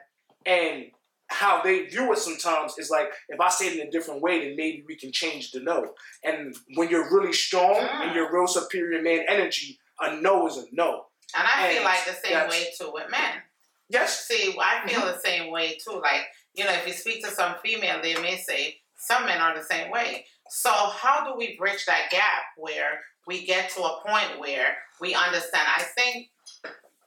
And 0.46 0.86
how 1.26 1.60
they 1.62 1.86
view 1.86 2.12
it 2.12 2.18
sometimes 2.18 2.78
is 2.78 2.90
like 2.90 3.08
if 3.28 3.40
I 3.40 3.48
say 3.48 3.66
it 3.66 3.80
in 3.80 3.88
a 3.88 3.90
different 3.90 4.22
way, 4.22 4.46
then 4.46 4.56
maybe 4.56 4.84
we 4.86 4.94
can 4.96 5.10
change 5.10 5.50
the 5.50 5.60
no. 5.60 5.92
And 6.22 6.54
when 6.76 6.88
you're 6.88 7.12
really 7.12 7.32
strong 7.32 7.76
and 7.78 8.12
Mm. 8.12 8.14
you're 8.14 8.32
real 8.32 8.46
superior 8.46 9.02
man 9.02 9.24
energy, 9.28 9.78
a 10.00 10.14
no 10.16 10.46
is 10.46 10.56
a 10.56 10.64
no. 10.72 11.06
and 11.36 11.46
I 11.52 11.72
feel 11.74 11.82
like 11.82 12.04
the 12.06 12.12
same 12.28 12.48
way 12.48 12.68
too 12.78 12.92
with 12.94 13.10
men. 13.10 13.42
Yes. 13.88 14.26
See, 14.28 14.54
I 14.58 14.88
feel 14.88 15.00
Mm-hmm. 15.00 15.12
the 15.12 15.18
same 15.18 15.50
way 15.50 15.76
too. 15.84 15.98
Like, 16.00 16.26
you 16.54 16.64
know, 16.64 16.72
if 16.72 16.86
you 16.86 16.92
speak 16.92 17.22
to 17.24 17.30
some 17.30 17.56
female, 17.62 18.00
they 18.02 18.14
may 18.20 18.36
say 18.36 18.78
some 18.96 19.26
men 19.26 19.40
are 19.40 19.56
the 19.56 19.64
same 19.64 19.90
way. 19.90 20.24
So, 20.48 20.70
how 20.70 21.24
do 21.24 21.36
we 21.36 21.56
bridge 21.56 21.84
that 21.86 22.10
gap 22.10 22.42
where 22.56 23.00
we 23.26 23.44
get 23.44 23.70
to 23.70 23.82
a 23.82 24.00
point 24.06 24.38
where 24.38 24.76
we 25.00 25.14
understand? 25.14 25.66
I 25.76 25.82
think, 25.82 26.28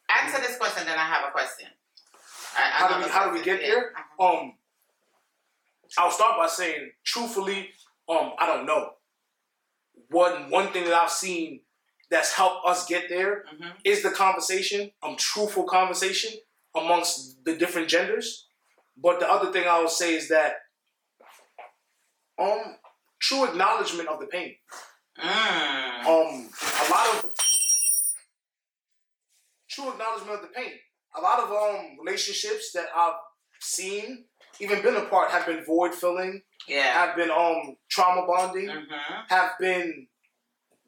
answer 0.09 0.41
this 0.41 0.57
question, 0.57 0.85
then 0.85 0.97
I 0.97 1.03
have 1.05 1.27
a 1.27 1.31
question. 1.31 1.67
I- 2.57 2.61
How 2.61 2.87
do 2.99 3.03
we 3.05 3.09
how 3.09 3.25
do 3.29 3.37
we 3.37 3.43
get 3.43 3.61
there? 3.61 3.93
Um 4.19 4.53
I'll 5.97 6.11
start 6.11 6.37
by 6.37 6.47
saying 6.47 6.91
truthfully, 7.05 7.69
um, 8.09 8.33
I 8.37 8.45
don't 8.45 8.65
know. 8.65 8.93
One 10.09 10.49
one 10.49 10.71
thing 10.73 10.83
that 10.85 10.93
I've 10.93 11.11
seen 11.11 11.61
that's 12.09 12.33
helped 12.33 12.65
us 12.65 12.85
get 12.85 13.09
there 13.09 13.43
Mhm. 13.53 13.75
is 13.83 14.01
the 14.01 14.11
conversation, 14.11 14.91
um, 15.03 15.15
truthful 15.17 15.65
conversation 15.65 16.31
amongst 16.75 17.43
the 17.43 17.55
different 17.55 17.89
genders. 17.89 18.46
But 19.01 19.19
the 19.19 19.31
other 19.31 19.51
thing 19.51 19.67
I 19.67 19.79
would 19.79 19.89
say 19.89 20.15
is 20.15 20.27
that 20.29 20.53
um 22.39 22.75
true 23.19 23.45
acknowledgement 23.45 24.09
of 24.09 24.19
the 24.19 24.27
pain. 24.27 24.55
Mm. 25.19 26.05
Um 26.05 26.49
a 26.51 26.91
lot 26.91 27.07
of 27.23 27.31
true 29.69 29.89
acknowledgement 29.91 30.35
of 30.35 30.41
the 30.41 30.47
pain. 30.55 30.73
A 31.17 31.21
lot 31.21 31.39
of 31.39 31.51
um 31.51 31.97
relationships 32.03 32.71
that 32.73 32.87
I've 32.95 33.13
seen, 33.59 34.25
even 34.59 34.81
been 34.81 34.95
apart, 34.95 35.31
have 35.31 35.45
been 35.45 35.63
void 35.65 35.93
filling, 35.95 36.41
Yeah. 36.67 36.83
have 37.05 37.15
been 37.15 37.31
um 37.31 37.77
trauma 37.89 38.25
bonding, 38.27 38.69
hmm 38.69 38.83
have 39.29 39.51
been 39.59 40.07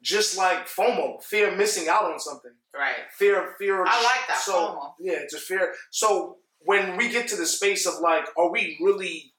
just 0.02 0.38
like 0.38 0.66
FOMO, 0.66 1.22
fear 1.22 1.50
of 1.52 1.58
missing 1.58 1.86
out 1.88 2.04
on 2.10 2.18
something. 2.18 2.52
Right. 2.74 2.94
fear 3.18 3.54
fear 3.58 3.82
of 3.82 3.88
I 3.90 4.02
like 4.02 4.28
that, 4.28 4.38
so 4.38 4.52
FOMO. 4.54 4.94
yeah 5.00 5.20
just 5.30 5.46
fear 5.46 5.74
so 5.90 6.38
when 6.60 6.96
we 6.96 7.08
get 7.08 7.28
to 7.28 7.36
the 7.36 7.46
space 7.46 7.86
of 7.86 8.00
like 8.00 8.26
are 8.36 8.50
we 8.50 8.78
really 8.80 9.32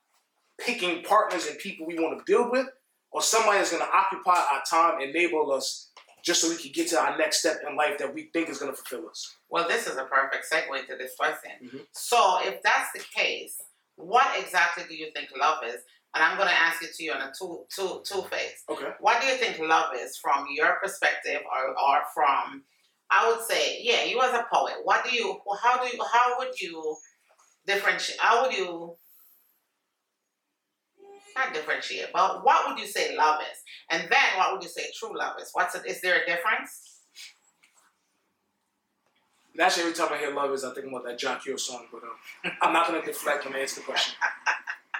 picking 0.58 1.02
partners 1.02 1.46
and 1.46 1.58
people 1.58 1.86
we 1.86 1.94
want 1.98 2.18
to 2.18 2.24
build 2.30 2.50
with 2.50 2.66
or 3.10 3.22
somebody 3.22 3.58
that's 3.58 3.70
going 3.70 3.82
to 3.82 3.94
occupy 3.94 4.36
our 4.52 4.62
time 4.68 5.00
enable 5.00 5.52
us 5.52 5.90
just 6.24 6.40
so 6.40 6.48
we 6.48 6.56
can 6.56 6.70
get 6.72 6.86
to 6.88 6.98
our 6.98 7.16
next 7.18 7.40
step 7.40 7.56
in 7.68 7.76
life 7.76 7.98
that 7.98 8.14
we 8.14 8.30
think 8.32 8.48
is 8.48 8.58
going 8.58 8.70
to 8.72 8.76
fulfill 8.76 9.08
us 9.08 9.34
Well, 9.50 9.66
this 9.68 9.86
is 9.86 9.96
a 9.96 10.04
perfect 10.04 10.46
segue 10.50 10.86
to 10.86 10.96
this 10.96 11.14
question. 11.18 11.50
Mhm. 11.62 11.86
So, 11.92 12.38
if 12.42 12.62
that's 12.62 12.92
the 12.92 13.04
case, 13.14 13.60
what 13.96 14.26
exactly 14.38 14.84
do 14.88 14.94
you 14.94 15.10
think 15.14 15.28
love 15.36 15.64
is? 15.64 15.80
And 16.14 16.22
I'm 16.22 16.36
going 16.36 16.48
to 16.48 16.60
ask 16.60 16.82
it 16.82 16.94
to 16.94 17.02
you 17.04 17.12
in 17.12 17.18
a 17.22 17.32
two, 17.36 17.64
two, 17.74 18.02
two 18.04 18.22
phase. 18.30 18.62
okay 18.68 18.90
What 19.00 19.20
do 19.20 19.26
you 19.28 19.34
think 19.34 19.58
love 19.58 19.90
is 19.96 20.16
from 20.18 20.46
your 20.50 20.78
perspective, 20.82 21.40
or, 21.50 21.68
or 21.70 22.02
from? 22.14 22.64
I 23.10 23.28
would 23.28 23.44
say, 23.46 23.80
yeah, 23.82 24.04
you 24.04 24.20
as 24.22 24.32
a 24.34 24.46
poet. 24.52 24.76
What 24.84 25.04
do 25.04 25.14
you? 25.14 25.40
How 25.62 25.82
do 25.82 25.88
you? 25.88 26.02
How 26.04 26.38
would 26.38 26.58
you 26.60 26.96
differentiate? 27.66 28.18
How 28.20 28.42
would 28.42 28.54
you? 28.54 28.96
Not 31.34 31.54
differentiate, 31.54 32.12
but 32.12 32.44
what 32.44 32.68
would 32.68 32.78
you 32.78 32.86
say 32.86 33.16
love 33.16 33.40
is? 33.40 33.58
And 33.90 34.02
then 34.02 34.36
what 34.36 34.52
would 34.52 34.62
you 34.62 34.68
say 34.68 34.82
true 34.94 35.16
love 35.16 35.36
is? 35.40 35.48
What's 35.54 35.74
it? 35.74 35.86
Is 35.86 36.02
there 36.02 36.20
a 36.22 36.26
difference? 36.26 36.92
naturally 39.54 39.90
every 39.90 39.96
time 39.96 40.12
i 40.12 40.18
hear 40.18 40.34
love 40.34 40.50
is 40.52 40.64
i 40.64 40.72
think 40.72 40.86
about 40.86 41.04
that 41.04 41.18
john 41.18 41.38
Cure 41.40 41.58
song 41.58 41.86
but 41.92 42.02
um, 42.02 42.52
i'm 42.62 42.72
not 42.72 42.88
going 42.88 43.00
to 43.00 43.06
deflect 43.06 43.44
when 43.44 43.54
i 43.54 43.58
answer 43.58 43.80
the 43.80 43.86
question 43.86 44.14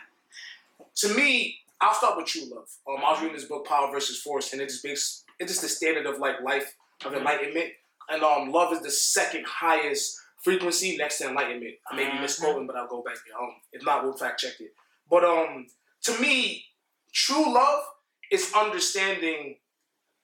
to 0.95 1.15
me 1.15 1.57
i'll 1.81 1.95
start 1.95 2.17
with 2.17 2.27
true 2.27 2.43
love 2.43 2.69
um, 2.89 3.05
i 3.05 3.11
was 3.11 3.21
reading 3.21 3.37
this 3.37 3.47
book 3.47 3.67
power 3.67 3.91
versus 3.91 4.21
force 4.21 4.53
and 4.53 4.61
it 4.61 4.69
just 4.69 4.85
makes 4.85 5.25
it's 5.39 5.51
just 5.53 5.63
the 5.63 5.69
standard 5.69 6.07
of 6.07 6.19
like 6.19 6.41
life 6.43 6.75
of 7.05 7.15
enlightenment 7.15 7.71
and 8.11 8.23
um 8.23 8.51
love 8.51 8.73
is 8.73 8.81
the 8.81 8.91
second 8.91 9.45
highest 9.47 10.19
frequency 10.43 10.97
next 10.97 11.19
to 11.19 11.29
enlightenment 11.29 11.75
i 11.91 11.97
may 11.97 12.05
be 12.05 12.11
Mhm. 12.13 12.21
misquoting 12.23 12.67
but 12.67 12.77
i'll 12.77 12.89
go 12.89 13.03
back 13.03 13.17
there 13.27 13.39
um 13.41 13.55
if 13.73 13.85
not 13.85 14.03
we'll 14.05 14.17
fact 14.17 14.41
check 14.41 14.55
it 14.61 14.73
but 15.09 15.25
um 15.25 15.67
to 16.03 16.19
me 16.21 16.65
true 17.13 17.53
love 17.53 17.83
is 18.31 18.53
understanding 18.55 19.59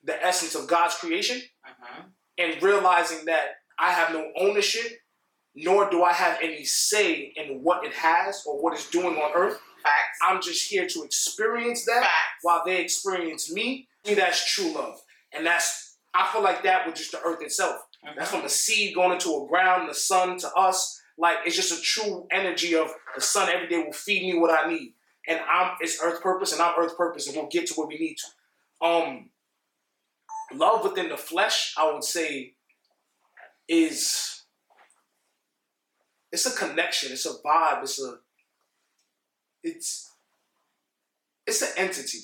the 0.03 0.17
essence 0.25 0.55
of 0.55 0.67
god's 0.67 0.95
creation 0.97 1.41
hmm 1.65 2.03
and 2.41 2.63
realizing 2.63 3.25
that 3.25 3.57
I 3.81 3.91
have 3.91 4.13
no 4.13 4.31
ownership, 4.39 4.87
nor 5.57 5.91
do 5.91 6.05
I 6.05 6.13
have 6.13 6.39
any 6.41 6.65
say 6.65 7.33
in 7.37 7.65
what 7.65 7.85
it 7.85 7.93
has 7.95 8.45
or 8.47 8.63
what 8.63 8.75
it's 8.75 8.89
doing 8.91 9.17
on 9.17 9.33
earth. 9.35 9.61
Facts. 9.83 10.19
I'm 10.23 10.41
just 10.41 10.71
here 10.71 10.87
to 10.87 11.03
experience 11.03 11.85
that 11.87 12.03
Facts. 12.03 12.43
while 12.43 12.63
they 12.65 12.81
experience 12.81 13.53
me, 13.53 13.89
that's 14.05 14.55
true 14.55 14.73
love. 14.73 15.01
And 15.33 15.45
that's, 15.45 15.97
I 16.15 16.31
feel 16.33 16.43
like 16.43 16.63
that 16.63 16.87
with 16.87 16.95
just 16.95 17.11
the 17.11 17.21
earth 17.23 17.43
itself. 17.43 17.81
That's 18.17 18.31
from 18.31 18.43
the 18.43 18.49
seed 18.49 18.95
going 18.95 19.13
into 19.13 19.31
a 19.45 19.47
ground, 19.49 19.89
the 19.89 19.95
sun 19.95 20.39
to 20.39 20.53
us, 20.55 21.01
Like 21.19 21.39
it's 21.45 21.57
just 21.57 21.73
a 21.79 21.83
true 21.83 22.27
energy 22.31 22.75
of 22.77 22.93
the 23.15 23.21
sun 23.21 23.49
every 23.51 23.69
day 23.69 23.83
will 23.83 23.93
feed 23.93 24.23
me 24.23 24.39
what 24.39 24.51
I 24.51 24.69
need, 24.69 24.95
and 25.27 25.41
I'm 25.41 25.73
it's 25.81 26.01
Earth 26.03 26.23
purpose, 26.23 26.53
and 26.53 26.63
I'm 26.63 26.75
Earth 26.79 26.97
purpose, 26.97 27.27
and 27.27 27.37
we'll 27.37 27.49
get 27.49 27.67
to 27.69 27.75
where 27.75 27.89
we 27.89 27.99
need 27.99 28.17
to. 28.19 28.87
Um, 28.87 29.31
love 30.55 30.85
within 30.85 31.09
the 31.09 31.17
flesh, 31.17 31.75
I 31.77 31.93
would 31.93 32.05
say, 32.05 32.55
is 33.69 34.45
it's 36.31 36.47
a 36.47 36.57
connection, 36.57 37.13
it's 37.13 37.27
a 37.27 37.35
vibe, 37.45 37.83
it's 37.83 38.01
a 38.01 38.19
it's 39.65 40.13
it's 41.47 41.63
an 41.63 41.71
entity, 41.77 42.21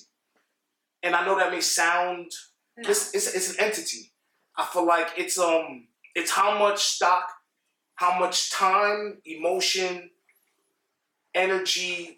and 1.03 1.17
I 1.17 1.27
know 1.27 1.37
that 1.37 1.51
may 1.53 1.61
sound 1.61 2.31
No. 2.77 2.89
it's, 2.89 3.13
it's 3.15 3.35
it's 3.35 3.51
an 3.51 3.57
entity. 3.61 4.13
I 4.57 4.65
feel 4.67 4.87
like 4.87 5.09
it's 5.17 5.39
um 5.39 5.89
it's 6.15 6.31
how 6.31 6.59
much 6.59 6.83
stock, 6.85 7.29
how 7.97 8.19
much 8.19 8.51
time, 8.53 9.21
emotion, 9.25 10.11
energy, 11.35 12.17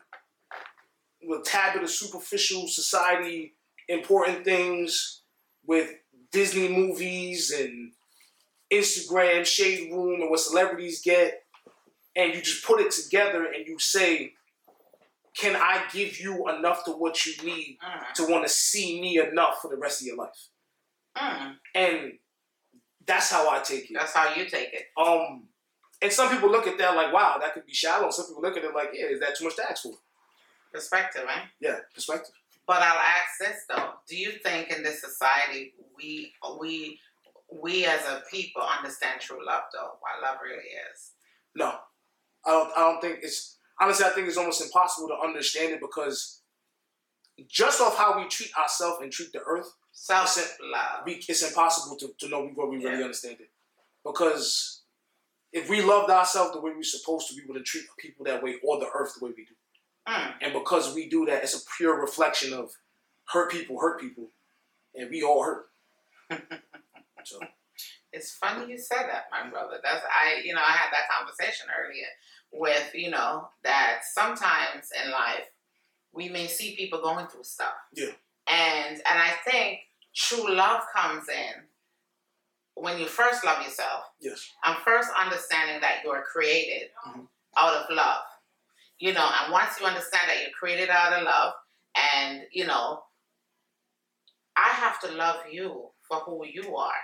with 1.22 1.44
tad 1.44 1.72
bit 1.74 1.82
of 1.82 1.88
the 1.88 1.92
superficial 1.92 2.68
society, 2.68 3.54
important 3.88 4.44
things 4.44 5.22
with 5.64 5.90
Disney 6.30 6.68
movies 6.68 7.50
and 7.50 7.92
Instagram 8.72 9.46
shade 9.46 9.90
room 9.92 10.20
and 10.20 10.30
what 10.30 10.40
celebrities 10.40 11.00
get, 11.02 11.42
and 12.14 12.34
you 12.34 12.42
just 12.42 12.64
put 12.64 12.80
it 12.80 12.90
together 12.90 13.44
and 13.46 13.66
you 13.66 13.78
say, 13.78 14.34
"Can 15.36 15.56
I 15.56 15.86
give 15.92 16.18
you 16.20 16.48
enough 16.48 16.84
to 16.84 16.90
what 16.92 17.24
you 17.24 17.34
need 17.42 17.78
Mm. 17.80 18.12
to 18.14 18.26
want 18.26 18.44
to 18.44 18.48
see 18.48 19.00
me 19.00 19.18
enough 19.18 19.62
for 19.62 19.68
the 19.70 19.76
rest 19.76 20.00
of 20.02 20.06
your 20.06 20.16
life?" 20.16 20.48
Mm. 21.16 21.58
and 21.74 22.18
that's 23.06 23.30
how 23.30 23.48
I 23.48 23.60
take 23.60 23.90
it. 23.90 23.94
That's 23.94 24.12
how 24.12 24.34
you 24.34 24.48
take 24.48 24.72
it. 24.72 24.86
Um, 24.96 25.44
and 26.02 26.12
some 26.12 26.28
people 26.28 26.50
look 26.50 26.66
at 26.66 26.78
that 26.78 26.96
like, 26.96 27.12
wow, 27.12 27.38
that 27.40 27.54
could 27.54 27.66
be 27.66 27.72
shallow. 27.72 28.10
Some 28.10 28.26
people 28.26 28.42
look 28.42 28.56
at 28.56 28.64
it 28.64 28.74
like, 28.74 28.90
yeah, 28.92 29.06
is 29.06 29.20
that 29.20 29.36
too 29.36 29.44
much 29.44 29.56
to 29.56 29.70
ask 29.70 29.82
for? 29.82 29.92
Perspective, 30.72 31.22
eh? 31.28 31.40
Yeah, 31.60 31.78
perspective. 31.94 32.34
But 32.66 32.82
I'll 32.82 32.98
ask 32.98 33.38
this 33.38 33.64
though: 33.68 33.90
Do 34.08 34.16
you 34.16 34.32
think 34.42 34.70
in 34.70 34.82
this 34.82 35.00
society 35.00 35.74
we 35.96 36.32
we 36.58 36.98
we 37.50 37.86
as 37.86 38.00
a 38.06 38.22
people 38.30 38.62
understand 38.62 39.20
true 39.20 39.44
love 39.46 39.62
though? 39.72 39.92
What 40.00 40.22
love 40.22 40.38
really 40.44 40.68
is? 40.92 41.12
No, 41.54 41.74
I 42.44 42.50
don't. 42.50 42.70
I 42.76 42.80
don't 42.80 43.00
think 43.00 43.20
it's 43.22 43.56
honestly. 43.80 44.04
I 44.04 44.10
think 44.10 44.26
it's 44.26 44.36
almost 44.36 44.62
impossible 44.62 45.08
to 45.08 45.26
understand 45.26 45.72
it 45.72 45.80
because 45.80 46.42
just 47.48 47.80
off 47.80 47.96
how 47.96 48.18
we 48.18 48.26
treat 48.28 48.50
ourselves 48.58 48.98
and 49.00 49.12
treat 49.12 49.32
the 49.32 49.40
earth, 49.46 49.72
Self 49.98 50.36
love. 50.60 51.04
we, 51.06 51.14
it's 51.26 51.42
impossible 51.42 51.96
to, 51.96 52.14
to 52.18 52.28
know 52.28 52.46
where 52.48 52.66
we 52.66 52.76
really 52.76 52.98
Yeah. 52.98 53.04
understand 53.04 53.38
it. 53.40 53.50
Because 54.04 54.82
if 55.52 55.70
we 55.70 55.80
loved 55.80 56.10
ourselves 56.10 56.52
the 56.52 56.60
way 56.60 56.72
we're 56.76 56.82
supposed 56.82 57.28
to, 57.28 57.34
we 57.34 57.46
wouldn't 57.46 57.64
treat 57.66 57.84
people 57.98 58.24
that 58.26 58.42
way 58.42 58.56
or 58.62 58.78
the 58.78 58.88
earth 58.94 59.14
the 59.18 59.24
way 59.24 59.32
we 59.34 59.46
do. 59.46 59.54
Mm. 60.06 60.34
And 60.42 60.52
because 60.52 60.94
we 60.94 61.08
do 61.08 61.24
that, 61.26 61.42
it's 61.42 61.54
a 61.60 61.64
pure 61.78 61.98
reflection 61.98 62.52
of 62.52 62.70
hurt 63.32 63.50
people 63.50 63.80
hurt 63.80 63.98
people, 64.00 64.28
and 64.94 65.10
we 65.10 65.22
all 65.22 65.42
hurt. 65.42 65.66
so 67.24 67.40
It's 68.12 68.34
funny 68.34 68.70
you 68.70 68.78
said 68.78 69.04
that, 69.08 69.24
my 69.32 69.48
brother. 69.48 69.80
That's 69.82 70.04
I, 70.04 70.42
you 70.44 70.54
know, 70.54 70.60
I 70.60 70.72
had 70.72 70.90
that 70.92 71.08
conversation 71.10 71.66
earlier 71.76 72.06
with, 72.52 72.94
you 72.94 73.10
know, 73.10 73.48
that 73.64 74.02
sometimes 74.12 74.90
in 75.04 75.10
life 75.10 75.46
we 76.12 76.28
may 76.28 76.46
see 76.46 76.76
people 76.76 77.00
going 77.00 77.26
through 77.28 77.44
stuff. 77.44 77.74
Yeah. 77.94 78.12
And 78.48 78.96
and 78.96 79.18
I 79.18 79.32
think 79.44 79.80
true 80.14 80.54
love 80.54 80.82
comes 80.94 81.28
in 81.28 81.64
when 82.74 82.98
you 82.98 83.06
first 83.06 83.44
love 83.44 83.62
yourself 83.64 84.04
yes, 84.20 84.50
and 84.64 84.76
first 84.78 85.08
understanding 85.18 85.80
that 85.80 86.02
you 86.04 86.10
are 86.10 86.22
created 86.24 86.90
Mhm. 87.06 87.28
out 87.56 87.74
of 87.74 87.90
love. 87.90 88.24
You 88.98 89.12
know, 89.12 89.28
and 89.42 89.52
once 89.52 89.78
you 89.80 89.86
understand 89.86 90.28
that 90.30 90.40
you're 90.40 90.50
created 90.58 90.88
out 90.90 91.12
of 91.12 91.22
love, 91.24 91.54
and 91.94 92.46
you 92.50 92.66
know, 92.66 93.04
I 94.56 94.68
have 94.70 94.98
to 95.00 95.08
love 95.12 95.46
you 95.50 95.92
for 96.08 96.20
who 96.20 96.46
you 96.46 96.76
are. 96.76 97.00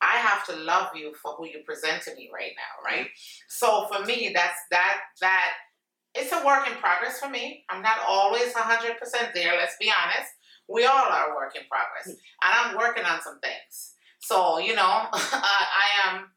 I 0.00 0.16
have 0.18 0.44
to 0.46 0.56
love 0.56 0.94
you 0.94 1.14
for 1.14 1.34
who 1.36 1.46
you 1.46 1.62
present 1.64 2.02
to 2.02 2.14
me 2.14 2.30
right 2.32 2.52
now, 2.56 2.84
right? 2.84 3.10
So 3.48 3.86
for 3.88 4.04
me, 4.04 4.32
that's 4.34 4.58
that 4.70 5.00
that 5.20 5.52
it's 6.14 6.32
a 6.32 6.44
work 6.44 6.66
in 6.66 6.74
progress 6.78 7.20
for 7.20 7.28
me. 7.28 7.64
I'm 7.70 7.82
not 7.82 7.98
always 8.06 8.52
100% 8.54 9.34
there, 9.34 9.56
let's 9.56 9.76
be 9.78 9.92
honest. 9.92 10.30
We 10.68 10.84
all 10.84 11.06
are 11.10 11.32
a 11.32 11.34
work 11.36 11.54
in 11.56 11.62
progress. 11.70 12.08
And 12.08 12.16
I'm 12.42 12.76
working 12.76 13.04
on 13.04 13.20
some 13.22 13.38
things. 13.40 13.94
So, 14.20 14.58
you 14.58 14.74
know, 14.74 14.82
I, 15.12 15.66
I 15.72 16.10
am 16.10 16.28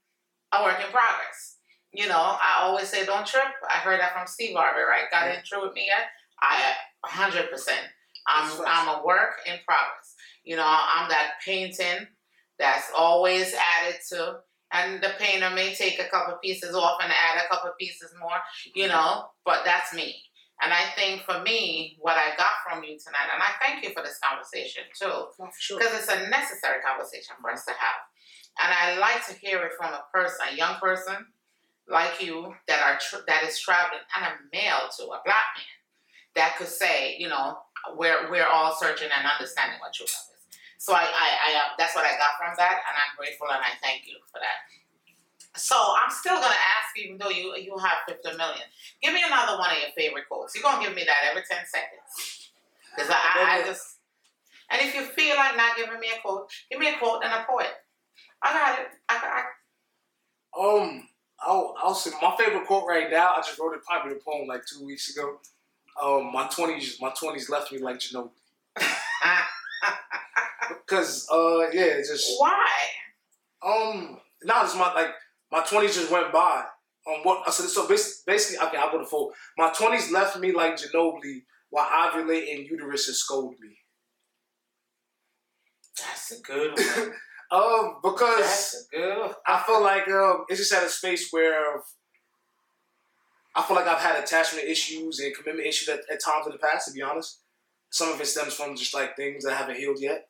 a 0.53 0.63
work 0.63 0.79
in 0.79 0.91
progress. 0.91 1.57
You 1.91 2.07
know, 2.07 2.19
I 2.19 2.59
always 2.61 2.87
say 2.87 3.05
don't 3.05 3.25
trip. 3.25 3.43
I 3.67 3.77
heard 3.77 3.99
that 3.99 4.13
from 4.13 4.27
Steve 4.27 4.55
Harvey, 4.55 4.81
right? 4.87 5.09
God 5.11 5.35
ain't 5.35 5.45
true 5.45 5.63
with 5.63 5.73
me 5.73 5.87
yet. 5.87 6.07
I 6.41 6.73
100%. 7.05 7.49
I'm, 8.27 8.61
I'm 8.67 8.99
a 8.99 9.05
work 9.05 9.39
in 9.47 9.55
progress. 9.65 10.15
You 10.43 10.55
know, 10.55 10.65
I'm 10.65 11.09
that 11.09 11.33
painting 11.43 12.07
that's 12.59 12.91
always 12.95 13.53
added 13.53 13.99
to, 14.09 14.39
and 14.71 15.01
the 15.01 15.11
painter 15.17 15.49
may 15.49 15.73
take 15.73 15.99
a 15.99 16.09
couple 16.09 16.37
pieces 16.43 16.75
off 16.75 16.99
and 17.01 17.11
add 17.11 17.43
a 17.43 17.47
couple 17.47 17.71
pieces 17.79 18.13
more, 18.19 18.37
you 18.75 18.87
know, 18.87 19.25
but 19.45 19.61
that's 19.65 19.93
me. 19.93 20.15
And 20.61 20.73
I 20.73 20.91
think 20.95 21.23
for 21.23 21.41
me, 21.41 21.97
what 22.01 22.17
I 22.17 22.35
got 22.35 22.59
from 22.67 22.83
you 22.83 22.99
tonight, 22.99 23.31
and 23.31 23.41
I 23.41 23.55
thank 23.63 23.83
you 23.83 23.93
for 23.93 24.03
this 24.03 24.19
conversation 24.19 24.83
too, 24.91 25.31
for 25.37 25.49
sure. 25.57 25.79
because 25.79 25.95
it's 25.95 26.11
a 26.11 26.27
necessary 26.27 26.83
conversation 26.83 27.35
for 27.41 27.51
us 27.51 27.63
to 27.65 27.71
have. 27.71 27.99
And 28.59 28.67
I 28.75 28.99
like 28.99 29.25
to 29.27 29.33
hear 29.39 29.63
it 29.63 29.71
from 29.79 29.93
a 29.93 30.03
person, 30.13 30.51
a 30.51 30.55
young 30.55 30.75
person 30.75 31.27
like 31.87 32.21
you 32.21 32.53
that 32.67 32.83
are 32.83 32.99
tr- 32.99 33.23
that 33.27 33.43
is 33.43 33.57
traveling, 33.59 34.03
and 34.15 34.25
a 34.25 34.33
male 34.51 34.91
to 34.99 35.03
a 35.15 35.21
black 35.23 35.47
man 35.55 35.79
that 36.35 36.55
could 36.57 36.67
say, 36.67 37.15
you 37.17 37.29
know, 37.29 37.57
we're 37.95 38.29
we're 38.29 38.47
all 38.47 38.75
searching 38.75 39.09
and 39.09 39.25
understanding 39.25 39.79
what 39.79 39.93
true 39.93 40.05
love 40.05 40.27
is. 40.35 40.43
So 40.77 40.93
I, 40.93 41.03
I, 41.07 41.27
I 41.47 41.49
uh, 41.55 41.69
that's 41.77 41.95
what 41.95 42.05
I 42.05 42.19
got 42.19 42.35
from 42.37 42.53
that, 42.57 42.83
and 42.83 42.95
I'm 42.99 43.15
grateful 43.17 43.47
and 43.47 43.63
I 43.63 43.79
thank 43.81 44.07
you 44.07 44.15
for 44.31 44.39
that. 44.39 44.67
So 45.55 45.75
I'm 45.75 46.11
still 46.11 46.35
gonna 46.35 46.45
ask 46.47 46.95
you, 46.95 47.05
even 47.05 47.17
though 47.17 47.29
you 47.29 47.55
you 47.57 47.75
have 47.77 47.97
50 48.07 48.37
million, 48.37 48.63
give 49.01 49.13
me 49.13 49.21
another 49.25 49.57
one 49.57 49.71
of 49.71 49.77
your 49.77 49.89
favorite 49.95 50.25
quotes. 50.29 50.55
You're 50.55 50.63
gonna 50.63 50.85
give 50.85 50.95
me 50.95 51.03
that 51.05 51.29
every 51.29 51.41
10 51.41 51.57
seconds, 51.65 52.51
because 52.95 53.09
I, 53.09 53.17
I, 53.17 53.61
I 53.61 53.65
just 53.65 53.97
and 54.69 54.81
if 54.81 54.95
you 54.95 55.03
feel 55.03 55.35
like 55.35 55.57
not 55.57 55.75
giving 55.75 55.99
me 55.99 56.07
a 56.15 56.21
quote, 56.21 56.49
give 56.69 56.79
me 56.79 56.87
a 56.89 56.97
quote 56.97 57.23
and 57.23 57.33
a 57.33 57.45
poet. 57.49 57.71
I 58.41 58.53
got 58.53 58.79
it. 58.79 58.87
I 59.09 59.13
got. 59.15 59.33
I, 59.33 59.43
Um, 60.59 61.07
I'll, 61.41 61.75
I'll 61.81 61.95
say 61.95 62.11
my 62.21 62.35
favorite 62.37 62.67
quote 62.67 62.87
right 62.87 63.09
now. 63.09 63.33
I 63.35 63.41
just 63.41 63.57
wrote 63.59 63.75
a 63.75 63.79
popular 63.79 64.17
poem 64.17 64.47
like 64.47 64.65
two 64.65 64.85
weeks 64.85 65.15
ago. 65.15 65.39
Um, 66.01 66.31
my 66.31 66.47
twenties, 66.47 66.99
my 67.01 67.11
twenties 67.17 67.49
left 67.49 67.71
me 67.71 67.79
like 67.79 67.97
Ginobili. 67.97 68.29
Cause 70.87 71.27
uh, 71.31 71.69
yeah, 71.71 71.97
just 71.97 72.39
why? 72.39 72.67
um, 73.65 74.17
now 74.43 74.63
it's 74.63 74.75
my 74.75 74.91
like 74.93 75.11
my 75.51 75.63
twenties 75.63 75.95
just 75.95 76.11
went 76.11 76.31
by. 76.31 76.63
Um, 77.07 77.21
what 77.23 77.51
so 77.53 77.63
so 77.65 77.87
basically, 77.87 78.65
okay, 78.67 78.77
I'll 78.77 78.91
go 78.91 78.99
to 78.99 79.05
full. 79.05 79.31
My 79.57 79.71
twenties 79.71 80.11
left 80.11 80.39
me 80.39 80.51
like 80.51 80.75
Ginobili, 80.75 81.43
while 81.69 81.85
ovulating 81.85 82.69
uterus 82.69 83.07
is 83.07 83.21
scold 83.21 83.55
me. 83.59 83.77
That's 85.97 86.31
a 86.31 86.41
good 86.41 86.77
one. 86.97 87.13
Um, 87.51 87.95
because 88.03 88.87
good. 88.91 89.31
I 89.47 89.63
feel 89.65 89.81
like 89.81 90.07
um, 90.07 90.45
it's 90.49 90.59
just 90.59 90.73
at 90.73 90.83
a 90.83 90.89
space 90.89 91.29
where 91.31 91.81
I 93.55 93.63
feel 93.63 93.75
like 93.75 93.87
I've 93.87 94.01
had 94.01 94.23
attachment 94.23 94.67
issues 94.67 95.19
and 95.19 95.35
commitment 95.35 95.67
issues 95.67 95.89
at, 95.89 96.01
at 96.11 96.23
times 96.23 96.45
in 96.45 96.51
the 96.51 96.59
past. 96.59 96.87
To 96.87 96.93
be 96.93 97.01
honest, 97.01 97.39
some 97.89 98.11
of 98.13 98.21
it 98.21 98.27
stems 98.27 98.53
from 98.53 98.75
just 98.75 98.93
like 98.93 99.15
things 99.15 99.43
that 99.43 99.55
haven't 99.55 99.77
healed 99.77 99.99
yet, 99.99 100.27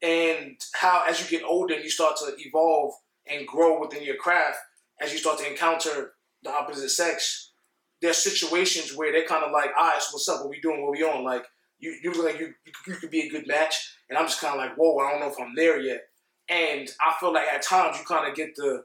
and 0.00 0.56
how 0.74 1.04
as 1.06 1.20
you 1.20 1.38
get 1.38 1.46
older, 1.46 1.78
you 1.78 1.90
start 1.90 2.16
to 2.16 2.34
evolve 2.38 2.94
and 3.26 3.46
grow 3.46 3.80
within 3.80 4.02
your 4.02 4.16
craft. 4.16 4.58
As 5.00 5.12
you 5.12 5.18
start 5.18 5.38
to 5.38 5.50
encounter 5.50 6.12
the 6.42 6.50
opposite 6.50 6.90
sex, 6.90 7.52
there's 8.00 8.18
situations 8.18 8.94
where 8.94 9.12
they're 9.12 9.26
kind 9.26 9.44
of 9.44 9.52
like, 9.52 9.70
"All 9.76 9.88
right, 9.88 10.00
so 10.00 10.08
what's 10.12 10.28
up? 10.28 10.40
What 10.40 10.50
we 10.50 10.60
doing? 10.60 10.82
What 10.82 10.92
we 10.92 11.02
on?" 11.02 11.24
Like 11.24 11.44
you, 11.78 11.96
you 12.02 12.12
look 12.12 12.26
like 12.26 12.38
you, 12.38 12.52
you, 12.86 12.94
could 12.94 13.10
be 13.10 13.22
a 13.22 13.30
good 13.30 13.46
match, 13.46 13.96
and 14.08 14.18
I'm 14.18 14.26
just 14.26 14.40
kind 14.40 14.54
of 14.54 14.58
like, 14.58 14.76
"Whoa, 14.76 14.98
I 14.98 15.10
don't 15.10 15.20
know 15.20 15.30
if 15.30 15.40
I'm 15.40 15.54
there 15.54 15.80
yet." 15.80 16.02
And 16.48 16.88
I 17.00 17.14
feel 17.18 17.32
like 17.32 17.48
at 17.48 17.62
times 17.62 17.98
you 17.98 18.04
kind 18.04 18.28
of 18.28 18.36
get 18.36 18.54
the 18.56 18.84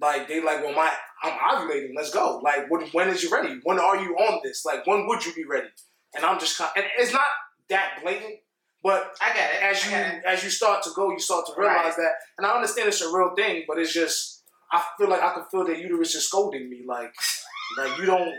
like 0.00 0.28
they 0.28 0.42
like, 0.42 0.62
well, 0.62 0.74
my 0.74 0.90
I'm 1.22 1.32
ovulating. 1.32 1.92
Let's 1.96 2.10
go. 2.10 2.40
Like, 2.42 2.70
when, 2.70 2.86
when 2.88 3.08
is 3.08 3.22
you 3.22 3.30
ready? 3.30 3.58
When 3.62 3.78
are 3.78 3.96
you 3.96 4.14
on 4.16 4.40
this? 4.44 4.64
Like, 4.64 4.86
when 4.86 5.06
would 5.06 5.24
you 5.24 5.32
be 5.32 5.44
ready? 5.44 5.68
And 6.14 6.24
I'm 6.24 6.38
just 6.38 6.58
kind, 6.58 6.70
of, 6.76 6.82
and 6.82 6.92
it's 6.98 7.12
not 7.12 7.24
that 7.70 8.00
blatant, 8.02 8.36
but 8.86 9.16
I 9.20 9.34
get 9.34 9.50
it. 9.52 9.62
as 9.64 9.84
you 9.84 9.96
it. 9.96 10.22
as 10.24 10.44
you 10.44 10.50
start 10.50 10.84
to 10.84 10.90
go, 10.94 11.10
you 11.10 11.18
start 11.18 11.44
to 11.46 11.60
realize 11.60 11.96
that. 11.96 12.12
And 12.38 12.46
I 12.46 12.54
understand 12.54 12.86
it's 12.86 13.02
a 13.02 13.12
real 13.12 13.34
thing, 13.34 13.64
but 13.66 13.78
it's 13.78 13.92
just 13.92 14.44
I 14.70 14.80
feel 14.96 15.08
like 15.08 15.22
I 15.22 15.34
can 15.34 15.42
feel 15.50 15.64
that 15.66 15.80
uterus 15.80 16.14
is 16.14 16.28
scolding 16.28 16.70
me. 16.70 16.84
Like, 16.86 17.12
like 17.78 17.98
you 17.98 18.06
don't, 18.06 18.32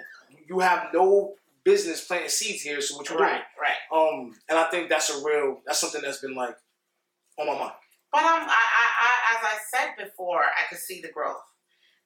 you 0.47 0.59
have 0.59 0.87
no 0.93 1.33
business 1.65 2.05
planting 2.05 2.29
seeds 2.29 2.61
here. 2.61 2.79
So 2.79 2.95
what 2.95 3.09
you 3.09 3.17
doing? 3.17 3.29
Right, 3.29 3.41
right. 3.59 3.91
Um, 3.91 4.35
and 4.47 4.57
I 4.57 4.69
think 4.69 4.87
that's 4.87 5.09
a 5.09 5.21
real, 5.21 5.59
that's 5.65 5.81
something 5.81 6.01
that's 6.01 6.21
been 6.21 6.33
like 6.33 6.55
on 7.37 7.47
my 7.47 7.53
mind. 7.53 7.73
But 8.13 8.21
um, 8.21 8.43
I, 8.43 8.45
I, 8.45 8.87
I, 9.01 9.35
as 9.35 9.43
I 9.43 9.57
said 9.75 10.05
before, 10.05 10.43
I 10.43 10.69
could 10.69 10.79
see 10.79 11.01
the 11.01 11.09
growth. 11.09 11.43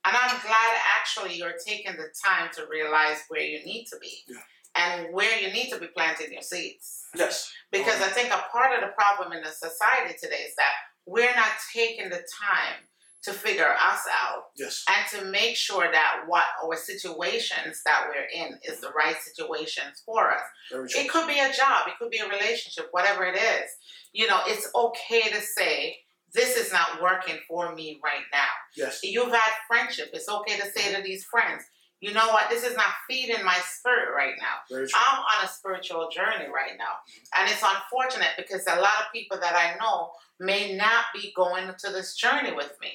And 0.04 0.18
I'm 0.20 0.42
glad 0.42 0.74
actually 1.00 1.36
you're 1.36 1.54
taking 1.64 1.92
the 1.92 2.10
time 2.26 2.50
to 2.56 2.66
realize 2.72 3.18
where 3.30 3.42
you 3.42 3.64
need 3.64 3.86
to 3.92 4.00
be 4.02 4.24
Yeah. 4.28 4.38
And 4.82 5.14
where 5.14 5.40
you 5.40 5.52
need 5.54 5.70
to 5.72 5.80
be 5.80 5.88
planting 5.88 6.32
your 6.34 6.42
seeds. 6.42 7.06
Yes. 7.16 7.52
Because 7.72 7.98
Um, 8.02 8.04
I 8.04 8.12
think 8.16 8.30
a 8.34 8.46
part 8.52 8.74
of 8.76 8.82
the 8.82 8.94
problem 9.02 9.32
in 9.34 9.44
the 9.44 9.52
society 9.52 10.14
today 10.22 10.44
is 10.50 10.56
that 10.56 10.74
we're 11.06 11.36
not 11.36 11.52
taking 11.74 12.10
the 12.10 12.24
time 12.50 12.88
to 13.24 13.34
figure 13.34 13.72
us 13.92 14.04
out 14.24 14.46
Yes. 14.56 14.84
and 14.90 15.04
to 15.14 15.26
make 15.26 15.56
sure 15.56 15.92
that 15.92 16.24
what 16.26 16.46
our 16.64 16.76
situations 16.76 17.82
that 17.86 18.08
we're 18.10 18.30
in 18.44 18.60
is 18.64 18.80
the 18.82 18.90
right 18.92 19.16
situations 19.22 20.02
for 20.06 20.32
us. 20.32 20.42
It 20.72 21.08
could 21.10 21.28
be 21.28 21.40
a 21.40 21.54
job, 21.54 21.88
it 21.88 21.94
could 22.00 22.10
be 22.10 22.18
a 22.18 22.28
relationship, 22.28 22.88
whatever 22.92 23.24
it 23.26 23.36
is. 23.36 23.70
You 24.12 24.26
know, 24.28 24.42
it's 24.48 24.68
okay 24.74 25.30
to 25.30 25.40
say, 25.42 26.00
this 26.34 26.56
is 26.58 26.72
not 26.72 27.02
working 27.02 27.38
for 27.48 27.76
me 27.76 28.00
right 28.04 28.26
now. 28.32 28.48
Yes. 28.76 29.02
You've 29.04 29.32
had 29.34 29.52
friendship, 29.68 30.10
it's 30.14 30.30
okay 30.30 30.58
to 30.60 30.72
say 30.72 30.96
to 30.96 31.02
these 31.04 31.24
friends, 31.26 31.64
you 32.02 32.14
know 32.14 32.30
what, 32.30 32.50
this 32.50 32.64
is 32.64 32.76
not 32.76 32.90
feeding 33.08 33.46
my 33.46 33.58
spirit 33.64 34.10
right 34.16 34.34
now. 34.40 34.76
I'm 34.76 35.20
on 35.20 35.46
a 35.46 35.48
spiritual 35.48 36.10
journey 36.10 36.50
right 36.52 36.74
now. 36.78 36.98
Mm-hmm. 37.08 37.42
And 37.42 37.52
it's 37.52 37.64
unfortunate 37.64 38.32
because 38.38 38.66
a 38.68 38.82
lot 38.82 39.06
of 39.06 39.14
people 39.14 39.38
that 39.40 39.54
I 39.54 39.78
know 39.80 40.10
may 40.40 40.76
not 40.76 41.06
be 41.14 41.32
going 41.36 41.68
to 41.68 41.92
this 41.92 42.16
journey 42.16 42.54
with 42.54 42.76
me. 42.82 42.90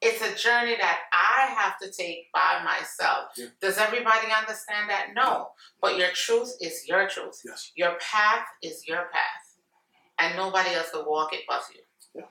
It's 0.00 0.22
a 0.22 0.34
journey 0.42 0.74
that 0.78 1.00
I 1.12 1.52
have 1.52 1.78
to 1.80 1.90
take 1.90 2.32
by 2.32 2.62
myself. 2.64 3.28
Yeah. 3.36 3.46
Does 3.60 3.76
everybody 3.76 4.28
understand 4.32 4.88
that? 4.88 5.08
No. 5.14 5.50
But 5.82 5.98
your 5.98 6.10
truth 6.14 6.54
is 6.60 6.88
your 6.88 7.08
truth. 7.08 7.42
Yes. 7.44 7.72
Your 7.76 7.96
path 8.00 8.46
is 8.62 8.88
your 8.88 9.04
path. 9.12 9.44
And 10.18 10.34
nobody 10.34 10.70
else 10.74 10.88
will 10.94 11.04
walk 11.04 11.34
it 11.34 11.42
but 11.46 11.62
you. 11.74 11.80
Yeah. 12.14 12.22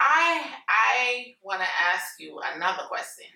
I 0.00 0.42
I 0.68 1.34
wanna 1.42 1.68
ask 1.92 2.18
you 2.18 2.40
another 2.54 2.82
question. 2.88 3.26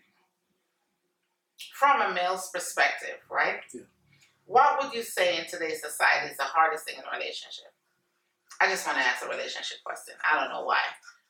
From 1.75 2.01
a 2.01 2.15
male's 2.15 2.51
perspective, 2.55 3.19
right? 3.29 3.59
Yeah. 3.73 3.83
What 4.47 4.81
would 4.81 4.95
you 4.95 5.03
say 5.03 5.39
in 5.39 5.47
today's 5.47 5.81
society 5.83 6.31
is 6.31 6.37
the 6.37 6.45
hardest 6.45 6.85
thing 6.85 6.95
in 6.97 7.03
a 7.03 7.19
relationship? 7.19 7.73
I 8.61 8.69
just 8.69 8.87
want 8.87 8.99
to 8.99 9.05
ask 9.05 9.25
a 9.25 9.29
relationship 9.29 9.79
question. 9.85 10.15
I 10.23 10.39
don't 10.39 10.51
know 10.51 10.65
why. 10.65 10.79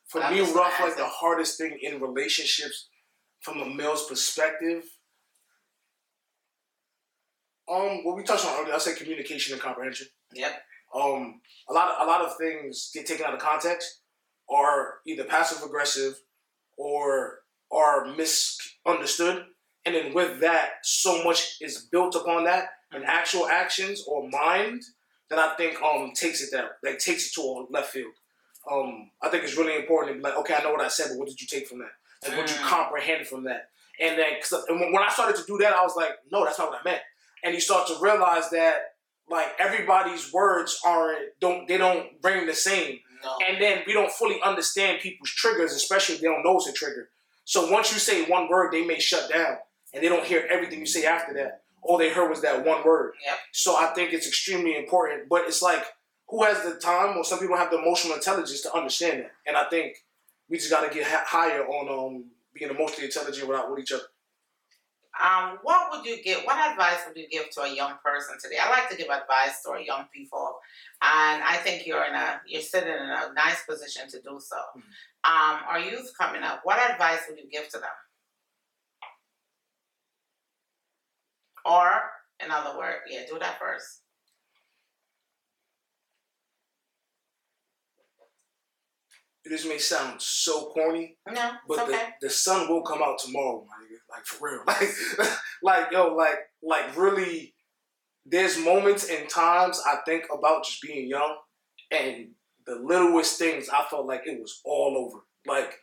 For 0.05 0.21
me, 0.29 0.37
just 0.37 0.53
what 0.53 0.67
I 0.67 0.77
feel 0.77 0.87
like 0.87 0.97
ask 0.97 1.03
the 1.03 1.09
hardest 1.09 1.57
thing 1.57 1.79
in 1.81 1.99
relationships 1.99 2.89
from 3.41 3.59
a 3.61 3.65
male's 3.65 4.05
perspective, 4.07 4.83
um, 7.67 8.03
what 8.03 8.15
we 8.15 8.23
touched 8.23 8.45
on 8.45 8.61
earlier, 8.61 8.75
I 8.75 8.77
said 8.77 8.97
communication 8.97 9.53
and 9.53 9.61
comprehension. 9.61 10.07
Yep. 10.35 10.61
Um, 10.93 11.41
a 11.67 11.73
lot 11.73 11.89
of 11.89 12.07
a 12.07 12.09
lot 12.09 12.21
of 12.21 12.37
things 12.37 12.91
get 12.93 13.07
taken 13.07 13.25
out 13.25 13.33
of 13.33 13.39
context, 13.39 14.01
are 14.47 14.99
either 15.07 15.23
passive 15.23 15.63
aggressive, 15.65 16.21
or 16.77 17.39
are 17.71 18.15
misunderstood, 18.15 19.45
and 19.85 19.95
then 19.95 20.13
with 20.13 20.39
that, 20.41 20.69
so 20.83 21.23
much 21.23 21.57
is 21.61 21.83
built 21.91 22.15
upon 22.15 22.45
that 22.45 22.69
and 22.91 23.03
actual 23.05 23.47
actions 23.47 24.03
or 24.07 24.27
mind 24.29 24.83
that 25.29 25.39
I 25.39 25.55
think 25.55 25.81
um 25.81 26.11
takes 26.15 26.41
it 26.41 26.49
that 26.53 26.77
like 26.83 26.99
takes 26.99 27.27
it 27.27 27.33
to 27.35 27.41
a 27.41 27.65
left 27.69 27.91
field. 27.91 28.13
Um, 28.71 29.11
I 29.21 29.29
think 29.29 29.43
it's 29.43 29.57
really 29.57 29.75
important 29.75 30.13
to 30.15 30.17
be 30.17 30.23
like, 30.23 30.37
okay, 30.39 30.55
I 30.55 30.63
know 30.63 30.71
what 30.71 30.81
I 30.81 30.87
said, 30.87 31.07
but 31.09 31.19
what 31.19 31.27
did 31.27 31.39
you 31.39 31.47
take 31.47 31.67
from 31.67 31.79
that? 31.79 31.91
Like, 32.27 32.37
what 32.37 32.49
you 32.49 32.55
Mm. 32.55 32.63
comprehend 32.67 33.27
from 33.27 33.43
that? 33.43 33.69
And 33.99 34.17
then, 34.17 34.27
cause, 34.41 34.65
and 34.67 34.79
when 34.79 34.91
when 34.91 35.03
I 35.03 35.09
started 35.09 35.35
to 35.37 35.43
do 35.45 35.57
that, 35.59 35.73
I 35.75 35.83
was 35.83 35.95
like, 35.95 36.11
no, 36.31 36.43
that's 36.43 36.57
not 36.59 36.69
what 36.71 36.79
I 36.81 36.83
meant. 36.83 37.01
And 37.43 37.53
you 37.53 37.61
start 37.61 37.87
to 37.87 37.95
realize 37.99 38.49
that 38.49 38.95
like 39.29 39.47
everybody's 39.59 40.31
words 40.33 40.79
aren't 40.85 41.39
don't 41.39 41.67
they 41.67 41.77
don't 41.77 42.07
ring 42.23 42.45
the 42.45 42.53
same 42.53 42.99
No. 43.23 43.37
and 43.47 43.59
then 43.61 43.81
we 43.87 43.93
don't 43.93 44.11
fully 44.11 44.39
understand 44.43 44.99
people's 45.01 45.31
triggers, 45.31 45.73
especially 45.73 46.15
if 46.15 46.21
they 46.21 46.27
don't 46.27 46.43
know 46.43 46.57
it's 46.57 46.67
a 46.67 46.73
trigger. 46.73 47.09
So 47.43 47.71
once 47.71 47.91
you 47.93 47.99
say 47.99 48.25
one 48.25 48.47
word, 48.49 48.71
they 48.71 48.83
may 48.85 48.99
shut 48.99 49.29
down 49.31 49.57
and 49.95 50.03
they 50.03 50.09
don't 50.09 50.25
hear 50.25 50.45
everything 50.51 50.79
you 50.79 50.85
say 50.85 51.05
after 51.05 51.33
that. 51.35 51.61
All 51.81 51.97
they 51.97 52.09
heard 52.09 52.29
was 52.29 52.41
that 52.41 52.65
one 52.65 52.83
word. 52.83 53.13
Yep. 53.25 53.37
So 53.53 53.75
I 53.77 53.87
think 53.95 54.11
it's 54.11 54.27
extremely 54.27 54.75
important. 54.75 55.29
But 55.29 55.45
it's 55.47 55.61
like, 55.61 55.83
who 56.27 56.43
has 56.43 56.61
the 56.63 56.75
time, 56.79 57.15
or 57.17 57.23
some 57.23 57.39
people 57.39 57.55
have 57.55 57.71
the 57.71 57.77
emotional 57.77 58.15
intelligence 58.15 58.61
to 58.61 58.73
understand 58.73 59.21
that? 59.21 59.31
And 59.47 59.55
I 59.55 59.69
think 59.69 59.95
we 60.49 60.57
just 60.57 60.71
got 60.71 60.87
to 60.87 60.93
get 60.93 61.07
ha- 61.07 61.23
higher 61.25 61.65
on 61.65 61.87
um, 61.87 62.25
being 62.53 62.71
emotionally 62.71 63.05
intelligent 63.05 63.47
without 63.47 63.69
with 63.69 63.79
each 63.79 63.91
other. 63.91 64.03
Um, 65.23 65.59
what 65.63 65.91
would 65.91 66.05
you 66.05 66.21
give? 66.23 66.39
What 66.43 66.57
advice 66.71 66.99
would 67.07 67.15
you 67.15 67.29
give 67.29 67.49
to 67.51 67.61
a 67.61 67.73
young 67.73 67.93
person 68.03 68.35
today? 68.41 68.57
I 68.61 68.69
like 68.69 68.89
to 68.89 68.97
give 68.97 69.07
advice 69.07 69.61
to 69.63 69.69
our 69.71 69.79
young 69.79 70.05
people, 70.13 70.59
and 71.01 71.41
I 71.41 71.55
think 71.63 71.87
you're 71.87 72.03
in 72.03 72.13
a 72.13 72.41
you're 72.45 72.61
sitting 72.61 72.89
in 72.89 73.09
a 73.09 73.31
nice 73.33 73.63
position 73.63 74.09
to 74.09 74.21
do 74.21 74.41
so. 74.41 74.57
Um, 75.23 75.61
our 75.69 75.79
youth 75.79 76.11
coming 76.19 76.43
up, 76.43 76.61
what 76.63 76.79
advice 76.91 77.19
would 77.29 77.37
you 77.37 77.49
give 77.49 77.69
to 77.69 77.77
them? 77.77 77.95
Or, 81.65 81.89
in 82.43 82.51
other 82.51 82.77
words, 82.77 82.97
yeah, 83.09 83.21
do 83.29 83.39
that 83.39 83.59
first. 83.59 84.01
This 89.45 89.65
may 89.65 89.77
sound 89.77 90.19
so 90.21 90.71
corny, 90.71 91.17
No, 91.31 91.51
but 91.67 91.79
okay. 91.79 91.91
the, 92.19 92.27
the 92.27 92.29
sun 92.31 92.67
will 92.67 92.81
come 92.81 93.03
out 93.03 93.19
tomorrow, 93.19 93.63
my 93.69 93.85
nigga. 93.85 93.99
Like 94.09 94.25
for 94.25 94.49
real. 94.49 94.63
Like, 95.61 95.83
like 95.83 95.91
yo, 95.91 96.15
like 96.15 96.37
like 96.63 96.97
really. 96.97 97.53
There's 98.27 98.57
moments 98.57 99.07
and 99.07 99.29
times 99.29 99.79
I 99.85 99.97
think 100.03 100.23
about 100.33 100.65
just 100.65 100.81
being 100.81 101.07
young, 101.07 101.35
and 101.91 102.29
the 102.65 102.75
littlest 102.75 103.37
things 103.37 103.69
I 103.69 103.83
felt 103.87 104.07
like 104.07 104.23
it 104.25 104.39
was 104.41 104.61
all 104.65 104.97
over. 104.97 105.23
Like 105.45 105.75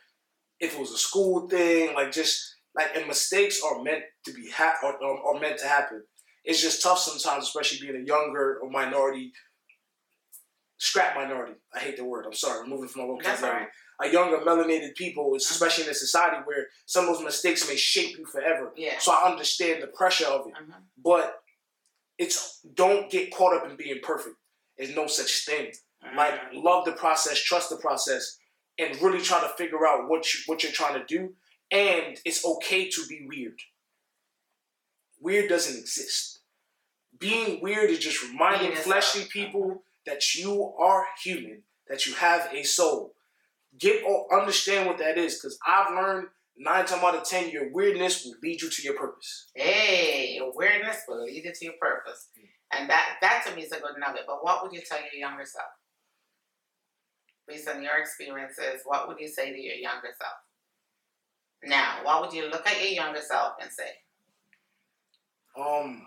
if 0.59 0.73
it 0.73 0.79
was 0.79 0.91
a 0.91 0.97
school 0.97 1.47
thing, 1.47 1.93
like 1.95 2.11
just 2.11 2.52
like 2.75 2.95
and 2.95 3.07
mistakes 3.07 3.61
are 3.63 3.83
meant 3.83 4.03
to 4.25 4.33
be 4.33 4.49
ha- 4.49 4.77
or, 4.83 4.95
or, 5.03 5.35
are 5.35 5.39
meant 5.39 5.59
to 5.59 5.67
happen. 5.67 6.03
It's 6.43 6.61
just 6.61 6.81
tough 6.81 6.99
sometimes, 6.99 7.45
especially 7.45 7.79
being 7.79 8.01
a 8.01 8.05
younger 8.05 8.59
or 8.61 8.69
minority, 8.69 9.31
scrap 10.77 11.15
minority. 11.15 11.53
I 11.73 11.79
hate 11.79 11.97
the 11.97 12.03
word. 12.03 12.25
I'm 12.25 12.33
sorry. 12.33 12.63
I'm 12.63 12.69
moving 12.69 12.89
from 12.89 13.03
my 13.03 13.07
vocabulary 13.07 13.67
right. 14.01 14.09
a 14.09 14.11
younger 14.11 14.37
melanated 14.37 14.95
people, 14.95 15.33
especially 15.35 15.85
in 15.85 15.89
a 15.91 15.93
society 15.93 16.37
where 16.45 16.67
some 16.85 17.07
of 17.07 17.15
those 17.15 17.23
mistakes 17.23 17.67
may 17.67 17.77
shape 17.77 18.17
you 18.17 18.25
forever. 18.25 18.73
Yeah. 18.75 18.97
So 18.99 19.13
I 19.13 19.29
understand 19.29 19.81
the 19.81 19.87
pressure 19.87 20.27
of 20.27 20.47
it. 20.47 20.53
Mhm. 20.53 20.73
But 20.97 21.39
it's 22.17 22.59
don't 22.73 23.09
get 23.09 23.33
caught 23.33 23.55
up 23.55 23.69
in 23.69 23.77
being 23.77 23.99
perfect. 24.03 24.35
There's 24.77 24.95
no 24.95 25.07
such 25.07 25.45
thing. 25.45 25.71
Like 26.15 26.33
love 26.53 26.85
the 26.85 26.91
process, 26.91 27.41
trust 27.41 27.69
the 27.69 27.77
process, 27.77 28.37
and 28.77 29.01
really 29.01 29.21
try 29.21 29.39
to 29.39 29.49
figure 29.49 29.87
out 29.87 30.09
what 30.09 30.33
you 30.33 30.41
what 30.47 30.63
you're 30.63 30.71
trying 30.71 30.99
to 30.99 31.05
do. 31.05 31.33
And 31.71 32.19
it's 32.25 32.45
okay 32.45 32.89
to 32.89 33.05
be 33.07 33.25
weird. 33.27 33.59
Weird 35.19 35.49
doesn't 35.49 35.79
exist. 35.79 36.41
Being 37.17 37.61
weird 37.61 37.89
is 37.89 37.99
just 37.99 38.23
reminding 38.23 38.75
fleshly 38.75 39.23
people 39.31 39.83
that 40.05 40.35
you 40.35 40.73
are 40.77 41.05
human, 41.23 41.63
that 41.87 42.05
you 42.05 42.13
have 42.15 42.49
a 42.53 42.63
soul. 42.63 43.13
Get 43.79 44.03
or 44.03 44.39
understand 44.39 44.87
what 44.87 44.97
that 44.99 45.17
is, 45.17 45.35
because 45.35 45.57
I've 45.65 45.95
learned 45.95 46.27
nine 46.57 46.85
times 46.85 47.03
out 47.03 47.15
of 47.15 47.23
ten, 47.23 47.49
your 47.49 47.71
weirdness 47.71 48.23
will 48.23 48.35
lead 48.43 48.61
you 48.61 48.69
to 48.69 48.81
your 48.83 48.95
purpose. 48.95 49.49
Hey, 49.55 50.39
awareness 50.39 50.97
will 51.07 51.23
lead 51.23 51.43
you 51.43 51.51
to 51.53 51.65
your 51.65 51.73
purpose. 51.81 52.29
And 52.71 52.89
that 52.89 53.17
that 53.21 53.45
to 53.47 53.55
me 53.55 53.63
is 53.63 53.71
a 53.71 53.79
good 53.79 53.95
nugget. 53.99 54.23
But 54.27 54.43
what 54.43 54.61
would 54.61 54.73
you 54.73 54.81
tell 54.87 54.99
your 54.99 55.19
younger 55.19 55.45
self? 55.45 55.69
Based 57.47 57.67
on 57.67 57.81
your 57.81 57.97
experiences, 57.97 58.81
what 58.85 59.07
would 59.07 59.19
you 59.19 59.27
say 59.27 59.51
to 59.51 59.59
your 59.59 59.75
younger 59.75 60.09
self? 60.17 60.33
Now, 61.65 61.99
what 62.03 62.21
would 62.21 62.33
you 62.33 62.49
look 62.49 62.65
at 62.67 62.79
your 62.81 62.89
younger 62.91 63.21
self 63.21 63.53
and 63.61 63.71
say? 63.71 63.89
Um, 65.57 66.05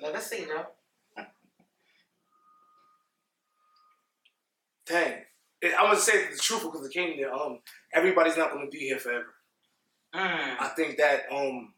Let 0.00 0.14
us 0.14 0.28
see 0.30 0.44
though. 0.44 1.24
dang. 4.86 5.14
I'm 5.64 5.86
gonna 5.86 5.98
say 5.98 6.30
the 6.30 6.36
truth 6.36 6.62
because 6.62 6.86
it 6.86 6.92
came 6.92 7.12
in 7.12 7.18
there. 7.20 7.32
Um, 7.32 7.60
everybody's 7.92 8.36
not 8.36 8.52
gonna 8.52 8.68
be 8.68 8.78
here 8.80 8.98
forever. 8.98 9.34
Mm. 10.14 10.56
I 10.60 10.68
think 10.76 10.98
that 10.98 11.22
um, 11.32 11.72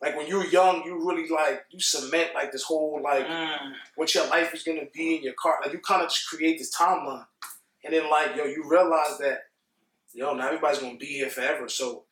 like 0.00 0.16
when 0.16 0.26
you're 0.26 0.46
young, 0.46 0.82
you 0.84 1.06
really 1.06 1.28
like 1.28 1.64
you 1.70 1.80
cement 1.80 2.30
like 2.34 2.50
this 2.50 2.62
whole 2.62 3.00
like 3.02 3.26
Mm. 3.26 3.72
what 3.96 4.14
your 4.14 4.26
life 4.28 4.54
is 4.54 4.62
gonna 4.62 4.86
be 4.92 5.16
in 5.16 5.22
your 5.22 5.34
car. 5.34 5.58
Like 5.62 5.72
you 5.74 5.80
kind 5.80 6.02
of 6.02 6.08
just 6.08 6.26
create 6.28 6.58
this 6.58 6.74
timeline, 6.74 7.26
and 7.84 7.92
then 7.92 8.10
like 8.10 8.36
yo, 8.36 8.44
you 8.44 8.64
realize 8.66 9.18
that 9.18 9.40
yo, 10.14 10.34
now 10.34 10.46
everybody's 10.46 10.78
gonna 10.80 10.96
be 10.96 11.06
here 11.06 11.28
forever. 11.30 11.68
So 11.68 12.04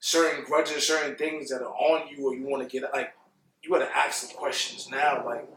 certain 0.00 0.44
grudges, 0.44 0.86
certain 0.86 1.16
things 1.16 1.50
that 1.50 1.62
are 1.62 1.74
on 1.74 2.08
you, 2.08 2.26
or 2.26 2.34
you 2.34 2.46
want 2.46 2.62
to 2.62 2.80
get 2.80 2.90
like 2.92 3.14
you 3.62 3.70
gotta 3.70 3.94
ask 3.96 4.26
some 4.26 4.36
questions 4.36 4.88
now. 4.90 5.24
Like 5.24 5.48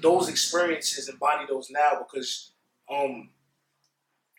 those 0.00 0.28
experiences, 0.28 1.08
embody 1.08 1.46
those 1.48 1.70
now 1.70 1.98
because 1.98 2.52
um 2.90 3.30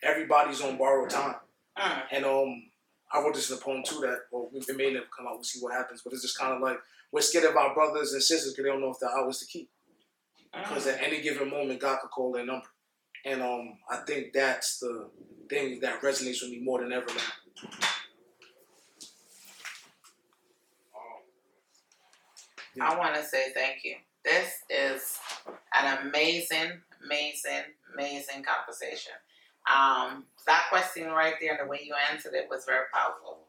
everybody's 0.04 0.62
on 0.62 0.78
borrowed 0.78 1.10
time. 1.10 1.36
Mm. 1.78 2.02
And 2.12 2.26
um, 2.26 2.64
I 3.12 3.22
wrote 3.22 3.36
this 3.36 3.50
in 3.50 3.58
a 3.58 3.60
poem 3.60 3.84
too 3.86 4.00
that 4.02 4.20
well, 4.32 4.50
we 4.54 4.60
it 4.60 4.78
may 4.78 4.94
never 4.94 5.06
come 5.16 5.28
out. 5.28 5.36
We'll 5.36 5.44
see 5.44 5.60
what 5.60 5.74
happens. 5.74 6.02
But 6.02 6.14
it's 6.14 6.22
just 6.22 6.38
kind 6.38 6.54
of 6.54 6.62
like 6.62 6.78
we're 7.12 7.22
scared 7.22 7.46
of 7.46 7.56
our 7.56 7.74
brothers 7.74 8.14
and 8.14 8.22
sisters 8.22 8.54
because 8.54 8.64
they 8.64 8.70
don't 8.70 8.82
know 8.82 8.92
if 8.92 9.00
they're 9.00 9.10
ours 9.10 9.40
to 9.40 9.46
keep. 9.46 9.70
Because 10.54 10.88
Mm. 10.88 10.94
at 10.94 11.04
any 11.04 11.22
given 11.22 11.50
moment, 11.50 11.80
God 11.80 12.00
could 12.02 12.12
call 12.12 12.32
their 12.32 12.46
number. 12.46 12.68
And 13.26 13.42
um, 13.42 13.78
I 13.90 13.98
think 13.98 14.34
that's 14.34 14.80
the 14.80 15.10
thing 15.50 15.80
that 15.82 16.02
resonates 16.02 16.42
with 16.42 16.52
me 16.52 16.60
more 16.62 16.82
than 16.82 16.94
ever 16.94 17.08
now. 17.08 17.70
I 22.82 22.98
want 22.98 23.16
to 23.16 23.24
say 23.24 23.52
thank 23.54 23.84
you. 23.84 23.96
This 24.24 24.54
is 24.70 25.18
an 25.80 26.08
amazing, 26.08 26.72
amazing, 27.06 27.64
amazing 27.94 28.44
conversation. 28.44 29.14
Um, 29.70 30.26
that 30.48 30.66
question 30.70 31.08
right 31.08 31.36
there, 31.40 31.60
the 31.62 31.70
way 31.70 31.82
you 31.84 31.94
answered 32.12 32.34
it 32.34 32.48
was 32.50 32.66
very 32.66 32.86
powerful. 32.94 33.40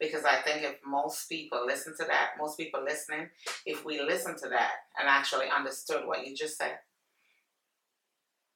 Because 0.00 0.24
I 0.24 0.36
think 0.36 0.62
if 0.62 0.76
most 0.86 1.28
people 1.28 1.66
listen 1.66 1.92
to 1.98 2.04
that, 2.04 2.30
most 2.38 2.56
people 2.56 2.82
listening, 2.84 3.28
if 3.66 3.84
we 3.84 4.00
listen 4.00 4.36
to 4.38 4.48
that 4.48 4.70
and 4.98 5.08
actually 5.08 5.46
understood 5.48 6.06
what 6.06 6.24
you 6.24 6.36
just 6.36 6.56
said, 6.56 6.78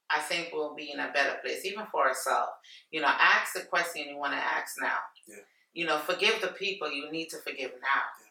I 0.09 0.19
think 0.19 0.49
we'll 0.53 0.75
be 0.75 0.91
in 0.91 0.99
a 0.99 1.11
better 1.11 1.37
place, 1.43 1.65
even 1.65 1.85
for 1.91 2.07
ourselves. 2.07 2.51
You 2.91 3.01
know, 3.01 3.07
ask 3.07 3.53
the 3.53 3.61
question 3.61 4.05
you 4.09 4.17
want 4.17 4.33
to 4.33 4.37
ask 4.37 4.75
now. 4.79 4.97
Yeah. 5.27 5.35
You 5.73 5.85
know, 5.85 5.97
forgive 5.97 6.39
the 6.39 6.49
people 6.49 6.91
you 6.91 7.11
need 7.11 7.29
to 7.29 7.37
forgive 7.37 7.71
now. 7.81 8.03
Yeah. 8.21 8.22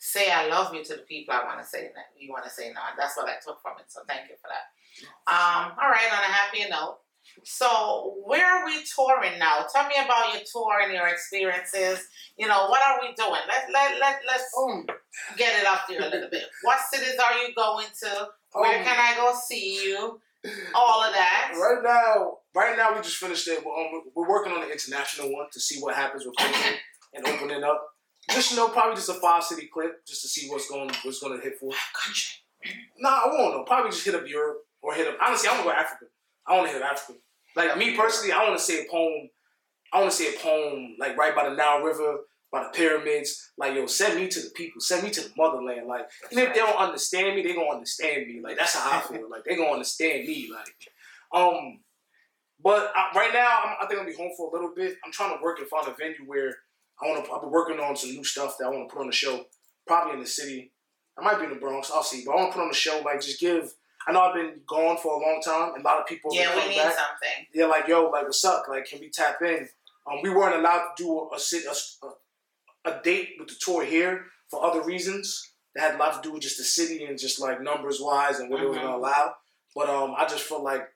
Say 0.00 0.30
I 0.32 0.48
love 0.48 0.74
you 0.74 0.82
to 0.82 0.94
the 0.96 1.02
people 1.02 1.34
I 1.34 1.44
want 1.44 1.60
to 1.60 1.66
say 1.66 1.92
that 1.94 2.16
you 2.18 2.32
want 2.32 2.44
to 2.44 2.50
say 2.50 2.72
now. 2.72 2.96
That's 2.96 3.16
what 3.16 3.28
I 3.28 3.36
took 3.44 3.60
from 3.60 3.76
it. 3.78 3.92
So 3.92 4.00
thank 4.08 4.30
you 4.30 4.36
for 4.40 4.48
that. 4.48 4.72
Um, 5.28 5.76
all 5.76 5.90
right, 5.90 6.08
on 6.10 6.24
a 6.24 6.32
happy 6.32 6.64
note. 6.70 6.98
So 7.44 8.16
where 8.24 8.44
are 8.44 8.64
we 8.64 8.82
touring 8.96 9.38
now? 9.38 9.66
Tell 9.72 9.86
me 9.86 9.94
about 10.02 10.32
your 10.32 10.42
tour 10.50 10.80
and 10.82 10.92
your 10.92 11.06
experiences. 11.06 12.08
You 12.38 12.48
know, 12.48 12.68
what 12.68 12.80
are 12.82 12.98
we 13.02 13.14
doing? 13.14 13.44
Let 13.46 13.70
let 13.70 14.00
let 14.00 14.20
let's 14.26 14.48
um, 14.58 14.86
get 15.36 15.60
it 15.60 15.66
up 15.66 15.84
there 15.86 16.00
a 16.00 16.10
little 16.10 16.30
bit. 16.30 16.44
What 16.62 16.78
cities 16.90 17.20
are 17.20 17.38
you 17.42 17.54
going 17.54 17.86
to? 18.02 18.28
Where 18.52 18.78
um, 18.78 18.84
can 18.84 18.96
I 18.98 19.14
go 19.16 19.36
see 19.38 19.84
you? 19.84 20.18
all 20.74 21.02
of 21.04 21.12
that. 21.12 21.52
Right 21.54 21.82
now, 21.84 22.38
right 22.54 22.76
now 22.76 22.94
we 22.94 23.02
just 23.02 23.16
finished 23.16 23.46
it. 23.48 23.64
We're, 23.64 23.74
um, 23.74 24.02
we're 24.14 24.28
working 24.28 24.52
on 24.52 24.60
the 24.60 24.72
international 24.72 25.32
one 25.32 25.46
to 25.52 25.60
see 25.60 25.80
what 25.80 25.94
happens 25.94 26.24
with 26.24 26.34
and 27.14 27.26
opening 27.26 27.62
up. 27.62 27.89
Just 28.30 28.50
you 28.50 28.56
know, 28.56 28.68
probably 28.68 28.96
just 28.96 29.08
a 29.08 29.14
five 29.14 29.42
city 29.42 29.68
clip, 29.72 30.06
just 30.06 30.22
to 30.22 30.28
see 30.28 30.48
what's 30.48 30.68
going 30.68 30.90
what's 31.02 31.20
going 31.20 31.36
to 31.38 31.42
hit 31.42 31.58
for. 31.58 31.72
Country. 31.94 32.32
Nah, 32.98 33.08
I 33.08 33.26
won't 33.26 33.54
know. 33.54 33.62
Probably 33.64 33.90
just 33.90 34.04
hit 34.04 34.14
up 34.14 34.28
Europe 34.28 34.58
or 34.82 34.94
hit 34.94 35.08
up. 35.08 35.16
Honestly, 35.24 35.48
I 35.48 35.52
want 35.52 35.64
to 35.64 35.70
go 35.70 35.76
Africa. 35.76 36.04
I 36.46 36.56
want 36.56 36.68
to 36.68 36.72
hit 36.74 36.82
Africa. 36.82 37.18
Like 37.56 37.76
me 37.76 37.96
personally, 37.96 38.32
I 38.32 38.44
want 38.44 38.58
to 38.58 38.64
say 38.64 38.84
a 38.84 38.90
poem. 38.90 39.30
I 39.92 40.00
want 40.00 40.12
to 40.12 40.16
say 40.16 40.34
a 40.34 40.38
poem 40.38 40.96
like 40.98 41.16
right 41.16 41.34
by 41.34 41.48
the 41.48 41.56
Nile 41.56 41.80
River 41.80 42.20
by 42.50 42.64
the 42.64 42.70
pyramids. 42.70 43.52
Like, 43.56 43.74
yo, 43.74 43.86
send 43.86 44.18
me 44.18 44.28
to 44.28 44.40
the 44.40 44.50
people. 44.50 44.80
Send 44.80 45.04
me 45.04 45.10
to 45.10 45.20
the 45.20 45.30
motherland. 45.36 45.86
Like, 45.86 46.08
even 46.30 46.44
if 46.44 46.54
they 46.54 46.60
don't 46.60 46.76
understand 46.76 47.36
me, 47.36 47.42
they 47.42 47.54
gonna 47.54 47.70
understand 47.70 48.26
me. 48.26 48.40
Like, 48.42 48.58
that's 48.58 48.74
how 48.74 48.98
I 48.98 49.00
feel. 49.00 49.30
Like, 49.30 49.44
they 49.44 49.56
gonna 49.56 49.70
understand 49.70 50.26
me. 50.26 50.50
Like, 50.52 51.40
um, 51.40 51.80
but 52.62 52.92
I, 52.94 53.16
right 53.16 53.32
now, 53.32 53.62
I'm, 53.64 53.76
I 53.80 53.86
think 53.86 54.00
I'm 54.00 54.06
gonna 54.06 54.16
be 54.16 54.22
home 54.22 54.32
for 54.36 54.48
a 54.48 54.52
little 54.52 54.74
bit. 54.74 54.96
I'm 55.04 55.12
trying 55.12 55.36
to 55.36 55.42
work 55.42 55.58
and 55.58 55.68
find 55.68 55.86
a 55.86 55.94
venue 55.98 56.26
where 56.26 56.56
I 57.02 57.06
want 57.06 57.24
to. 57.24 57.32
I've 57.32 57.40
been 57.40 57.50
working 57.50 57.78
on 57.78 57.96
some 57.96 58.10
new 58.10 58.24
stuff 58.24 58.56
that 58.58 58.66
I 58.66 58.70
want 58.70 58.88
to 58.88 58.94
put 58.94 59.00
on 59.00 59.06
the 59.06 59.12
show. 59.12 59.44
Probably 59.86 60.14
in 60.14 60.20
the 60.20 60.26
city. 60.26 60.72
I 61.18 61.22
might 61.22 61.38
be 61.38 61.44
in 61.44 61.50
the 61.50 61.56
Bronx. 61.56 61.90
I'll 61.90 62.02
see. 62.02 62.22
But 62.24 62.32
I 62.32 62.36
want 62.36 62.52
to 62.52 62.56
put 62.56 62.62
on 62.62 62.68
the 62.68 62.74
show. 62.74 63.02
Like, 63.04 63.20
just 63.20 63.40
give. 63.40 63.72
I 64.06 64.12
know 64.12 64.20
I've 64.20 64.34
been 64.34 64.60
gone 64.66 64.96
for 64.96 65.12
a 65.12 65.18
long 65.18 65.40
time, 65.44 65.74
and 65.74 65.84
a 65.84 65.86
lot 65.86 66.00
of 66.00 66.06
people. 66.06 66.30
Yeah, 66.32 66.54
we 66.54 66.68
need 66.68 66.76
back. 66.76 66.94
something. 66.94 67.46
Yeah, 67.54 67.66
like 67.66 67.88
yo, 67.88 68.08
like 68.08 68.24
what's 68.24 68.44
up? 68.44 68.64
Like, 68.68 68.86
can 68.86 69.00
we 69.00 69.10
tap 69.10 69.36
in? 69.42 69.68
Um, 70.10 70.20
we 70.22 70.30
weren't 70.30 70.56
allowed 70.56 70.94
to 70.96 71.02
do 71.02 71.10
a, 71.10 71.36
a, 71.36 72.08
a, 72.90 72.90
a 72.90 73.02
date 73.02 73.30
with 73.38 73.48
the 73.48 73.56
tour 73.60 73.84
here 73.84 74.24
for 74.50 74.64
other 74.64 74.82
reasons 74.82 75.52
that 75.74 75.82
had 75.82 75.94
a 75.94 75.98
lot 75.98 76.22
to 76.22 76.28
do 76.28 76.32
with 76.32 76.42
just 76.42 76.58
the 76.58 76.64
city 76.64 77.04
and 77.04 77.18
just 77.18 77.40
like 77.40 77.60
numbers 77.60 78.00
wise 78.00 78.40
and 78.40 78.50
what 78.50 78.58
mm-hmm. 78.58 78.66
it 78.66 78.70
was 78.70 78.78
gonna 78.78 78.96
allow. 78.96 79.34
But 79.74 79.88
um, 79.88 80.14
I 80.16 80.26
just 80.26 80.44
felt 80.44 80.62
like 80.62 80.88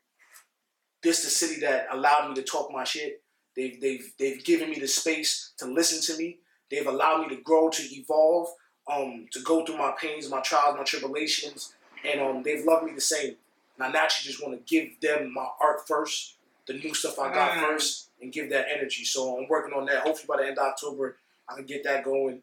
this 1.03 1.23
the 1.23 1.31
city 1.31 1.61
that 1.61 1.87
allowed 1.93 2.29
me 2.29 2.35
to 2.37 2.43
talk 2.43 2.71
my 2.73 2.85
shit. 2.85 3.23
They've 3.57 3.81
they've 3.81 4.13
they've 4.19 4.45
given 4.45 4.71
me 4.71 4.79
the 4.79 4.89
space 4.89 5.53
to 5.59 5.67
listen 5.67 6.01
to 6.15 6.19
me. 6.21 6.39
They've 6.71 6.87
allowed 6.87 7.23
me 7.23 7.37
to 7.37 7.43
grow, 7.43 7.69
to 7.69 7.83
evolve, 7.95 8.49
um, 8.93 9.27
to 9.33 9.41
go 9.41 9.65
through 9.65 9.79
my 9.79 9.95
pains, 10.01 10.29
my 10.31 10.41
trials, 10.41 10.77
my 10.77 10.85
tribulations, 10.85 11.75
and 12.05 12.21
um, 12.21 12.43
they've 12.43 12.65
loved 12.65 12.85
me 12.85 12.93
the 12.95 13.01
same. 13.01 13.37
And 13.77 13.87
I 13.87 13.91
naturally 13.91 14.31
just 14.31 14.43
want 14.43 14.55
to 14.55 14.75
give 14.75 15.01
them 15.01 15.33
my 15.33 15.47
art 15.61 15.87
first, 15.87 16.37
the 16.67 16.75
new 16.75 16.95
stuff 16.95 17.19
I 17.19 17.33
got 17.33 17.53
mm. 17.53 17.61
first, 17.61 18.11
and 18.21 18.33
give 18.33 18.51
that 18.51 18.67
energy. 18.75 19.05
So 19.05 19.39
I'm 19.39 19.49
working 19.49 19.75
on 19.75 19.87
that. 19.87 20.03
Hopefully 20.03 20.27
by 20.29 20.43
the 20.43 20.49
end 20.49 20.59
of 20.59 20.67
October, 20.67 21.17
I 21.49 21.55
can 21.55 21.65
get 21.65 21.85
that 21.85 22.05
going. 22.05 22.43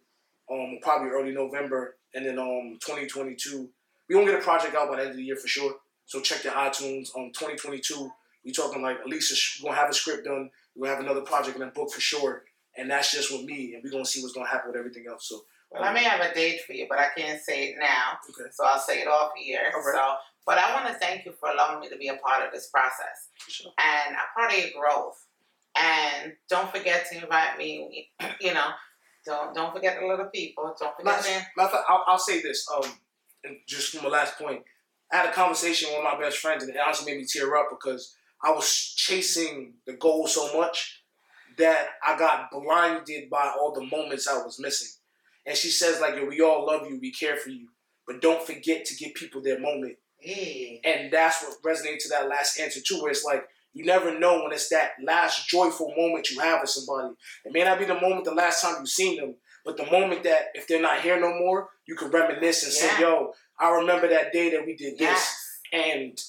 Um, 0.51 0.79
probably 0.81 1.09
early 1.09 1.31
November, 1.31 1.95
and 2.13 2.25
then 2.25 2.37
um 2.37 2.77
2022. 2.81 3.69
We 4.07 4.15
gonna 4.15 4.29
get 4.29 4.41
a 4.41 4.43
project 4.43 4.75
out 4.75 4.89
by 4.89 4.97
the 4.97 5.01
end 5.03 5.11
of 5.11 5.17
the 5.17 5.23
year 5.23 5.37
for 5.37 5.47
sure. 5.47 5.75
So 6.05 6.19
check 6.19 6.43
your 6.43 6.53
iTunes. 6.53 7.15
Um, 7.15 7.31
2022. 7.31 8.11
We 8.43 8.51
talking 8.51 8.81
like 8.81 8.99
at 8.99 9.07
least 9.07 9.61
we're 9.61 9.69
gonna 9.69 9.79
have 9.79 9.89
a 9.89 9.93
script 9.93 10.25
done. 10.25 10.49
We're 10.75 10.87
gonna 10.87 10.97
have 10.97 11.05
another 11.05 11.25
project 11.25 11.57
in 11.57 11.61
the 11.61 11.67
book 11.67 11.91
for 11.91 12.01
sure, 12.01 12.43
and 12.77 12.89
that's 12.89 13.11
just 13.11 13.31
with 13.31 13.43
me. 13.43 13.73
And 13.73 13.83
we're 13.83 13.91
gonna 13.91 14.05
see 14.05 14.21
what's 14.21 14.33
gonna 14.33 14.47
happen 14.47 14.71
with 14.71 14.79
everything 14.79 15.05
else. 15.09 15.27
So. 15.27 15.41
Well, 15.71 15.83
I 15.83 15.93
may 15.93 16.03
have 16.03 16.19
a 16.19 16.33
date 16.33 16.61
for 16.67 16.73
you, 16.73 16.85
but 16.89 16.99
I 16.99 17.07
can't 17.15 17.41
say 17.41 17.69
it 17.69 17.75
now. 17.79 18.17
Okay. 18.29 18.49
So 18.51 18.65
I'll 18.65 18.79
say 18.79 19.01
it 19.01 19.07
off 19.07 19.31
here. 19.37 19.71
Right. 19.73 19.95
So, 19.95 20.15
but 20.45 20.57
I 20.57 20.73
want 20.73 20.87
to 20.87 20.93
thank 20.95 21.25
you 21.25 21.31
for 21.39 21.49
allowing 21.49 21.79
me 21.79 21.87
to 21.89 21.97
be 21.97 22.09
a 22.09 22.15
part 22.15 22.45
of 22.45 22.51
this 22.51 22.67
process 22.67 23.29
sure. 23.47 23.71
and 23.79 24.15
a 24.15 24.37
part 24.37 24.51
of 24.51 24.59
your 24.59 24.69
growth. 24.77 25.25
And 25.77 26.33
don't 26.49 26.69
forget 26.75 27.07
to 27.11 27.23
invite 27.23 27.57
me. 27.57 28.09
You 28.41 28.55
know, 28.55 28.69
don't 29.25 29.53
don't 29.53 29.73
forget 29.73 29.99
the 29.99 30.07
little 30.07 30.25
people. 30.25 30.75
Don't 30.79 30.95
forget 30.97 31.23
them. 31.23 31.43
I'll, 31.59 32.03
I'll 32.07 32.17
say 32.17 32.41
this. 32.41 32.67
Um, 32.75 32.91
just 33.67 33.89
from 33.89 34.03
my 34.03 34.09
last 34.09 34.37
point, 34.37 34.63
I 35.11 35.17
had 35.17 35.29
a 35.29 35.33
conversation 35.33 35.89
with 35.93 36.03
my 36.03 36.19
best 36.19 36.37
friends, 36.37 36.63
and 36.63 36.73
it 36.73 36.79
honestly 36.79 37.11
made 37.11 37.19
me 37.19 37.25
tear 37.25 37.55
up 37.55 37.67
because 37.69 38.15
I 38.43 38.51
was 38.51 38.93
chasing 38.95 39.75
the 39.85 39.93
goal 39.93 40.27
so 40.27 40.57
much 40.57 41.03
that 41.57 41.89
I 42.03 42.17
got 42.17 42.49
blinded 42.51 43.29
by 43.29 43.53
all 43.59 43.73
the 43.73 43.85
moments 43.85 44.27
I 44.27 44.37
was 44.43 44.59
missing. 44.59 44.89
And 45.45 45.57
she 45.57 45.69
says, 45.69 45.99
like, 45.99 46.15
yo, 46.15 46.25
we 46.25 46.41
all 46.41 46.65
love 46.65 46.87
you, 46.87 46.99
we 46.99 47.11
care 47.11 47.37
for 47.37 47.49
you, 47.49 47.67
but 48.07 48.21
don't 48.21 48.45
forget 48.45 48.85
to 48.85 48.95
give 48.95 49.13
people 49.15 49.41
their 49.41 49.59
moment. 49.59 49.97
Mm. 50.27 50.79
And 50.83 51.11
that's 51.11 51.43
what 51.43 51.61
resonated 51.63 52.03
to 52.03 52.09
that 52.09 52.29
last 52.29 52.59
answer 52.59 52.79
too, 52.79 53.01
where 53.01 53.11
it's 53.11 53.25
like 53.25 53.43
you 53.73 53.85
never 53.85 54.17
know 54.19 54.43
when 54.43 54.51
it's 54.51 54.69
that 54.69 54.91
last 55.03 55.47
joyful 55.47 55.93
moment 55.97 56.29
you 56.29 56.39
have 56.39 56.61
with 56.61 56.69
somebody. 56.69 57.13
It 57.45 57.53
may 57.53 57.63
not 57.63 57.79
be 57.79 57.85
the 57.85 57.99
moment 57.99 58.25
the 58.25 58.33
last 58.33 58.61
time 58.61 58.75
you've 58.79 58.89
seen 58.89 59.19
them, 59.19 59.35
but 59.65 59.77
the 59.77 59.89
moment 59.89 60.23
that 60.23 60.49
if 60.53 60.67
they're 60.67 60.81
not 60.81 61.01
here 61.01 61.19
no 61.19 61.37
more, 61.39 61.69
you 61.85 61.95
can 61.95 62.11
reminisce 62.11 62.63
and 62.63 62.73
yeah. 62.73 62.97
say, 62.97 63.01
yo, 63.01 63.33
I 63.59 63.69
remember 63.69 64.07
that 64.09 64.33
day 64.33 64.51
that 64.51 64.65
we 64.65 64.75
did 64.75 64.97
this. 64.97 65.37
And 65.71 66.19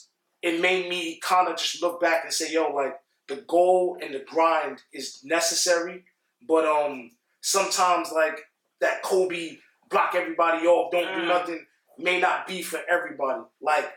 it 0.43 0.61
made 0.61 0.89
me 0.89 1.21
kind 1.23 1.49
of 1.49 1.57
just 1.57 1.83
look 1.83 2.01
back 2.01 2.25
and 2.25 2.33
say, 2.33 2.53
yo, 2.53 2.73
like 2.73 2.95
the 3.29 3.45
goal 3.49 3.99
and 4.03 4.15
the 4.15 4.25
grind 4.27 4.83
is 4.93 5.21
necessary, 5.25 6.05
but 6.47 6.67
um 6.67 7.13
sometimes 7.41 8.11
like 8.13 8.41
that 8.81 9.03
Kobe 9.03 9.57
block 9.91 10.15
everybody 10.15 10.67
off, 10.67 10.91
don't 10.91 11.07
mm. 11.07 11.21
do 11.21 11.27
nothing 11.27 11.67
may 11.99 12.21
not 12.21 12.47
be 12.47 12.63
for 12.63 12.81
everybody. 12.89 13.43
Like 13.61 13.91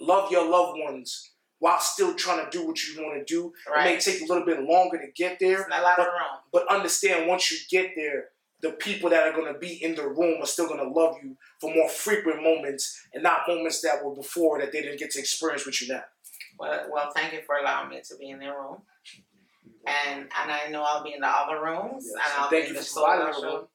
love 0.00 0.30
your 0.30 0.48
loved 0.48 0.78
ones 0.78 1.32
while 1.58 1.80
still 1.80 2.14
trying 2.14 2.44
to 2.44 2.50
do 2.50 2.66
what 2.66 2.82
you 2.84 3.02
want 3.02 3.26
to 3.26 3.34
do. 3.34 3.52
Right. 3.68 3.86
It 3.86 3.94
may 3.94 4.00
take 4.00 4.22
a 4.22 4.26
little 4.26 4.44
bit 4.44 4.62
longer 4.62 4.98
to 4.98 5.10
get 5.16 5.38
there. 5.40 5.66
but, 5.96 6.08
but 6.52 6.68
understand 6.74 7.26
once 7.28 7.50
you 7.50 7.58
get 7.70 7.92
there, 7.96 8.26
the 8.62 8.72
people 8.72 9.10
that 9.10 9.22
are 9.22 9.32
going 9.32 9.52
to 9.52 9.58
be 9.58 9.82
in 9.82 9.94
the 9.94 10.08
room 10.08 10.42
are 10.42 10.46
still 10.46 10.66
going 10.66 10.80
to 10.80 10.88
love 10.88 11.16
you 11.22 11.36
for 11.60 11.74
more 11.74 11.88
frequent 11.88 12.42
moments 12.42 13.06
and 13.12 13.22
not 13.22 13.40
moments 13.46 13.80
that 13.82 14.04
were 14.04 14.14
before 14.14 14.58
that 14.60 14.72
they 14.72 14.82
didn't 14.82 14.98
get 14.98 15.10
to 15.10 15.18
experience 15.18 15.66
with 15.66 15.80
you 15.82 15.92
now. 15.92 16.02
Well, 16.58 16.86
well, 16.90 17.10
thank 17.14 17.32
you 17.32 17.40
for 17.46 17.56
allowing 17.56 17.90
me 17.90 18.00
to 18.08 18.16
be 18.16 18.30
in 18.30 18.38
the 18.38 18.46
room. 18.46 18.78
And 19.86 20.20
and 20.20 20.50
I 20.50 20.68
know 20.70 20.82
I'll 20.82 21.04
be 21.04 21.14
in 21.14 21.20
the 21.20 21.28
other 21.28 21.62
rooms, 21.62 22.06
yes. 22.06 22.14
and 22.14 22.42
I'll 22.42 22.50
thank 22.50 22.64
be 22.64 22.70
in 22.70 22.76
the 22.76 22.82
show. 22.82 23.68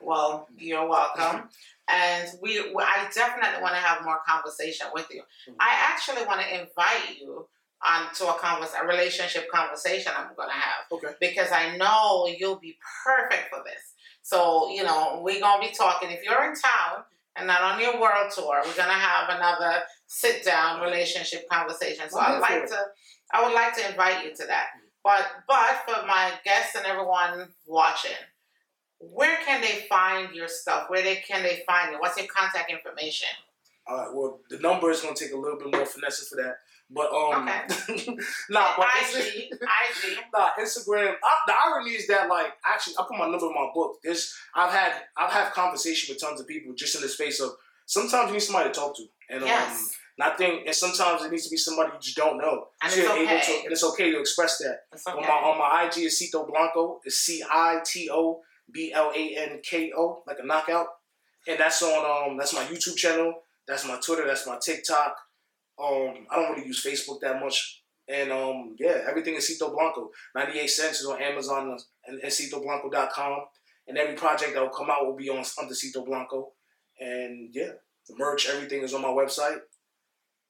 Well, 0.00 0.46
you're 0.56 0.88
welcome. 0.88 1.48
and 1.88 2.28
we, 2.40 2.58
I 2.60 3.08
definitely 3.12 3.60
want 3.60 3.74
to 3.74 3.80
have 3.80 4.04
more 4.04 4.20
conversation 4.26 4.86
with 4.94 5.08
you. 5.10 5.20
Mm-hmm. 5.20 5.54
I 5.60 5.74
actually 5.90 6.24
want 6.26 6.40
to 6.40 6.60
invite 6.60 7.18
you 7.20 7.48
on 7.86 8.12
to 8.14 8.28
a 8.28 8.38
convers 8.38 8.70
a 8.80 8.86
relationship 8.86 9.50
conversation 9.50 10.12
I'm 10.16 10.34
going 10.36 10.48
to 10.48 10.54
have. 10.54 10.84
Okay. 10.92 11.14
Because 11.20 11.48
I 11.52 11.76
know 11.76 12.26
you'll 12.26 12.58
be 12.58 12.76
perfect 13.04 13.50
for 13.50 13.62
this. 13.64 13.94
So 14.28 14.68
you 14.70 14.82
know 14.82 15.20
we're 15.22 15.40
gonna 15.40 15.62
be 15.62 15.72
talking. 15.72 16.10
If 16.10 16.22
you're 16.22 16.44
in 16.44 16.54
town 16.54 17.04
and 17.34 17.46
not 17.46 17.62
on 17.62 17.80
your 17.80 17.98
world 17.98 18.30
tour, 18.34 18.60
we're 18.62 18.76
gonna 18.76 18.92
have 18.92 19.34
another 19.34 19.80
sit 20.06 20.44
down 20.44 20.82
relationship 20.82 21.48
conversation. 21.48 22.10
So 22.10 22.18
I'd 22.18 22.38
like 22.38 22.66
to, 22.66 22.78
I 23.32 23.46
would 23.46 23.54
like 23.54 23.74
to 23.76 23.88
invite 23.88 24.26
you 24.26 24.34
to 24.34 24.46
that. 24.46 24.66
But 25.02 25.24
but 25.46 25.82
for 25.86 26.06
my 26.06 26.32
guests 26.44 26.76
and 26.76 26.84
everyone 26.84 27.48
watching 27.66 28.20
where 29.00 29.38
can 29.46 29.62
they 29.62 29.86
find 29.88 30.34
your 30.34 30.48
stuff? 30.48 30.90
Where 30.90 31.02
they 31.02 31.16
can 31.16 31.42
they 31.42 31.62
find 31.66 31.92
you? 31.92 31.98
What's 31.98 32.18
your 32.18 32.26
contact 32.26 32.70
information? 32.70 33.28
All 33.86 33.96
right. 33.96 34.12
Well, 34.12 34.40
the 34.50 34.58
number 34.58 34.90
is 34.90 35.00
going 35.00 35.14
to 35.14 35.24
take 35.24 35.32
a 35.32 35.38
little 35.38 35.58
bit 35.58 35.74
more 35.74 35.86
finesse 35.86 36.28
for 36.28 36.36
that. 36.36 36.58
But 36.90 37.12
um, 37.12 37.46
okay. 37.46 38.06
nah, 38.50 38.72
but 38.76 38.86
IG, 39.00 39.50
IG. 39.52 40.18
Nah, 40.32 40.50
Instagram. 40.58 41.14
I, 41.22 41.36
the 41.46 41.54
irony 41.66 41.90
is 41.90 42.06
that 42.06 42.28
like 42.28 42.52
actually, 42.64 42.94
I 42.98 43.02
put 43.02 43.18
my 43.18 43.28
number 43.28 43.46
in 43.46 43.54
my 43.54 43.68
book. 43.74 43.98
There's 44.02 44.34
I've 44.54 44.72
had 44.72 44.92
I've 45.16 45.30
had 45.30 45.52
conversation 45.52 46.12
with 46.12 46.22
tons 46.22 46.40
of 46.40 46.46
people 46.46 46.74
just 46.74 46.96
in 46.96 47.02
the 47.02 47.08
space 47.08 47.40
of 47.40 47.50
sometimes 47.86 48.28
you 48.28 48.34
need 48.34 48.40
somebody 48.42 48.70
to 48.70 48.74
talk 48.74 48.96
to, 48.96 49.04
and 49.28 49.42
um, 49.42 49.46
yes. 49.46 49.70
um, 49.70 49.88
and 50.18 50.32
I 50.32 50.36
think 50.36 50.66
and 50.66 50.74
sometimes 50.74 51.24
it 51.24 51.30
needs 51.30 51.44
to 51.44 51.50
be 51.50 51.58
somebody 51.58 51.90
you 51.92 52.00
just 52.00 52.16
don't 52.16 52.38
know. 52.38 52.68
And 52.82 52.90
so 52.90 53.00
it's 53.00 53.10
okay. 53.10 53.40
To, 53.40 53.62
and 53.64 53.72
it's 53.72 53.84
okay 53.84 54.10
to 54.10 54.20
express 54.20 54.58
that. 54.58 54.80
Okay. 54.94 55.18
On 55.18 55.22
my 55.22 55.50
on 55.50 55.58
my 55.58 55.84
IG 55.86 56.04
is 56.04 56.18
Cito 56.18 56.46
Blanko. 56.46 57.00
It's 57.04 57.16
C 57.16 57.42
I 57.50 57.80
T 57.84 58.08
O 58.10 58.40
B 58.72 58.92
L 58.94 59.12
A 59.14 59.36
N 59.36 59.60
K 59.62 59.92
O, 59.96 60.22
like 60.26 60.38
a 60.42 60.46
knockout. 60.46 60.86
and 61.46 61.58
that's 61.58 61.82
on 61.82 62.30
um 62.30 62.38
that's 62.38 62.54
my 62.54 62.64
YouTube 62.64 62.96
channel, 62.96 63.34
that's 63.66 63.86
my 63.86 63.98
Twitter, 64.04 64.26
that's 64.26 64.46
my 64.46 64.58
TikTok. 64.62 65.16
Um, 65.80 66.26
I 66.30 66.36
don't 66.36 66.54
really 66.54 66.66
use 66.66 66.84
Facebook 66.84 67.20
that 67.20 67.40
much, 67.40 67.82
and 68.08 68.32
um 68.32 68.74
yeah, 68.78 69.04
everything 69.08 69.34
is 69.34 69.46
Cito 69.46 69.72
Blanko. 69.74 70.08
Ninety 70.34 70.58
eight 70.58 70.70
cents 70.70 71.00
is 71.00 71.06
on 71.06 71.22
Amazon 71.22 71.76
and, 72.06 72.20
and 72.20 72.32
CitoBlanko.com, 72.32 73.38
and 73.86 73.98
every 73.98 74.14
project 74.14 74.54
that 74.54 74.62
will 74.62 74.70
come 74.70 74.90
out 74.90 75.06
will 75.06 75.16
be 75.16 75.28
on 75.28 75.44
under 75.60 75.74
Cito 75.74 76.04
Blanko, 76.04 76.48
and 76.98 77.50
yeah, 77.52 77.72
the 78.08 78.16
merch, 78.16 78.48
everything 78.48 78.82
is 78.82 78.94
on 78.94 79.02
my 79.02 79.08
website. 79.08 79.58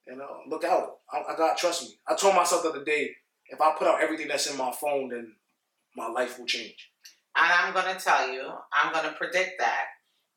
And 0.07 0.21
uh, 0.21 0.25
look 0.47 0.63
out, 0.63 0.97
I, 1.11 1.33
I 1.33 1.37
got 1.37 1.57
trust 1.57 1.83
me. 1.83 1.99
I 2.07 2.15
told 2.15 2.35
myself 2.35 2.63
the 2.63 2.69
other 2.69 2.83
day, 2.83 3.11
if 3.47 3.61
I 3.61 3.75
put 3.77 3.87
out 3.87 4.01
everything 4.01 4.27
that's 4.27 4.49
in 4.49 4.57
my 4.57 4.71
phone, 4.71 5.09
then 5.09 5.33
my 5.95 6.07
life 6.07 6.39
will 6.39 6.47
change. 6.47 6.89
And 7.35 7.51
I'm 7.51 7.73
going 7.73 7.95
to 7.95 8.03
tell 8.03 8.31
you, 8.31 8.49
I'm 8.73 8.91
going 8.91 9.05
to 9.05 9.17
predict 9.17 9.59
that 9.59 9.85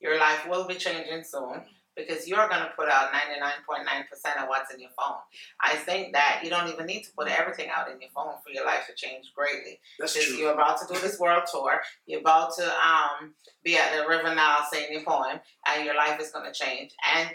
your 0.00 0.18
life 0.18 0.46
will 0.46 0.66
be 0.66 0.74
changing 0.74 1.24
soon 1.24 1.62
because 1.96 2.26
you're 2.26 2.48
going 2.48 2.62
to 2.62 2.70
put 2.76 2.88
out 2.88 3.12
99.9% 3.12 4.42
of 4.42 4.48
what's 4.48 4.72
in 4.72 4.80
your 4.80 4.90
phone. 4.98 5.18
I 5.60 5.76
think 5.76 6.12
that 6.14 6.40
you 6.42 6.50
don't 6.50 6.68
even 6.68 6.86
need 6.86 7.02
to 7.02 7.12
put 7.12 7.28
everything 7.28 7.68
out 7.74 7.90
in 7.90 8.00
your 8.00 8.10
phone 8.14 8.34
for 8.44 8.50
your 8.50 8.64
life 8.64 8.86
to 8.86 8.94
change 8.94 9.32
greatly. 9.34 9.80
That's 9.98 10.14
true. 10.14 10.36
you're 10.36 10.54
about 10.54 10.78
to 10.80 10.92
do 10.92 10.98
this 11.00 11.18
world 11.18 11.44
tour, 11.50 11.80
you're 12.06 12.20
about 12.20 12.54
to 12.56 12.64
um, 12.64 13.34
be 13.62 13.76
at 13.76 13.94
the 13.94 14.08
River 14.08 14.34
Nile 14.34 14.66
saying 14.70 14.92
your 14.92 15.02
poem, 15.02 15.40
and 15.68 15.84
your 15.84 15.96
life 15.96 16.20
is 16.20 16.30
going 16.30 16.50
to 16.50 16.52
change. 16.52 16.92
And 17.14 17.30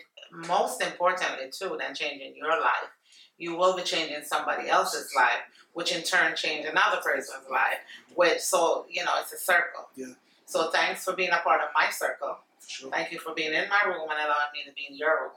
most 0.48 0.82
importantly, 0.82 1.52
too, 1.52 1.78
than 1.80 1.96
changing 1.96 2.36
your 2.36 2.50
life, 2.50 2.92
you 3.38 3.56
will 3.56 3.76
be 3.76 3.84
changing 3.84 4.24
somebody 4.24 4.70
else's 4.70 5.14
life, 5.16 5.42
which 5.74 5.96
in 5.96 6.02
turn 6.02 6.36
change 6.36 6.66
another 6.66 6.98
person's 7.04 7.46
life. 7.52 7.78
Which 8.16 8.40
so 8.40 8.86
you 8.90 9.06
know 9.06 9.12
it's 9.22 9.34
a 9.34 9.38
circle. 9.38 9.88
Yeah. 9.96 10.14
So 10.46 10.72
thanks 10.72 11.04
for 11.04 11.14
being 11.14 11.30
a 11.30 11.38
part 11.38 11.62
of 11.62 11.68
my 11.76 11.90
circle. 11.92 12.38
Sure. 12.68 12.92
Thank 12.92 13.12
you 13.12 13.20
for 13.20 13.34
being 13.34 13.54
in 13.54 13.70
my 13.70 13.82
room 13.90 14.02
and 14.10 14.20
allowing 14.20 14.52
me 14.54 14.64
to 14.68 14.74
be 14.74 14.88
in 14.90 14.98
your 14.98 15.10
room. 15.22 15.32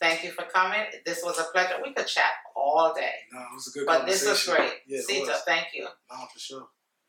Thank 0.00 0.24
you 0.24 0.32
for 0.32 0.44
coming. 0.44 0.80
This 1.06 1.22
was 1.24 1.38
a 1.38 1.44
pleasure. 1.52 1.76
We 1.82 1.94
could 1.94 2.06
chat 2.06 2.30
all 2.56 2.92
day, 2.94 3.12
No, 3.32 3.40
it 3.40 3.54
was 3.54 3.68
a 3.68 3.78
good 3.78 3.86
but 3.86 4.06
this 4.06 4.26
was 4.26 4.44
great. 4.44 4.72
Yeah, 4.86 4.98
it 4.98 5.04
Sita, 5.04 5.26
was. 5.26 5.42
thank 5.46 5.68
you. 5.74 5.84
No, 5.84 6.26
for 6.32 6.38
sure. 6.38 6.66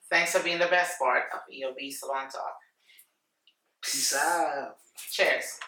Thanks 0.10 0.34
for 0.34 0.44
being 0.44 0.60
the 0.60 0.68
best 0.68 1.00
part 1.00 1.24
of 1.34 1.40
EOB 1.52 1.92
Salon 1.92 2.30
Talk. 2.30 2.56
Peace 3.82 4.16
out. 4.16 4.78
Cheers. 5.12 5.60